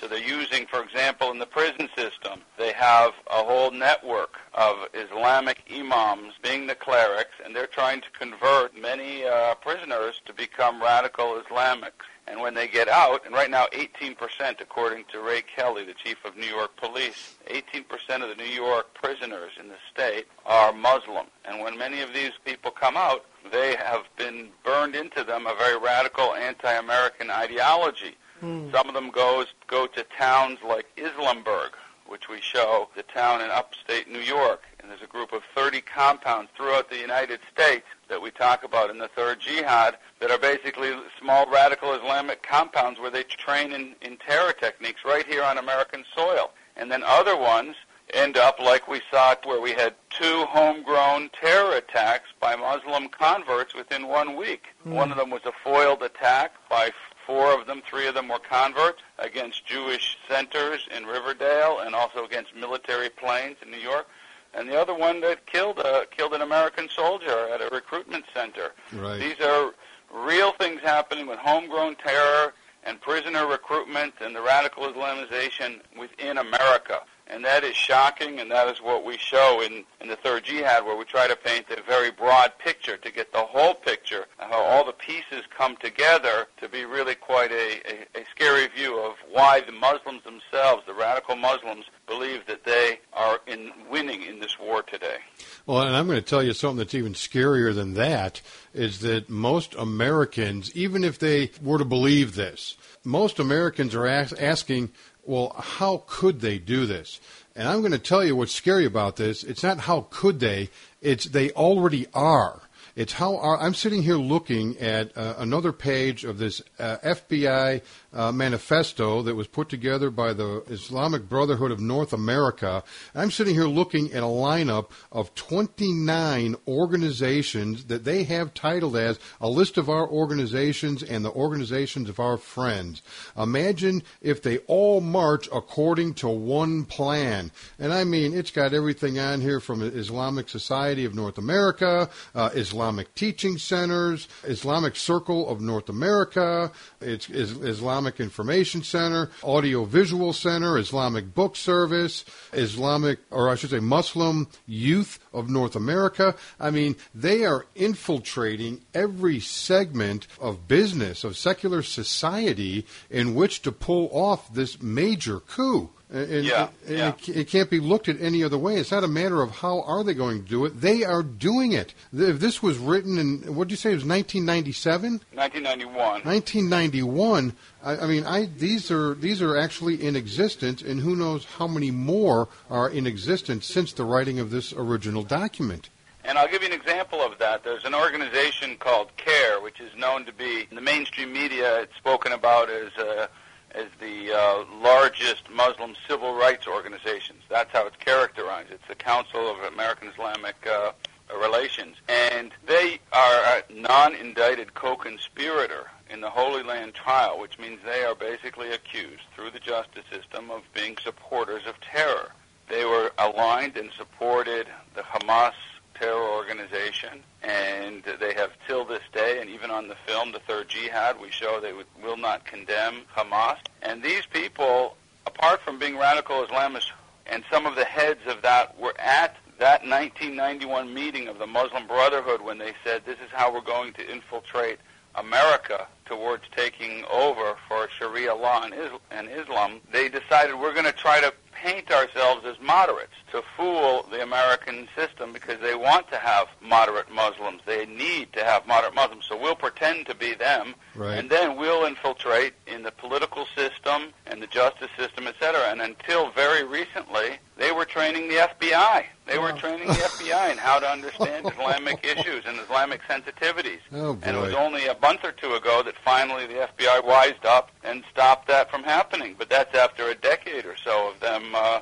So 0.00 0.06
they're 0.08 0.18
using, 0.18 0.66
for 0.66 0.82
example, 0.82 1.30
in 1.30 1.38
the 1.38 1.46
prison 1.46 1.88
system, 1.96 2.40
they 2.58 2.72
have 2.72 3.12
a 3.30 3.42
whole 3.42 3.70
network 3.70 4.36
of 4.54 4.76
Islamic 4.92 5.62
imams 5.72 6.34
being 6.42 6.66
the 6.66 6.74
clerics, 6.74 7.34
and 7.44 7.54
they're 7.54 7.66
trying 7.66 8.00
to 8.02 8.10
convert 8.18 8.76
many 8.76 9.24
uh, 9.24 9.54
prisoners 9.56 10.20
to 10.26 10.32
become 10.32 10.82
radical 10.82 11.40
Islamics. 11.40 12.04
And 12.32 12.40
when 12.40 12.54
they 12.54 12.66
get 12.66 12.88
out, 12.88 13.26
and 13.26 13.34
right 13.34 13.50
now 13.50 13.66
18%, 13.72 14.16
according 14.62 15.04
to 15.12 15.20
Ray 15.20 15.42
Kelly, 15.42 15.84
the 15.84 15.92
chief 15.92 16.16
of 16.24 16.34
New 16.34 16.46
York 16.46 16.74
Police, 16.78 17.34
18% 17.50 17.84
of 18.22 18.30
the 18.30 18.42
New 18.42 18.50
York 18.50 18.94
prisoners 18.94 19.52
in 19.60 19.68
the 19.68 19.76
state 19.92 20.26
are 20.46 20.72
Muslim. 20.72 21.26
And 21.44 21.60
when 21.60 21.76
many 21.76 22.00
of 22.00 22.14
these 22.14 22.32
people 22.42 22.70
come 22.70 22.96
out, 22.96 23.26
they 23.52 23.76
have 23.76 24.04
been 24.16 24.48
burned 24.64 24.96
into 24.96 25.24
them 25.24 25.46
a 25.46 25.54
very 25.54 25.78
radical 25.78 26.32
anti-American 26.34 27.28
ideology. 27.28 28.16
Hmm. 28.40 28.70
Some 28.72 28.88
of 28.88 28.94
them 28.94 29.10
goes 29.10 29.48
go 29.66 29.86
to 29.88 30.02
towns 30.18 30.58
like 30.66 30.86
Islamberg, 30.96 31.72
which 32.06 32.30
we 32.30 32.40
show, 32.40 32.88
the 32.96 33.02
town 33.02 33.42
in 33.42 33.50
upstate 33.50 34.10
New 34.10 34.20
York. 34.20 34.62
And 34.82 34.90
there's 34.90 35.02
a 35.02 35.06
group 35.06 35.32
of 35.32 35.42
30 35.54 35.80
compounds 35.82 36.50
throughout 36.56 36.90
the 36.90 36.98
United 36.98 37.38
States 37.54 37.86
that 38.08 38.20
we 38.20 38.32
talk 38.32 38.64
about 38.64 38.90
in 38.90 38.98
the 38.98 39.08
third 39.08 39.38
jihad 39.38 39.96
that 40.18 40.30
are 40.30 40.38
basically 40.38 40.92
small 41.20 41.48
radical 41.48 41.94
Islamic 41.94 42.42
compounds 42.42 42.98
where 42.98 43.10
they 43.10 43.22
train 43.22 43.72
in, 43.72 43.94
in 44.02 44.16
terror 44.16 44.52
techniques 44.52 45.02
right 45.04 45.24
here 45.26 45.44
on 45.44 45.58
American 45.58 46.04
soil. 46.14 46.50
And 46.76 46.90
then 46.90 47.04
other 47.04 47.36
ones 47.36 47.76
end 48.12 48.36
up 48.36 48.58
like 48.58 48.88
we 48.88 49.00
saw 49.10 49.36
where 49.44 49.60
we 49.60 49.72
had 49.72 49.94
two 50.10 50.44
homegrown 50.48 51.30
terror 51.40 51.76
attacks 51.76 52.30
by 52.40 52.56
Muslim 52.56 53.08
converts 53.08 53.74
within 53.74 54.08
one 54.08 54.36
week. 54.36 54.66
Hmm. 54.82 54.94
One 54.94 55.10
of 55.12 55.16
them 55.16 55.30
was 55.30 55.42
a 55.44 55.52
foiled 55.64 56.02
attack 56.02 56.52
by 56.68 56.90
four 57.26 57.58
of 57.58 57.66
them, 57.66 57.82
three 57.88 58.08
of 58.08 58.14
them 58.14 58.28
were 58.28 58.38
converts 58.38 59.00
against 59.18 59.64
Jewish 59.64 60.18
centers 60.28 60.88
in 60.94 61.06
Riverdale 61.06 61.78
and 61.80 61.94
also 61.94 62.24
against 62.24 62.54
military 62.54 63.08
planes 63.08 63.56
in 63.62 63.70
New 63.70 63.78
York. 63.78 64.08
And 64.54 64.68
the 64.68 64.78
other 64.78 64.94
one 64.94 65.20
that 65.22 65.46
killed 65.46 65.78
a, 65.78 66.06
killed 66.10 66.34
an 66.34 66.42
American 66.42 66.88
soldier 66.88 67.48
at 67.52 67.60
a 67.60 67.68
recruitment 67.72 68.24
center. 68.34 68.72
Right. 68.92 69.18
These 69.18 69.40
are 69.40 69.72
real 70.12 70.52
things 70.52 70.80
happening 70.82 71.26
with 71.26 71.38
homegrown 71.38 71.96
terror 71.96 72.52
and 72.84 73.00
prisoner 73.00 73.46
recruitment 73.46 74.14
and 74.20 74.34
the 74.36 74.42
radical 74.42 74.84
Islamization 74.84 75.80
within 75.98 76.38
America. 76.38 77.02
And 77.28 77.44
that 77.44 77.64
is 77.64 77.74
shocking, 77.76 78.40
and 78.40 78.50
that 78.50 78.68
is 78.68 78.82
what 78.82 79.04
we 79.04 79.16
show 79.16 79.62
in, 79.64 79.84
in 80.00 80.08
the 80.08 80.16
third 80.16 80.44
jihad, 80.44 80.84
where 80.84 80.96
we 80.96 81.04
try 81.04 81.26
to 81.26 81.36
paint 81.36 81.66
a 81.70 81.82
very 81.82 82.10
broad 82.10 82.52
picture 82.58 82.96
to 82.96 83.10
get 83.10 83.32
the 83.32 83.38
whole 83.38 83.74
picture, 83.74 84.26
uh, 84.38 84.48
how 84.48 84.60
all 84.62 84.84
the 84.84 84.92
pieces 84.92 85.44
come 85.56 85.76
together 85.76 86.46
to 86.60 86.68
be 86.68 86.84
really 86.84 87.14
quite 87.14 87.50
a, 87.50 87.80
a, 87.90 88.20
a 88.20 88.24
scary 88.34 88.66
view 88.68 88.98
of 88.98 89.14
why 89.30 89.60
the 89.60 89.72
Muslims 89.72 90.22
themselves, 90.24 90.82
the 90.86 90.94
radical 90.94 91.36
Muslims, 91.36 91.86
believe 92.06 92.46
that 92.46 92.64
they 92.64 93.00
are 93.12 93.40
in 93.46 93.72
winning 93.90 94.22
in 94.22 94.40
this 94.40 94.58
war 94.58 94.82
today. 94.82 95.16
Well, 95.64 95.82
and 95.82 95.96
I'm 95.96 96.06
going 96.06 96.18
to 96.18 96.24
tell 96.24 96.42
you 96.42 96.52
something 96.52 96.78
that's 96.78 96.94
even 96.94 97.14
scarier 97.14 97.74
than 97.74 97.94
that 97.94 98.40
is 98.74 99.00
that 99.00 99.30
most 99.30 99.74
Americans, 99.74 100.74
even 100.74 101.04
if 101.04 101.18
they 101.18 101.50
were 101.62 101.78
to 101.78 101.84
believe 101.84 102.34
this, 102.34 102.76
most 103.04 103.38
Americans 103.38 103.94
are 103.94 104.06
as- 104.06 104.32
asking, 104.34 104.90
well, 105.24 105.54
how 105.58 106.04
could 106.06 106.40
they 106.40 106.58
do 106.58 106.86
this? 106.86 107.20
And 107.54 107.68
I'm 107.68 107.80
going 107.80 107.92
to 107.92 107.98
tell 107.98 108.24
you 108.24 108.34
what's 108.34 108.54
scary 108.54 108.84
about 108.84 109.16
this. 109.16 109.44
It's 109.44 109.62
not 109.62 109.80
how 109.80 110.06
could 110.10 110.40
they, 110.40 110.70
it's 111.00 111.26
they 111.26 111.50
already 111.50 112.06
are. 112.14 112.62
It's 112.94 113.14
how 113.14 113.38
our, 113.38 113.58
I'm 113.58 113.72
sitting 113.72 114.02
here 114.02 114.16
looking 114.16 114.76
at 114.78 115.16
uh, 115.16 115.34
another 115.38 115.72
page 115.72 116.24
of 116.24 116.36
this 116.36 116.60
uh, 116.78 116.98
FBI 117.02 117.80
uh, 118.12 118.32
manifesto 118.32 119.22
that 119.22 119.34
was 119.34 119.46
put 119.46 119.70
together 119.70 120.10
by 120.10 120.34
the 120.34 120.62
Islamic 120.68 121.26
Brotherhood 121.26 121.70
of 121.70 121.80
North 121.80 122.12
America. 122.12 122.84
I'm 123.14 123.30
sitting 123.30 123.54
here 123.54 123.66
looking 123.66 124.12
at 124.12 124.22
a 124.22 124.26
lineup 124.26 124.90
of 125.10 125.34
29 125.34 126.54
organizations 126.68 127.84
that 127.84 128.04
they 128.04 128.24
have 128.24 128.52
titled 128.52 128.96
as 128.96 129.18
a 129.40 129.48
list 129.48 129.78
of 129.78 129.88
our 129.88 130.06
organizations 130.06 131.02
and 131.02 131.24
the 131.24 131.32
organizations 131.32 132.10
of 132.10 132.20
our 132.20 132.36
friends. 132.36 133.00
Imagine 133.38 134.02
if 134.20 134.42
they 134.42 134.58
all 134.66 135.00
march 135.00 135.48
according 135.50 136.12
to 136.14 136.28
one 136.28 136.84
plan. 136.84 137.50
And 137.78 137.90
I 137.90 138.04
mean, 138.04 138.34
it's 138.34 138.50
got 138.50 138.74
everything 138.74 139.18
on 139.18 139.40
here 139.40 139.60
from 139.60 139.80
Islamic 139.80 140.50
Society 140.50 141.06
of 141.06 141.14
North 141.14 141.38
America, 141.38 142.10
uh, 142.34 142.50
Islamic 142.82 143.14
Teaching 143.14 143.58
Centers, 143.58 144.26
Islamic 144.42 144.96
Circle 144.96 145.48
of 145.48 145.60
North 145.60 145.88
America, 145.88 146.72
it's, 147.00 147.30
Islamic 147.30 148.18
Information 148.18 148.82
Center, 148.82 149.30
Audio 149.44 149.84
Visual 149.84 150.32
Center, 150.32 150.76
Islamic 150.76 151.32
Book 151.32 151.54
Service, 151.54 152.24
Islamic, 152.52 153.20
or 153.30 153.48
I 153.48 153.54
should 153.54 153.70
say 153.70 153.78
Muslim 153.78 154.48
Youth 154.66 155.20
of 155.32 155.48
North 155.48 155.76
America. 155.76 156.34
I 156.58 156.72
mean, 156.72 156.96
they 157.14 157.44
are 157.44 157.66
infiltrating 157.76 158.80
every 158.92 159.38
segment 159.38 160.26
of 160.40 160.66
business, 160.66 161.22
of 161.22 161.36
secular 161.36 161.84
society 161.84 162.84
in 163.08 163.36
which 163.36 163.62
to 163.62 163.70
pull 163.70 164.08
off 164.10 164.52
this 164.52 164.82
major 164.82 165.38
coup. 165.38 165.90
And, 166.12 166.44
Yeah, 166.44 166.68
and 166.86 166.98
yeah. 166.98 167.08
It, 167.08 167.28
it 167.28 167.48
can't 167.48 167.70
be 167.70 167.80
looked 167.80 168.08
at 168.08 168.20
any 168.20 168.44
other 168.44 168.58
way. 168.58 168.76
It's 168.76 168.90
not 168.90 169.02
a 169.02 169.08
matter 169.08 169.40
of 169.40 169.50
how 169.50 169.80
are 169.82 170.04
they 170.04 170.12
going 170.12 170.42
to 170.42 170.48
do 170.48 170.66
it. 170.66 170.78
They 170.80 171.04
are 171.04 171.22
doing 171.22 171.72
it. 171.72 171.94
If 172.12 172.38
this 172.38 172.62
was 172.62 172.76
written 172.76 173.18
in, 173.18 173.54
what 173.54 173.68
did 173.68 173.72
you 173.72 173.76
say, 173.78 173.90
it 173.92 173.94
was 173.94 174.04
1997? 174.04 175.20
1991. 175.32 175.96
1991. 175.96 177.56
I, 177.82 177.96
I 177.96 178.06
mean, 178.06 178.24
I 178.24 178.44
these 178.44 178.90
are 178.90 179.14
these 179.14 179.40
are 179.40 179.56
actually 179.56 180.04
in 180.04 180.14
existence, 180.14 180.82
and 180.82 181.00
who 181.00 181.16
knows 181.16 181.46
how 181.46 181.66
many 181.66 181.90
more 181.90 182.48
are 182.68 182.90
in 182.90 183.06
existence 183.06 183.66
since 183.66 183.94
the 183.94 184.04
writing 184.04 184.38
of 184.38 184.50
this 184.50 184.72
original 184.74 185.22
document. 185.22 185.88
And 186.24 186.38
I'll 186.38 186.48
give 186.48 186.62
you 186.62 186.68
an 186.68 186.74
example 186.74 187.20
of 187.20 187.38
that. 187.38 187.64
There's 187.64 187.84
an 187.84 187.94
organization 187.94 188.76
called 188.76 189.08
CAIR, 189.16 189.60
which 189.60 189.80
is 189.80 189.90
known 189.96 190.24
to 190.26 190.32
be 190.32 190.68
in 190.70 190.76
the 190.76 190.82
mainstream 190.82 191.32
media. 191.32 191.80
It's 191.80 191.96
spoken 191.96 192.32
about 192.32 192.70
as 192.70 192.92
uh, 192.96 193.26
as 193.74 193.86
the 194.00 194.32
uh, 194.32 194.64
largest 194.82 195.50
Muslim 195.50 195.94
civil 196.08 196.34
rights 196.34 196.66
organizations. 196.66 197.42
That's 197.48 197.72
how 197.72 197.86
it's 197.86 197.96
characterized. 197.96 198.70
It's 198.70 198.86
the 198.88 198.94
Council 198.94 199.50
of 199.50 199.58
American 199.72 200.08
Islamic 200.08 200.56
uh, 200.66 200.92
Relations, 201.40 201.96
and 202.08 202.52
they 202.66 202.98
are 203.12 203.40
a 203.44 203.62
non-indicted 203.72 204.74
co-conspirator 204.74 205.90
in 206.10 206.20
the 206.20 206.28
Holy 206.28 206.62
Land 206.62 206.92
trial, 206.92 207.40
which 207.40 207.58
means 207.58 207.80
they 207.84 208.04
are 208.04 208.14
basically 208.14 208.70
accused 208.72 209.22
through 209.34 209.50
the 209.50 209.58
justice 209.58 210.04
system 210.12 210.50
of 210.50 210.62
being 210.74 210.96
supporters 211.02 211.62
of 211.66 211.80
terror. 211.80 212.32
They 212.68 212.84
were 212.84 213.12
aligned 213.16 213.78
and 213.78 213.90
supported 213.96 214.66
the 214.94 215.02
Hamas 215.02 215.54
terror 216.02 216.28
organization, 216.30 217.22
and 217.42 218.02
they 218.18 218.34
have 218.34 218.50
till 218.66 218.84
this 218.84 219.02
day, 219.12 219.40
and 219.40 219.48
even 219.48 219.70
on 219.70 219.86
the 219.86 219.94
film, 220.04 220.32
The 220.32 220.40
Third 220.40 220.68
Jihad, 220.68 221.20
we 221.20 221.30
show 221.30 221.60
they 221.60 221.72
will 222.02 222.16
not 222.16 222.44
condemn 222.44 223.02
Hamas. 223.16 223.58
And 223.82 224.02
these 224.02 224.26
people, 224.26 224.96
apart 225.26 225.60
from 225.62 225.78
being 225.78 225.96
radical 225.96 226.44
Islamists, 226.44 226.90
and 227.26 227.44
some 227.52 227.66
of 227.66 227.76
the 227.76 227.84
heads 227.84 228.20
of 228.26 228.42
that 228.42 228.76
were 228.80 228.98
at 228.98 229.36
that 229.60 229.82
1991 229.86 230.92
meeting 230.92 231.28
of 231.28 231.38
the 231.38 231.46
Muslim 231.46 231.86
Brotherhood 231.86 232.40
when 232.42 232.58
they 232.58 232.72
said, 232.84 233.02
this 233.06 233.18
is 233.18 233.30
how 233.30 233.54
we're 233.54 233.60
going 233.60 233.92
to 233.92 234.12
infiltrate 234.12 234.80
America 235.14 235.86
towards 236.06 236.42
taking 236.56 237.04
over 237.12 237.54
for 237.68 237.88
Sharia 237.96 238.34
law 238.34 238.64
and 238.64 239.28
Islam, 239.28 239.80
they 239.92 240.08
decided 240.08 240.58
we're 240.58 240.72
going 240.72 240.86
to 240.86 240.92
try 240.92 241.20
to 241.20 241.32
paint 241.62 241.90
ourselves 241.92 242.44
as 242.44 242.56
moderates 242.60 243.12
to 243.30 243.42
fool 243.56 244.04
the 244.10 244.20
American 244.22 244.88
system 244.96 245.32
because 245.32 245.60
they 245.60 245.74
want 245.76 246.08
to 246.10 246.16
have 246.16 246.48
moderate 246.60 247.10
Muslims. 247.10 247.60
They 247.64 247.86
need 247.86 248.32
to 248.32 248.42
have 248.44 248.66
moderate 248.66 248.94
Muslims. 248.94 249.26
So 249.28 249.36
we'll 249.40 249.54
pretend 249.54 250.06
to 250.06 250.14
be 250.14 250.34
them, 250.34 250.74
Right. 250.94 251.18
and 251.18 251.30
then 251.30 251.56
we'll 251.56 251.84
infiltrate 251.84 252.54
in 252.66 252.82
the 252.82 252.90
political 252.90 253.46
system 253.54 254.12
and 254.26 254.42
the 254.42 254.48
justice 254.48 254.90
system, 254.98 255.26
etc. 255.28 255.70
And 255.70 255.80
until 255.80 256.30
very 256.30 256.64
recently, 256.64 257.38
they 257.56 257.70
were 257.72 257.84
training 257.84 258.28
the 258.28 258.36
FBI. 258.36 259.04
They 259.26 259.38
were 259.38 259.52
Wow. 259.52 259.56
training 259.58 259.86
the 259.88 259.94
FBI 259.94 260.50
in 260.50 260.58
how 260.58 260.78
to 260.80 260.88
understand 260.90 261.46
Islamic 261.52 262.04
issues 262.04 262.44
and 262.46 262.58
Islamic 262.58 263.00
sensitivities. 263.02 263.78
Oh 263.92 264.18
And 264.22 264.36
it 264.36 264.40
was 264.40 264.54
only 264.54 264.86
a 264.86 264.96
month 265.00 265.20
or 265.24 265.32
two 265.32 265.54
ago 265.54 265.82
that 265.84 265.94
finally 266.04 266.46
the 266.46 266.54
FBI 266.76 267.04
wised 267.04 267.44
up 267.46 267.70
and 267.84 268.02
stopped 268.10 268.48
that 268.48 268.70
from 268.70 268.82
happening. 268.82 269.36
But 269.38 269.48
that's 269.50 269.74
after 269.76 270.08
a 270.08 270.14
decade 270.14 270.64
or 270.66 270.76
so 270.76 271.08
of 271.10 271.20
them, 271.20 271.54
uh, 271.54 271.80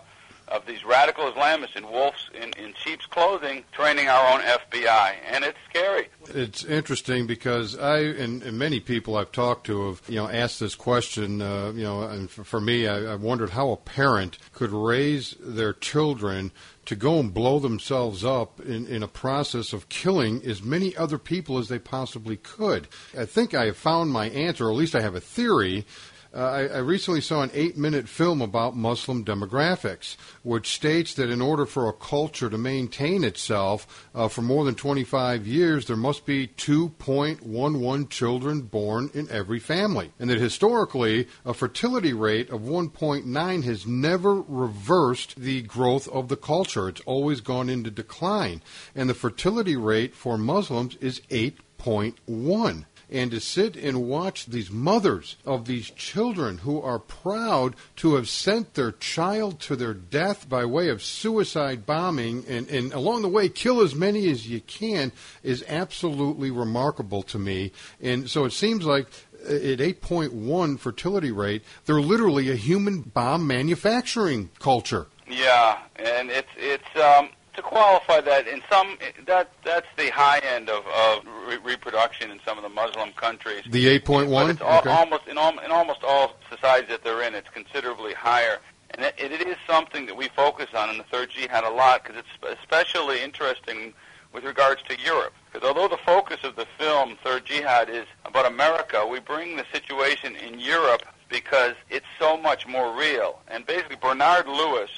of 0.50 0.66
these 0.66 0.84
radical 0.84 1.30
Islamists 1.30 1.76
in 1.76 1.88
wolves 1.90 2.30
in, 2.34 2.52
in 2.62 2.74
sheep's 2.84 3.06
clothing 3.06 3.64
training 3.72 4.08
our 4.08 4.32
own 4.32 4.40
FBI, 4.40 5.14
and 5.30 5.44
it's 5.44 5.58
scary. 5.68 6.08
It's 6.28 6.64
interesting 6.64 7.26
because 7.26 7.78
I 7.78 7.98
and, 8.00 8.42
and 8.42 8.58
many 8.58 8.80
people 8.80 9.16
I've 9.16 9.32
talked 9.32 9.66
to 9.66 9.88
have 9.88 10.02
you 10.08 10.16
know 10.16 10.28
asked 10.28 10.60
this 10.60 10.74
question. 10.74 11.40
Uh, 11.40 11.72
you 11.74 11.84
know, 11.84 12.02
and 12.02 12.30
for, 12.30 12.44
for 12.44 12.60
me, 12.60 12.86
I, 12.86 13.12
I 13.12 13.14
wondered 13.14 13.50
how 13.50 13.70
a 13.70 13.76
parent 13.76 14.38
could 14.52 14.72
raise 14.72 15.36
their 15.40 15.72
children 15.72 16.52
to 16.86 16.96
go 16.96 17.20
and 17.20 17.32
blow 17.32 17.60
themselves 17.60 18.24
up 18.24 18.58
in, 18.60 18.86
in 18.88 19.02
a 19.02 19.08
process 19.08 19.72
of 19.72 19.88
killing 19.88 20.42
as 20.44 20.60
many 20.62 20.96
other 20.96 21.18
people 21.18 21.58
as 21.58 21.68
they 21.68 21.78
possibly 21.78 22.36
could. 22.36 22.88
I 23.16 23.26
think 23.26 23.54
I 23.54 23.66
have 23.66 23.76
found 23.76 24.10
my 24.10 24.28
answer, 24.30 24.66
or 24.66 24.70
at 24.70 24.76
least 24.76 24.96
I 24.96 25.00
have 25.00 25.14
a 25.14 25.20
theory. 25.20 25.86
Uh, 26.32 26.38
I, 26.38 26.60
I 26.66 26.78
recently 26.78 27.20
saw 27.20 27.42
an 27.42 27.50
eight 27.54 27.76
minute 27.76 28.08
film 28.08 28.40
about 28.40 28.76
Muslim 28.76 29.24
demographics, 29.24 30.16
which 30.44 30.72
states 30.72 31.14
that 31.14 31.28
in 31.28 31.42
order 31.42 31.66
for 31.66 31.88
a 31.88 31.92
culture 31.92 32.48
to 32.48 32.56
maintain 32.56 33.24
itself 33.24 34.08
uh, 34.14 34.28
for 34.28 34.42
more 34.42 34.64
than 34.64 34.76
25 34.76 35.46
years, 35.46 35.86
there 35.86 35.96
must 35.96 36.26
be 36.26 36.46
2.11 36.46 38.08
children 38.10 38.60
born 38.62 39.10
in 39.12 39.28
every 39.28 39.58
family. 39.58 40.12
And 40.20 40.30
that 40.30 40.38
historically, 40.38 41.26
a 41.44 41.52
fertility 41.52 42.12
rate 42.12 42.48
of 42.50 42.60
1.9 42.60 43.64
has 43.64 43.86
never 43.86 44.40
reversed 44.40 45.34
the 45.36 45.62
growth 45.62 46.06
of 46.08 46.28
the 46.28 46.36
culture. 46.36 46.88
It's 46.88 47.00
always 47.02 47.40
gone 47.40 47.68
into 47.68 47.90
decline. 47.90 48.62
And 48.94 49.10
the 49.10 49.14
fertility 49.14 49.76
rate 49.76 50.14
for 50.14 50.38
Muslims 50.38 50.94
is 50.96 51.22
8.1 51.30 52.84
and 53.10 53.30
to 53.30 53.40
sit 53.40 53.76
and 53.76 54.08
watch 54.08 54.46
these 54.46 54.70
mothers 54.70 55.36
of 55.44 55.66
these 55.66 55.90
children 55.90 56.58
who 56.58 56.80
are 56.80 56.98
proud 56.98 57.74
to 57.96 58.14
have 58.14 58.28
sent 58.28 58.74
their 58.74 58.92
child 58.92 59.60
to 59.60 59.76
their 59.76 59.94
death 59.94 60.48
by 60.48 60.64
way 60.64 60.88
of 60.88 61.02
suicide 61.02 61.84
bombing 61.86 62.44
and, 62.48 62.68
and 62.68 62.92
along 62.92 63.22
the 63.22 63.28
way 63.28 63.48
kill 63.48 63.80
as 63.80 63.94
many 63.94 64.30
as 64.30 64.48
you 64.48 64.60
can 64.60 65.12
is 65.42 65.64
absolutely 65.68 66.50
remarkable 66.50 67.22
to 67.22 67.38
me. 67.38 67.72
And 68.00 68.28
so 68.30 68.44
it 68.44 68.52
seems 68.52 68.84
like 68.84 69.06
uh, 69.48 69.54
at 69.54 69.78
8.1 69.78 70.78
fertility 70.78 71.32
rate, 71.32 71.62
they're 71.86 72.00
literally 72.00 72.50
a 72.50 72.56
human 72.56 73.00
bomb 73.00 73.46
manufacturing 73.46 74.50
culture. 74.58 75.06
Yeah, 75.28 75.78
and 75.96 76.28
it's 76.28 76.48
it's 76.56 76.96
um, 76.96 77.30
to 77.54 77.62
qualify 77.62 78.20
that 78.20 78.46
in 78.46 78.62
some 78.70 78.96
that 79.26 79.50
that's 79.64 79.86
the 79.96 80.08
high 80.10 80.38
end 80.40 80.68
of, 80.68 80.84
of 80.86 81.24
re- 81.48 81.58
reproduction 81.64 82.30
in 82.30 82.40
some 82.44 82.56
of 82.56 82.62
the 82.62 82.68
Muslim 82.68 83.12
countries. 83.12 83.64
The 83.70 83.98
8.1? 84.00 84.50
it's 84.50 84.60
al- 84.60 84.78
Okay. 84.78 84.90
almost 84.90 85.26
in, 85.26 85.36
al- 85.38 85.58
in 85.58 85.70
almost 85.70 86.00
all 86.04 86.36
societies 86.50 86.88
that 86.90 87.02
they're 87.04 87.22
in, 87.22 87.34
it's 87.34 87.48
considerably 87.50 88.14
higher. 88.14 88.58
And 88.92 89.04
it, 89.04 89.14
it 89.18 89.46
is 89.46 89.56
something 89.66 90.06
that 90.06 90.16
we 90.16 90.28
focus 90.28 90.68
on 90.74 90.90
in 90.90 90.98
the 90.98 91.04
Third 91.04 91.30
Jihad 91.30 91.64
a 91.64 91.70
lot 91.70 92.02
because 92.04 92.18
it's 92.22 92.58
especially 92.60 93.22
interesting 93.22 93.94
with 94.32 94.44
regards 94.44 94.82
to 94.88 94.96
Europe. 95.04 95.32
Because 95.52 95.66
although 95.66 95.88
the 95.88 96.00
focus 96.04 96.38
of 96.44 96.56
the 96.56 96.66
film 96.78 97.16
Third 97.24 97.44
Jihad 97.44 97.88
is 97.90 98.06
about 98.24 98.46
America, 98.46 99.06
we 99.06 99.18
bring 99.20 99.56
the 99.56 99.64
situation 99.72 100.36
in 100.36 100.58
Europe 100.60 101.02
because 101.28 101.74
it's 101.88 102.06
so 102.18 102.36
much 102.36 102.66
more 102.66 102.96
real. 102.96 103.40
And 103.48 103.64
basically, 103.66 103.96
Bernard 103.96 104.46
Lewis, 104.48 104.90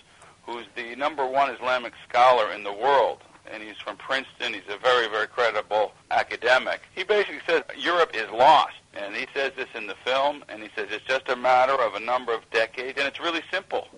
who's 0.47 0.67
the 0.75 0.95
number 0.97 1.27
one 1.27 1.51
Islamic 1.55 1.93
scholar 2.09 2.53
in 2.53 2.65
the 2.65 2.73
world, 2.73 3.19
and 3.51 3.63
he's 3.63 3.77
from 3.79 3.97
Princeton. 3.97 4.55
He's 4.55 4.63
a 4.69 4.79
very, 4.79 5.09
very 5.09 5.27
credible 5.27 5.93
academic. 6.11 6.83
He 6.95 7.05
basically 7.05 7.41
says 7.47 7.63
Europe 7.77 8.11
is 8.15 8.31
lost. 8.31 8.75
And 8.95 9.17
he 9.17 9.27
says 9.33 9.53
this 9.57 9.69
in 9.75 9.87
the 9.87 9.95
film, 10.05 10.45
and 10.49 10.63
he 10.63 10.69
says 10.77 10.89
it's 10.91 11.05
just 11.07 11.29
a 11.29 11.37
matter 11.37 11.73
of 11.73 11.95
a 11.95 12.01
number 12.01 12.35
of 12.35 12.49
decades, 12.51 12.99
and 12.99 13.09
it's 13.09 13.21
really 13.21 13.41
simple. 13.51 13.89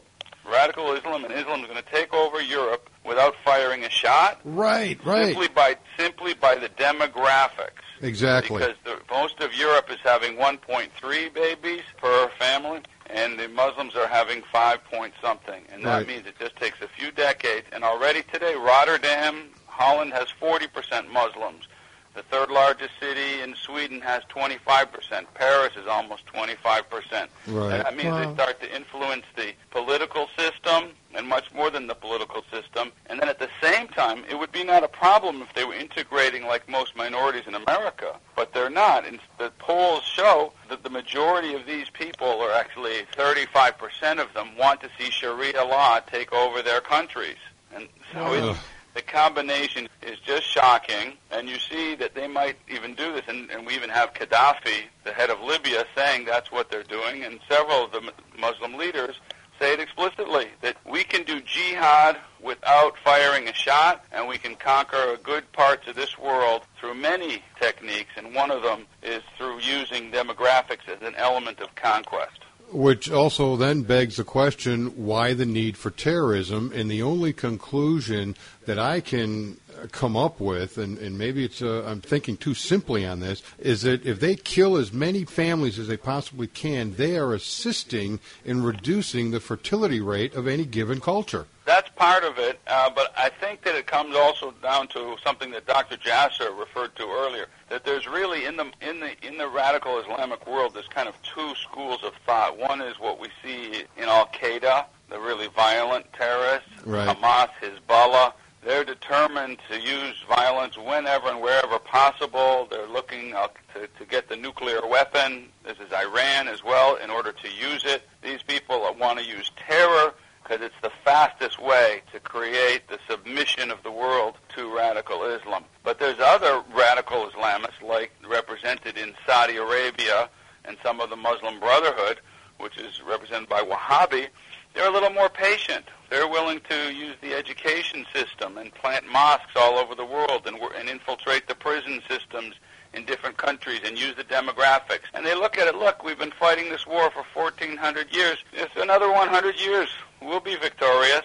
Radical 0.48 0.92
Islam 0.92 1.24
and 1.24 1.32
Islam 1.32 1.60
is 1.60 1.66
going 1.66 1.82
to 1.82 1.90
take 1.90 2.12
over 2.12 2.40
Europe 2.40 2.90
without 3.04 3.34
firing 3.44 3.84
a 3.84 3.90
shot. 3.90 4.40
Right, 4.44 5.02
right. 5.04 5.28
Simply 5.28 5.48
by 5.48 5.76
simply 5.96 6.34
by 6.34 6.54
the 6.54 6.68
demographics. 6.68 7.82
Exactly. 8.02 8.58
Because 8.58 8.76
the, 8.84 8.98
most 9.10 9.40
of 9.40 9.54
Europe 9.54 9.90
is 9.90 9.98
having 10.04 10.36
1.3 10.36 11.34
babies 11.34 11.82
per 11.96 12.28
family, 12.38 12.80
and 13.10 13.38
the 13.38 13.48
Muslims 13.48 13.94
are 13.96 14.06
having 14.06 14.42
five 14.52 14.82
point 14.84 15.14
something, 15.20 15.64
and 15.70 15.84
that 15.84 15.98
Right. 15.98 16.06
means 16.06 16.26
it 16.26 16.38
just 16.38 16.56
takes 16.56 16.80
a 16.80 16.88
few 16.88 17.10
decades. 17.10 17.66
And 17.72 17.84
already 17.84 18.22
today, 18.22 18.54
Rotterdam, 18.54 19.50
Holland 19.66 20.12
has 20.12 20.28
40% 20.40 21.08
Muslims. 21.10 21.66
The 22.14 22.22
third 22.22 22.48
largest 22.50 22.92
city 23.00 23.40
in 23.42 23.56
Sweden 23.56 24.00
has 24.02 24.22
25%. 24.24 25.26
Paris 25.34 25.72
is 25.76 25.86
almost 25.88 26.24
25%. 26.26 27.28
Right. 27.48 27.72
And 27.72 27.84
that 27.84 27.96
means 27.96 28.10
Wow. 28.10 28.24
they 28.24 28.34
start 28.34 28.60
to 28.60 28.74
influence 28.74 29.24
the 29.34 29.52
political 29.70 30.28
system 30.38 30.90
and 31.14 31.26
much 31.26 31.52
more 31.52 31.70
than 31.70 31.86
the 31.88 31.94
political 31.94 32.44
system. 32.52 32.92
And 33.06 33.18
then 33.20 33.28
at 33.28 33.38
the 33.40 33.48
same 33.60 33.88
time, 33.88 34.24
it 34.28 34.38
would 34.38 34.52
be 34.52 34.62
not 34.62 34.84
a 34.84 34.88
problem 34.88 35.42
if 35.42 35.52
they 35.54 35.64
were 35.64 35.74
integrating 35.74 36.46
like 36.46 36.68
most 36.68 36.94
minorities 36.96 37.44
in 37.48 37.54
America, 37.56 38.16
but 38.36 38.52
they're 38.52 38.70
not. 38.70 39.04
And 39.06 39.18
the 39.38 39.50
polls 39.58 40.02
show 40.04 40.52
that 40.68 40.84
the 40.84 40.90
majority 40.90 41.54
of 41.54 41.66
these 41.66 41.90
people, 41.90 42.26
or 42.28 42.52
actually 42.52 43.02
35% 43.16 44.20
of 44.20 44.32
them, 44.34 44.56
want 44.56 44.80
to 44.82 44.88
see 44.98 45.10
Sharia 45.10 45.64
law 45.64 45.98
take 46.00 46.32
over 46.32 46.62
their 46.62 46.80
countries. 46.80 47.38
And 47.74 47.88
so 48.12 48.20
Ugh. 48.20 48.50
it's, 48.56 48.58
the 48.94 49.02
combination 49.02 49.88
is 50.02 50.18
just 50.20 50.44
shocking, 50.44 51.14
and 51.30 51.48
you 51.48 51.58
see 51.58 51.94
that 51.96 52.14
they 52.14 52.28
might 52.28 52.56
even 52.68 52.94
do 52.94 53.12
this, 53.12 53.24
and, 53.28 53.50
and 53.50 53.66
we 53.66 53.74
even 53.74 53.90
have 53.90 54.14
Gaddafi, 54.14 54.84
the 55.04 55.12
head 55.12 55.30
of 55.30 55.40
Libya, 55.40 55.84
saying 55.94 56.24
that's 56.24 56.52
what 56.52 56.70
they're 56.70 56.84
doing, 56.84 57.24
and 57.24 57.40
several 57.48 57.84
of 57.84 57.92
the 57.92 58.12
Muslim 58.38 58.74
leaders 58.74 59.16
say 59.58 59.72
it 59.72 59.80
explicitly, 59.80 60.48
that 60.62 60.76
we 60.84 61.04
can 61.04 61.22
do 61.24 61.40
jihad 61.40 62.18
without 62.40 62.96
firing 63.04 63.48
a 63.48 63.52
shot, 63.52 64.04
and 64.12 64.26
we 64.26 64.36
can 64.38 64.56
conquer 64.56 65.14
a 65.14 65.16
good 65.16 65.50
parts 65.52 65.86
of 65.86 65.94
this 65.94 66.18
world 66.18 66.62
through 66.78 66.94
many 66.94 67.42
techniques, 67.60 68.10
and 68.16 68.34
one 68.34 68.50
of 68.50 68.62
them 68.62 68.86
is 69.02 69.22
through 69.36 69.60
using 69.60 70.10
demographics 70.10 70.88
as 70.88 71.00
an 71.02 71.14
element 71.16 71.60
of 71.60 71.74
conquest. 71.74 72.40
Which 72.74 73.08
also 73.08 73.54
then 73.54 73.82
begs 73.82 74.16
the 74.16 74.24
question 74.24 75.06
why 75.06 75.32
the 75.32 75.46
need 75.46 75.76
for 75.76 75.90
terrorism? 75.90 76.72
And 76.74 76.90
the 76.90 77.02
only 77.02 77.32
conclusion 77.32 78.34
that 78.66 78.80
I 78.80 79.00
can 79.00 79.58
come 79.92 80.16
up 80.16 80.40
with, 80.40 80.76
and, 80.76 80.98
and 80.98 81.16
maybe 81.16 81.44
it's 81.44 81.62
uh, 81.62 81.84
I'm 81.86 82.00
thinking 82.00 82.36
too 82.36 82.54
simply 82.54 83.06
on 83.06 83.20
this, 83.20 83.44
is 83.60 83.82
that 83.82 84.04
if 84.04 84.18
they 84.18 84.34
kill 84.34 84.76
as 84.76 84.92
many 84.92 85.24
families 85.24 85.78
as 85.78 85.86
they 85.86 85.96
possibly 85.96 86.48
can, 86.48 86.96
they 86.96 87.16
are 87.16 87.32
assisting 87.32 88.18
in 88.44 88.64
reducing 88.64 89.30
the 89.30 89.38
fertility 89.38 90.00
rate 90.00 90.34
of 90.34 90.48
any 90.48 90.64
given 90.64 91.00
culture. 91.00 91.46
That's 91.74 91.90
part 91.96 92.22
of 92.22 92.38
it, 92.38 92.60
uh, 92.68 92.88
but 92.94 93.12
I 93.16 93.28
think 93.28 93.62
that 93.62 93.74
it 93.74 93.88
comes 93.88 94.14
also 94.14 94.54
down 94.62 94.86
to 94.88 95.16
something 95.24 95.50
that 95.50 95.66
Dr. 95.66 95.96
Jasser 95.96 96.56
referred 96.56 96.94
to 96.94 97.02
earlier. 97.02 97.46
That 97.68 97.84
there's 97.84 98.06
really 98.06 98.44
in 98.44 98.56
the 98.56 98.70
in 98.80 99.00
the 99.00 99.10
in 99.26 99.38
the 99.38 99.48
radical 99.48 99.98
Islamic 99.98 100.46
world, 100.46 100.72
there's 100.72 100.86
kind 100.86 101.08
of 101.08 101.16
two 101.22 101.52
schools 101.56 102.04
of 102.04 102.12
thought. 102.26 102.56
One 102.56 102.80
is 102.80 103.00
what 103.00 103.18
we 103.18 103.26
see 103.42 103.82
in 103.96 104.04
Al 104.04 104.28
Qaeda, 104.28 104.84
the 105.10 105.18
really 105.18 105.48
violent 105.48 106.06
terrorists, 106.12 106.68
Right. 106.86 107.08
Hamas, 107.08 107.48
Hezbollah. 107.60 108.34
They're 108.62 108.84
determined 108.84 109.58
to 109.68 109.78
use 109.78 110.14
violence 110.28 110.78
whenever 110.78 111.28
and 111.28 111.42
wherever 111.42 111.80
possible. 111.80 112.68
They're 112.70 112.86
looking 112.86 113.34
uh, 113.34 113.48
to, 113.74 113.88
to 113.98 114.04
get 114.08 114.28
the 114.28 114.36
nuclear 114.36 114.86
weapon. 114.86 115.48
This 115.64 115.78
is 115.84 115.92
Iran 115.92 116.46
as 116.46 116.62
well, 116.62 116.94
in 116.96 117.10
order 117.10 117.32
to 117.32 117.48
use 117.48 117.84
it. 117.84 118.08
These 118.22 118.44
people 118.44 118.78
want 118.98 119.18
to 119.18 119.24
use 119.24 119.50
terror 119.56 120.14
because 120.44 120.62
it's 120.62 120.74
the 120.82 120.92
fastest 121.04 121.60
way 121.60 122.02
to 122.12 122.20
create 122.20 122.86
the 122.88 122.98
submission 123.08 123.70
of 123.70 123.82
the 123.82 123.90
world 123.90 124.34
to 124.54 124.74
radical 124.74 125.24
Islam. 125.24 125.64
But 125.82 125.98
there's 125.98 126.20
other 126.20 126.62
radical 126.74 127.28
Islamists, 127.30 127.82
like 127.82 128.12
represented 128.28 128.98
in 128.98 129.14
Saudi 129.26 129.56
Arabia 129.56 130.28
and 130.66 130.76
some 130.82 131.00
of 131.00 131.08
the 131.08 131.16
Muslim 131.16 131.60
Brotherhood, 131.60 132.20
which 132.58 132.76
is 132.76 133.02
represented 133.02 133.48
by 133.48 133.62
Wahhabi. 133.62 134.28
They're 134.74 134.88
a 134.88 134.92
little 134.92 135.10
more 135.10 135.28
patient. 135.28 135.86
They're 136.10 136.28
willing 136.28 136.60
to 136.68 136.92
use 136.92 137.16
the 137.22 137.32
education 137.34 138.04
system 138.12 138.58
and 138.58 138.74
plant 138.74 139.06
mosques 139.10 139.52
all 139.56 139.78
over 139.78 139.94
the 139.94 140.04
world 140.04 140.46
and, 140.46 140.58
and 140.78 140.88
infiltrate 140.88 141.48
the 141.48 141.54
prison 141.54 142.02
systems 142.08 142.54
in 142.92 143.04
different 143.04 143.36
countries 143.36 143.80
and 143.84 143.98
use 143.98 144.14
the 144.16 144.24
demographics. 144.24 145.04
And 145.14 145.24
they 145.24 145.34
look 145.34 145.58
at 145.58 145.66
it, 145.66 145.74
look, 145.74 146.04
we've 146.04 146.18
been 146.18 146.32
fighting 146.32 146.70
this 146.70 146.86
war 146.86 147.10
for 147.10 147.24
1,400 147.34 148.14
years. 148.14 148.38
It's 148.52 148.76
another 148.76 149.10
100 149.10 149.60
years. 149.60 149.88
We'll 150.24 150.40
be 150.40 150.56
victorious. 150.56 151.22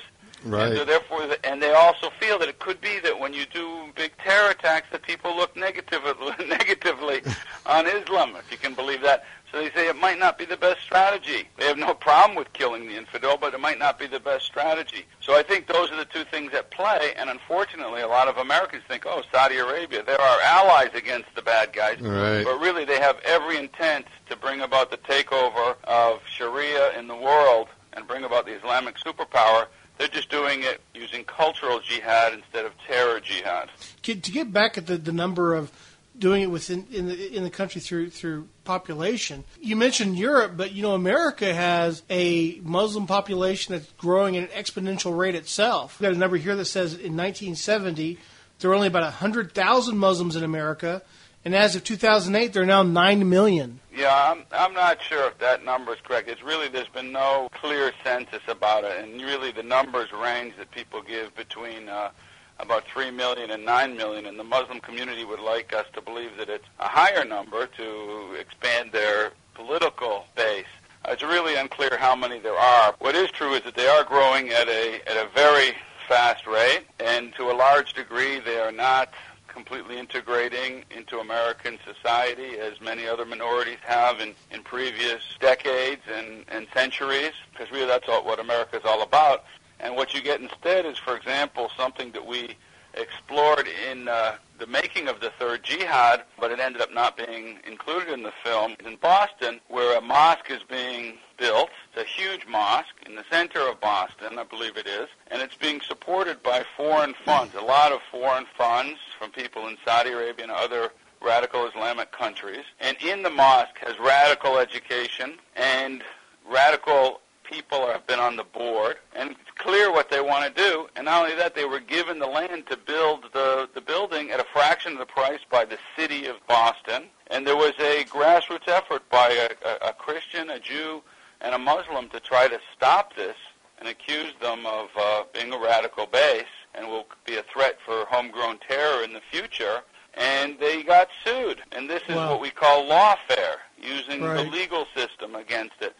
And 0.69 0.77
so 0.77 0.85
therefore, 0.85 1.27
the- 1.27 1.45
and 1.45 1.61
they 1.61 1.73
also 1.73 2.09
feel 2.19 2.39
that 2.39 2.47
it 2.47 2.59
could 2.59 2.79
be 2.79 2.99
that 2.99 3.19
when 3.19 3.33
you 3.33 3.45
do 3.45 3.89
big 3.95 4.11
terror 4.23 4.51
attacks, 4.51 4.87
that 4.91 5.01
people 5.01 5.35
look 5.35 5.55
negatively, 5.67 6.31
negatively 6.47 7.21
on 7.65 7.87
Islam, 7.87 8.35
if 8.37 8.49
you 8.51 8.57
can 8.57 8.73
believe 8.73 9.01
that. 9.01 9.25
So 9.51 9.57
they 9.57 9.71
say 9.71 9.87
it 9.89 9.95
might 9.95 10.19
not 10.19 10.37
be 10.37 10.45
the 10.45 10.55
best 10.55 10.79
strategy. 10.81 11.49
They 11.57 11.65
have 11.65 11.77
no 11.77 11.95
problem 11.95 12.35
with 12.37 12.53
killing 12.53 12.87
the 12.87 12.95
infidel, 12.95 13.35
but 13.35 13.53
it 13.55 13.59
might 13.59 13.79
not 13.79 13.97
be 13.97 14.05
the 14.05 14.19
best 14.19 14.45
strategy. 14.45 15.05
So 15.21 15.35
I 15.35 15.41
think 15.41 15.65
those 15.65 15.91
are 15.91 15.95
the 15.97 16.05
two 16.05 16.23
things 16.23 16.53
at 16.53 16.69
play. 16.69 17.13
And 17.17 17.31
unfortunately, 17.31 18.01
a 18.01 18.07
lot 18.07 18.27
of 18.27 18.37
Americans 18.37 18.83
think, 18.87 19.05
oh, 19.07 19.23
Saudi 19.33 19.57
Arabia, 19.57 20.03
they're 20.03 20.21
our 20.21 20.41
allies 20.41 20.91
against 20.93 21.33
the 21.35 21.41
bad 21.41 21.73
guys. 21.73 21.99
Right. 21.99 22.43
But 22.45 22.59
really, 22.59 22.85
they 22.85 22.99
have 22.99 23.17
every 23.25 23.57
intent 23.57 24.05
to 24.29 24.35
bring 24.35 24.61
about 24.61 24.91
the 24.91 24.97
takeover 24.97 25.75
of 25.83 26.19
Sharia 26.27 26.97
in 26.97 27.07
the 27.07 27.15
world 27.15 27.69
and 27.99 28.07
bring 28.07 28.23
about 28.23 28.45
the 28.45 28.53
Islamic 28.53 28.97
superpower. 28.97 29.67
They're 29.97 30.07
just 30.07 30.29
doing 30.29 30.63
it 30.63 30.81
using 30.95 31.23
cultural 31.25 31.79
jihad 31.79 32.33
instead 32.33 32.65
of 32.65 32.71
terror 32.87 33.19
jihad. 33.19 33.69
To 34.03 34.15
get 34.15 34.51
back 34.51 34.77
at 34.77 34.87
the, 34.87 34.97
the 34.97 35.11
number 35.11 35.53
of 35.53 35.71
doing 36.17 36.41
it 36.41 36.51
within 36.51 36.85
in 36.91 37.07
the 37.07 37.35
in 37.35 37.43
the 37.43 37.49
country 37.49 37.79
through 37.79 38.09
through 38.09 38.47
population. 38.65 39.43
You 39.61 39.75
mentioned 39.75 40.17
Europe, 40.17 40.53
but 40.55 40.73
you 40.73 40.81
know 40.81 40.93
America 40.93 41.53
has 41.53 42.03
a 42.09 42.59
Muslim 42.63 43.07
population 43.07 43.73
that's 43.73 43.91
growing 43.93 44.37
at 44.37 44.51
an 44.51 44.63
exponential 44.63 45.17
rate 45.17 45.35
itself. 45.35 45.99
We've 45.99 46.09
got 46.09 46.15
a 46.15 46.19
number 46.19 46.37
here 46.37 46.55
that 46.55 46.65
says 46.65 46.93
in 46.93 47.15
1970 47.15 48.17
there 48.59 48.69
were 48.69 48.75
only 48.75 48.87
about 48.87 49.03
100,000 49.03 49.97
Muslims 49.97 50.35
in 50.35 50.43
America, 50.43 51.01
and 51.45 51.55
as 51.55 51.75
of 51.75 51.83
2008 51.83 52.53
there 52.53 52.63
are 52.63 52.65
now 52.65 52.83
9 52.83 53.29
million. 53.29 53.79
Yeah, 53.93 54.31
I'm 54.31 54.43
I'm 54.51 54.73
not 54.73 55.01
sure 55.01 55.27
if 55.27 55.37
that 55.39 55.65
number 55.65 55.93
is 55.93 55.99
correct. 56.03 56.29
It's 56.29 56.43
really 56.43 56.69
there's 56.69 56.87
been 56.87 57.11
no 57.11 57.49
clear 57.53 57.91
census 58.03 58.41
about 58.47 58.83
it, 58.85 59.03
and 59.03 59.21
really 59.21 59.51
the 59.51 59.63
numbers 59.63 60.11
range 60.13 60.53
that 60.57 60.71
people 60.71 61.01
give 61.01 61.35
between 61.35 61.89
uh, 61.89 62.11
about 62.59 62.85
three 62.85 63.11
million 63.11 63.51
and 63.51 63.65
nine 63.65 63.97
million, 63.97 64.25
and 64.25 64.39
the 64.39 64.43
Muslim 64.43 64.79
community 64.79 65.25
would 65.25 65.39
like 65.41 65.73
us 65.73 65.85
to 65.93 66.01
believe 66.01 66.31
that 66.37 66.49
it's 66.49 66.65
a 66.79 66.87
higher 66.87 67.25
number 67.25 67.67
to 67.67 68.35
expand 68.39 68.91
their 68.93 69.31
political 69.53 70.25
base. 70.35 70.65
Uh, 71.03 71.11
It's 71.11 71.23
really 71.23 71.55
unclear 71.55 71.97
how 71.97 72.15
many 72.15 72.39
there 72.39 72.57
are. 72.57 72.93
What 72.99 73.15
is 73.15 73.29
true 73.31 73.53
is 73.53 73.63
that 73.63 73.75
they 73.75 73.87
are 73.87 74.03
growing 74.05 74.49
at 74.49 74.69
a 74.69 75.01
at 75.11 75.17
a 75.17 75.27
very 75.35 75.75
fast 76.07 76.47
rate, 76.47 76.83
and 77.01 77.33
to 77.35 77.51
a 77.51 77.55
large 77.67 77.93
degree, 77.93 78.39
they 78.39 78.59
are 78.59 78.71
not 78.71 79.09
completely 79.49 79.97
integrating 79.97 80.83
into 80.95 81.19
American 81.19 81.77
society 81.85 82.59
as 82.59 82.79
many 82.79 83.07
other 83.07 83.25
minorities 83.25 83.79
have 83.81 84.19
in, 84.19 84.33
in 84.51 84.63
previous 84.63 85.21
decades 85.39 86.01
and, 86.13 86.45
and 86.47 86.67
centuries, 86.73 87.31
because 87.51 87.71
really 87.71 87.87
that's 87.87 88.07
all, 88.07 88.23
what 88.23 88.39
America 88.39 88.77
is 88.77 88.83
all 88.85 89.01
about. 89.01 89.43
And 89.79 89.95
what 89.95 90.13
you 90.13 90.21
get 90.21 90.41
instead 90.41 90.85
is, 90.85 90.97
for 90.97 91.15
example, 91.15 91.69
something 91.77 92.11
that 92.11 92.25
we 92.25 92.55
explored 92.95 93.67
in 93.89 94.07
uh, 94.07 94.35
the 94.57 94.67
making 94.67 95.07
of 95.07 95.19
the 95.21 95.31
third 95.39 95.63
jihad, 95.63 96.23
but 96.39 96.51
it 96.51 96.59
ended 96.59 96.81
up 96.81 96.93
not 96.93 97.15
being 97.15 97.59
included 97.65 98.09
in 98.09 98.23
the 98.23 98.33
film, 98.43 98.75
in 98.85 98.95
Boston, 98.97 99.59
where 99.67 99.97
a 99.97 100.01
mosque 100.01 100.49
is 100.49 100.61
being 100.69 101.17
built. 101.39 101.69
It's 101.93 102.03
a 102.03 102.21
huge 102.21 102.45
mosque 102.45 102.95
in 103.05 103.15
the 103.15 103.23
center 103.31 103.61
of 103.61 103.79
Boston, 103.79 104.37
I 104.37 104.43
believe 104.43 104.77
it 104.77 104.87
is, 104.87 105.07
and 105.31 105.41
it's 105.41 105.55
being 105.55 105.81
supported 105.81 106.43
by 106.43 106.63
foreign 106.77 107.15
funds, 107.25 107.55
a 107.55 107.61
lot 107.61 107.91
of 107.91 108.01
foreign 108.11 108.45
funds 108.57 108.99
from 109.17 109.31
people 109.31 109.67
in 109.67 109.77
Saudi 109.85 110.11
Arabia 110.11 110.43
and 110.43 110.51
other 110.51 110.91
radical 111.21 111.65
Islamic 111.67 112.11
countries. 112.11 112.65
And 112.79 112.97
in 113.01 113.23
the 113.23 113.29
mosque 113.29 113.77
has 113.85 113.99
radical 113.99 114.57
education 114.57 115.37
and 115.55 116.03
radical 116.49 117.21
people 117.43 117.87
have 117.87 118.05
been 118.05 118.19
on 118.19 118.35
the 118.35 118.43
board, 118.43 118.97
and 119.15 119.31
it's 119.31 119.39
clear 119.57 119.91
what 119.91 120.09
they 120.09 120.21
want 120.21 120.45
to 120.45 120.61
do. 120.61 120.87
And 120.95 121.05
not 121.05 121.23
only 121.23 121.35
that, 121.35 121.55
they 121.55 121.65
were 121.65 121.79
given 121.79 122.19
the 122.19 122.27
land 122.27 122.67
to 122.67 122.77
build 122.77 123.25
the, 123.33 123.67
the 123.73 123.81
building 123.81 124.29
at 124.29 124.39
a 124.39 124.45
fraction 124.53 124.93
of 124.93 124.99
the 124.99 125.05
price 125.05 125.39
by 125.49 125.65
the 125.65 125.79
city 125.97 126.27
of 126.27 126.35
Boston. 126.47 127.05
And 127.27 127.45
there 127.45 127.55
was 127.55 127.73
a 127.79 128.05
grassroots 128.05 128.67
effort 128.67 129.07
by 129.09 129.29
a, 129.29 129.67
a, 129.67 129.89
a 129.89 129.93
Christian, 129.93 130.51
a 130.51 130.59
Jew, 130.59 131.01
and 131.41 131.55
a 131.55 131.57
Muslim 131.57 132.09
to 132.09 132.19
try 132.19 132.47
to 132.47 132.59
stop 132.75 133.15
this 133.15 133.35
and 133.79 133.87
accuse 133.87 134.33
them 134.41 134.65
of 134.65 134.89
uh, 134.97 135.23
being 135.33 135.53
a 135.53 135.57
radical 135.59 136.05
base 136.05 136.43
and 136.75 136.87
will 136.87 137.05
be 137.25 137.37
a 137.37 137.43
threat 137.43 137.77
for 137.85 138.05
homegrown 138.09 138.59
terror 138.67 139.03
in 139.03 139.13
the 139.13 139.21
future. 139.31 139.81
And 140.15 140.59
they 140.59 140.83
got 140.83 141.07
sued. 141.23 141.61
And 141.71 141.89
this 141.89 142.01
is 142.09 142.15
Wow. 142.15 142.31
what 142.31 142.41
we 142.41 142.49
call 142.49 142.83
lawfare, 142.85 143.57
using 143.81 144.21
the 144.21 144.43
legal 144.43 144.85
system 144.95 145.35
against 145.35 145.75
it. 145.81 145.95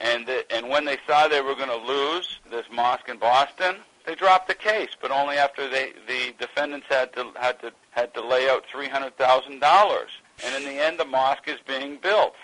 And 0.00 0.26
the, 0.26 0.50
and 0.52 0.68
when 0.68 0.84
they 0.86 0.98
saw 1.06 1.28
they 1.28 1.40
were 1.42 1.54
going 1.54 1.68
to 1.68 1.76
lose 1.76 2.38
this 2.50 2.64
mosque 2.72 3.08
in 3.08 3.18
Boston, 3.18 3.76
they 4.06 4.14
dropped 4.14 4.48
the 4.48 4.54
case, 4.54 4.88
but 5.00 5.10
only 5.10 5.36
after 5.36 5.68
they 5.68 5.92
the 6.08 6.34
defendants 6.38 6.86
had 6.88 7.12
to 7.12 7.30
had 7.38 7.60
to 7.60 7.70
had 7.90 8.14
to 8.14 8.22
lay 8.26 8.48
out 8.48 8.64
three 8.66 8.88
hundred 8.88 9.16
thousand 9.18 9.60
dollars. 9.60 10.10
And 10.42 10.54
in 10.54 10.64
the 10.64 10.82
end, 10.82 10.98
the 10.98 11.04
mosque 11.04 11.46
is 11.48 11.58
being 11.66 11.98
built. 11.98 12.34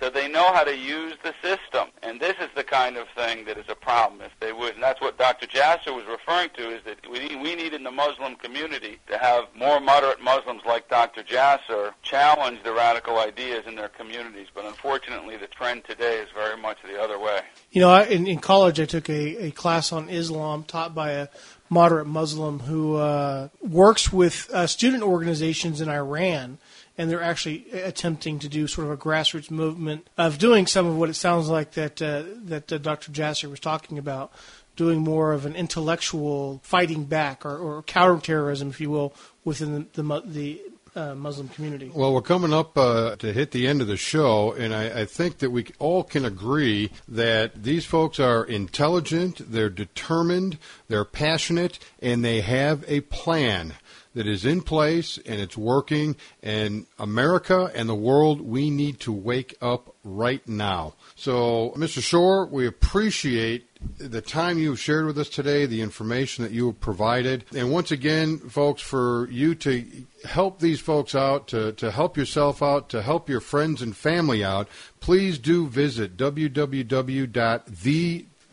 So 0.00 0.10
they 0.10 0.28
know 0.28 0.52
how 0.52 0.64
to 0.64 0.76
use 0.76 1.14
the 1.22 1.32
system, 1.42 1.88
and 2.02 2.20
this 2.20 2.34
is 2.40 2.48
the 2.54 2.64
kind 2.64 2.96
of 2.96 3.06
thing 3.16 3.46
that 3.46 3.56
is 3.56 3.64
a 3.68 3.74
problem. 3.74 4.20
If 4.20 4.32
they 4.40 4.52
would, 4.52 4.74
and 4.74 4.82
that's 4.82 5.00
what 5.00 5.16
Dr. 5.18 5.46
Jasser 5.46 5.94
was 5.94 6.04
referring 6.04 6.50
to, 6.56 6.68
is 6.68 6.82
that 6.84 6.98
we 7.10 7.20
need, 7.20 7.42
we 7.42 7.54
need 7.54 7.72
in 7.72 7.82
the 7.82 7.90
Muslim 7.90 8.36
community 8.36 8.98
to 9.08 9.16
have 9.16 9.44
more 9.56 9.80
moderate 9.80 10.20
Muslims 10.20 10.62
like 10.66 10.88
Dr. 10.90 11.22
Jasser 11.22 11.94
challenge 12.02 12.62
the 12.62 12.74
radical 12.74 13.18
ideas 13.18 13.64
in 13.66 13.74
their 13.74 13.88
communities. 13.88 14.48
But 14.54 14.66
unfortunately, 14.66 15.38
the 15.38 15.46
trend 15.46 15.84
today 15.84 16.18
is 16.18 16.28
very 16.34 16.60
much 16.60 16.76
the 16.86 17.00
other 17.00 17.18
way. 17.18 17.40
You 17.70 17.80
know, 17.80 17.90
I, 17.90 18.04
in, 18.04 18.26
in 18.26 18.38
college, 18.38 18.78
I 18.78 18.84
took 18.84 19.08
a, 19.08 19.46
a 19.46 19.50
class 19.50 19.92
on 19.92 20.10
Islam 20.10 20.64
taught 20.64 20.94
by 20.94 21.12
a 21.12 21.28
moderate 21.70 22.06
Muslim 22.06 22.60
who 22.60 22.96
uh, 22.96 23.48
works 23.60 24.12
with 24.12 24.50
uh, 24.52 24.66
student 24.66 25.02
organizations 25.02 25.80
in 25.80 25.88
Iran, 25.88 26.58
and 26.98 27.10
they're 27.10 27.22
actually 27.22 27.66
attempting 27.72 28.38
to 28.40 28.48
do 28.48 28.66
sort 28.66 28.86
of 28.86 28.92
a 28.92 28.96
grassroots 28.96 29.50
movement 29.50 30.08
of 30.16 30.38
doing 30.38 30.66
some 30.66 30.86
of 30.86 30.96
what 30.96 31.08
it 31.08 31.14
sounds 31.14 31.48
like 31.48 31.72
that 31.72 32.00
uh, 32.00 32.24
that 32.44 32.72
uh, 32.72 32.78
Dr. 32.78 33.12
Jasser 33.12 33.50
was 33.50 33.60
talking 33.60 33.98
about, 33.98 34.32
doing 34.76 35.00
more 35.00 35.32
of 35.32 35.46
an 35.46 35.54
intellectual 35.56 36.60
fighting 36.62 37.04
back 37.04 37.44
or, 37.44 37.56
or 37.56 37.82
counterterrorism, 37.82 38.70
if 38.70 38.80
you 38.80 38.90
will, 38.90 39.14
within 39.44 39.88
the 39.94 40.02
the, 40.02 40.22
the 40.24 40.60
uh, 40.96 41.14
Muslim 41.14 41.48
community. 41.48 41.90
Well, 41.94 42.14
we're 42.14 42.22
coming 42.22 42.54
up 42.54 42.76
uh, 42.78 43.16
to 43.16 43.32
hit 43.32 43.50
the 43.50 43.66
end 43.66 43.82
of 43.82 43.86
the 43.86 43.98
show, 43.98 44.52
and 44.52 44.74
I, 44.74 45.02
I 45.02 45.04
think 45.04 45.38
that 45.38 45.50
we 45.50 45.66
all 45.78 46.02
can 46.02 46.24
agree 46.24 46.90
that 47.06 47.62
these 47.62 47.84
folks 47.84 48.18
are 48.18 48.44
intelligent, 48.44 49.52
they're 49.52 49.68
determined, 49.68 50.56
they're 50.88 51.04
passionate, 51.04 51.78
and 52.00 52.24
they 52.24 52.40
have 52.40 52.82
a 52.88 53.02
plan 53.02 53.74
that 54.16 54.26
is 54.26 54.46
in 54.46 54.62
place 54.62 55.18
and 55.26 55.38
it's 55.40 55.58
working. 55.58 56.16
And 56.42 56.86
America 56.98 57.70
and 57.74 57.86
the 57.86 57.94
world, 57.94 58.40
we 58.40 58.70
need 58.70 58.98
to 59.00 59.12
wake 59.12 59.54
up 59.60 59.94
right 60.04 60.46
now. 60.48 60.94
So, 61.14 61.74
Mr. 61.76 62.02
Shore, 62.02 62.46
we 62.46 62.66
appreciate 62.66 63.68
the 63.98 64.22
time 64.22 64.58
you've 64.58 64.80
shared 64.80 65.04
with 65.04 65.18
us 65.18 65.28
today, 65.28 65.66
the 65.66 65.82
information 65.82 66.44
that 66.44 66.52
you 66.52 66.66
have 66.68 66.80
provided. 66.80 67.44
And 67.54 67.70
once 67.70 67.90
again, 67.90 68.38
folks, 68.38 68.80
for 68.80 69.28
you 69.30 69.54
to 69.56 69.84
help 70.24 70.60
these 70.60 70.80
folks 70.80 71.14
out, 71.14 71.48
to, 71.48 71.72
to 71.72 71.90
help 71.90 72.16
yourself 72.16 72.62
out, 72.62 72.88
to 72.90 73.02
help 73.02 73.28
your 73.28 73.40
friends 73.40 73.82
and 73.82 73.94
family 73.94 74.42
out, 74.42 74.66
please 75.00 75.38
do 75.38 75.66
visit 75.66 76.16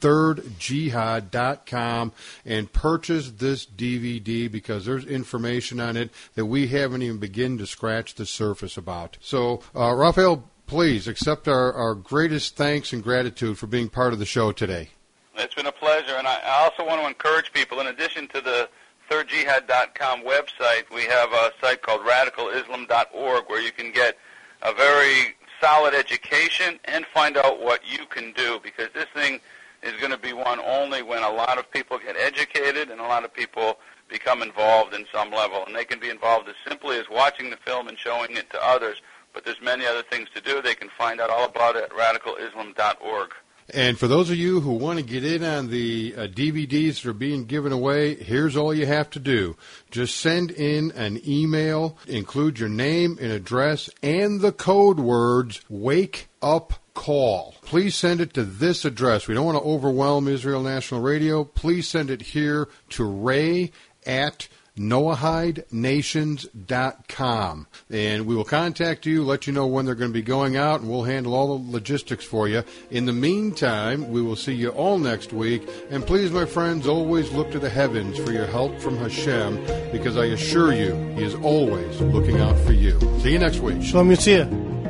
www.thethirdjihad.com 0.04 2.12
and 2.45 2.74
purchase 2.74 3.32
this 3.32 3.66
DVD 3.66 4.51
because 4.51 4.86
there's 4.86 5.06
information 5.06 5.80
on 5.80 5.97
it 5.97 6.12
that 6.36 6.45
we 6.45 6.68
haven't 6.68 7.01
even 7.01 7.18
begun 7.18 7.58
to 7.58 7.66
scratch 7.66 8.14
the 8.16 8.26
surface 8.26 8.78
about. 8.78 9.18
So, 9.22 9.62
uh, 9.76 9.93
Raphael, 9.93 10.43
please 10.68 11.08
accept 11.08 11.47
our, 11.47 11.74
our 11.74 11.95
greatest 11.95 12.56
thanks 12.56 12.93
and 12.93 13.04
gratitude 13.04 13.58
for 13.58 13.66
being 13.68 13.89
part 13.89 14.14
of 14.14 14.20
the 14.20 14.26
show 14.26 14.51
today. 14.51 14.89
It's 15.36 15.56
been 15.56 15.66
a 15.66 15.72
pleasure, 15.72 16.14
and 16.16 16.28
I 16.28 16.39
I 16.45 16.64
also 16.64 16.86
want 16.86 17.01
to 17.01 17.08
encourage 17.08 17.51
people, 17.54 17.80
in 17.80 17.88
addition 17.88 18.28
to 18.30 18.41
the 18.41 18.70
thirdjihad.com 19.10 20.24
website, 20.24 20.84
we 20.93 21.01
have 21.04 21.34
a 21.34 21.51
site 21.60 21.82
called 21.82 22.01
radicalislam.org 22.01 23.45
where 23.47 23.62
you 23.62 23.72
can 23.72 23.91
get 23.91 24.18
a 24.62 24.72
very 24.74 25.36
solid 25.60 25.95
education 25.95 26.80
and 26.86 27.06
find 27.14 27.38
out 27.38 27.62
what 27.62 27.82
you 27.89 28.06
can 28.08 28.32
do 28.34 28.60
because 28.64 28.89
this 28.93 29.08
thing 29.14 29.39
is 29.84 29.94
going 30.00 30.12
to 30.12 30.18
be 30.18 30.34
won 30.34 30.60
only 30.60 31.02
when 31.02 31.24
a 31.24 31.30
lot 31.30 31.58
of 31.58 31.70
people 31.72 32.00
get 32.00 32.16
educated 32.18 32.90
and 32.90 33.00
a 33.00 33.04
lot 33.04 33.24
of 33.24 33.34
people 33.34 33.78
become 34.10 34.42
involved 34.42 34.94
in 34.94 35.06
some 35.12 35.32
level. 35.32 35.66
And 35.66 35.76
they 35.76 35.86
can 35.86 36.00
be 36.00 36.10
involved 36.10 36.48
as 36.48 36.56
simply 36.68 36.98
as 36.98 37.10
watching 37.10 37.50
the 37.50 37.58
film 37.58 37.88
and 37.88 37.98
showing 37.98 38.36
it 38.38 38.50
to 38.52 38.66
others, 38.66 39.02
but 39.34 39.44
there's 39.46 39.62
many 39.62 39.86
other 39.86 40.04
things 40.04 40.30
to 40.36 40.42
do. 40.42 40.62
They 40.62 40.76
can 40.76 40.90
find 40.98 41.20
out 41.20 41.30
all 41.30 41.46
about 41.46 41.76
it 41.76 41.84
at 41.84 41.92
radicalislam.org. 41.92 43.34
And 43.74 43.98
for 43.98 44.08
those 44.08 44.30
of 44.30 44.36
you 44.36 44.60
who 44.60 44.74
want 44.74 45.00
to 45.00 45.06
get 45.06 45.24
in 45.24 45.44
on 45.44 45.70
the 45.70 46.14
uh, 46.18 46.28
DVDs 46.28 47.02
that 47.02 47.10
are 47.10 47.14
being 47.14 47.46
given 47.46 47.72
away, 47.72 48.16
here's 48.16 48.58
all 48.58 48.74
you 48.74 48.86
have 48.86 49.10
to 49.12 49.20
do. 49.20 49.56
Just 49.90 50.18
send 50.18 50.52
in 50.52 50.92
an 50.92 51.22
email, 51.26 51.98
include 52.06 52.60
your 52.60 52.70
name 52.70 53.18
and 53.22 53.32
address, 53.32 53.90
and 54.02 54.42
the 54.42 54.52
code 54.52 55.00
words 55.00 55.62
WAKE 55.70 56.28
UP 56.42 56.74
call. 56.94 57.56
Please 57.64 57.96
send 57.96 58.22
it 58.22 58.34
to 58.34 58.44
this 58.44 58.86
address. 58.86 59.28
We 59.28 59.36
don't 59.36 59.46
want 59.46 59.58
to 59.58 59.64
overwhelm 59.64 60.28
Israel 60.28 60.62
National 60.62 61.02
Radio. 61.02 61.44
Please 61.44 61.88
send 61.88 62.10
it 62.10 62.22
here 62.22 62.68
to 62.89 63.04
Ray 63.04 63.72
at 64.06 64.48
noahide.nations.com. 64.78 67.68
And 67.91 68.26
we 68.26 68.36
will 68.36 68.44
contact 68.44 69.06
you, 69.06 69.24
let 69.24 69.48
you 69.48 69.54
know 69.54 69.68
when 69.68 69.86
they're 69.86 69.96
going 69.96 70.10
to 70.10 70.14
be 70.14 70.24
going 70.24 70.58
out, 70.58 70.82
and 70.82 70.89
we'll 70.89 71.04
handle 71.04 71.36
all 71.36 71.58
the 71.58 71.72
logistics 71.72 72.26
for 72.26 72.48
you. 72.48 72.64
In 72.89 73.06
the 73.06 73.14
meantime, 73.14 74.10
we 74.10 74.20
will 74.22 74.36
see 74.36 74.54
you 74.54 74.70
all 74.70 74.98
next 74.98 75.32
week. 75.32 75.70
And 75.89 76.06
please, 76.06 76.32
my 76.32 76.46
friends, 76.46 76.88
always 76.88 77.32
look 77.32 77.52
to 77.52 77.60
the 77.60 77.70
heavens 77.70 78.18
for 78.18 78.32
your 78.32 78.48
help 78.48 78.80
from 78.80 78.98
Hashem, 78.98 79.64
because 79.91 80.18
I 80.18 80.26
assure 80.26 80.74
you, 80.74 80.96
He 81.16 81.24
is 81.24 81.36
always 81.36 82.02
looking 82.02 82.39
out 82.39 82.58
for 82.60 82.74
you. 82.74 83.00
See 83.20 83.34
you 83.34 83.39
next 83.39 83.60
week. 83.60 83.84
Shalom 83.84 84.10
Yitzhak. 84.10 84.83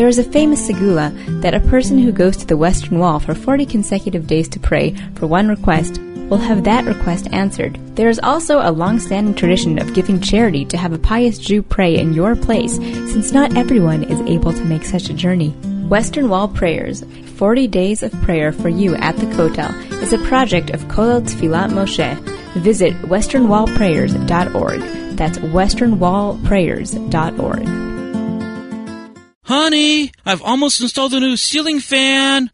There 0.00 0.08
is 0.08 0.18
a 0.18 0.24
famous 0.24 0.66
segula 0.66 1.12
that 1.42 1.52
a 1.52 1.60
person 1.60 1.98
who 1.98 2.10
goes 2.10 2.34
to 2.38 2.46
the 2.46 2.56
Western 2.56 2.98
Wall 2.98 3.20
for 3.20 3.34
40 3.34 3.66
consecutive 3.66 4.26
days 4.26 4.48
to 4.48 4.58
pray 4.58 4.94
for 5.14 5.26
one 5.26 5.48
request 5.48 6.00
will 6.30 6.38
have 6.38 6.64
that 6.64 6.86
request 6.86 7.28
answered. 7.32 7.78
There 7.96 8.08
is 8.08 8.18
also 8.20 8.62
a 8.62 8.72
long-standing 8.72 9.34
tradition 9.34 9.78
of 9.78 9.92
giving 9.92 10.18
charity 10.18 10.64
to 10.64 10.78
have 10.78 10.94
a 10.94 10.98
pious 10.98 11.36
Jew 11.36 11.62
pray 11.62 11.98
in 11.98 12.14
your 12.14 12.34
place, 12.34 12.76
since 12.76 13.32
not 13.32 13.58
everyone 13.58 14.04
is 14.04 14.22
able 14.22 14.54
to 14.54 14.64
make 14.64 14.86
such 14.86 15.10
a 15.10 15.12
journey. 15.12 15.50
Western 15.90 16.30
Wall 16.30 16.48
Prayers, 16.48 17.04
40 17.36 17.66
Days 17.66 18.02
of 18.02 18.10
Prayer 18.22 18.52
for 18.52 18.70
You 18.70 18.94
at 18.94 19.18
the 19.18 19.26
Kotel, 19.26 19.70
is 20.00 20.14
a 20.14 20.18
project 20.20 20.70
of 20.70 20.80
Kolel 20.84 21.20
Tfilat 21.20 21.72
Moshe. 21.72 22.18
Visit 22.54 22.94
westernwallprayers.org. 23.02 24.80
That's 25.18 25.36
westernwallprayers.org. 25.36 27.89
Honey, 29.50 30.12
I've 30.24 30.40
almost 30.42 30.80
installed 30.80 31.12
a 31.12 31.18
new 31.18 31.36
ceiling 31.36 31.80
fan. 31.80 32.50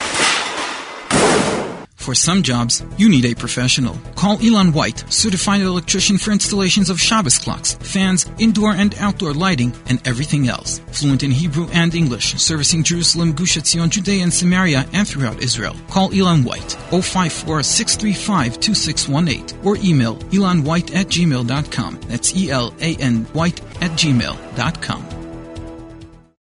For 1.96 2.14
some 2.14 2.42
jobs, 2.42 2.82
you 2.96 3.10
need 3.10 3.26
a 3.26 3.34
professional. 3.34 3.98
Call 4.14 4.42
Elan 4.42 4.72
White, 4.72 5.04
certified 5.12 5.60
electrician 5.60 6.16
for 6.16 6.30
installations 6.30 6.88
of 6.88 6.98
Shabbos 6.98 7.38
clocks, 7.38 7.74
fans, 7.74 8.24
indoor 8.38 8.72
and 8.72 8.94
outdoor 8.98 9.34
lighting, 9.34 9.74
and 9.90 10.00
everything 10.08 10.48
else. 10.48 10.78
Fluent 10.90 11.22
in 11.22 11.30
Hebrew 11.30 11.68
and 11.74 11.94
English, 11.94 12.32
servicing 12.40 12.82
Jerusalem, 12.82 13.34
Gush 13.34 13.58
Etzion, 13.58 13.90
Judea 13.90 14.22
and 14.22 14.32
Samaria, 14.32 14.86
and 14.94 15.06
throughout 15.06 15.42
Israel. 15.42 15.76
Call 15.90 16.14
Elan 16.14 16.44
White, 16.44 16.78
054-635-2618, 16.88 19.66
or 19.66 19.76
email 19.84 20.16
elanwhite 20.32 20.96
at 20.96 21.08
gmail.com. 21.08 22.00
That's 22.08 22.34
E-L-A-N 22.34 23.24
White 23.34 23.60
at 23.82 23.90
gmail.com. 23.90 25.25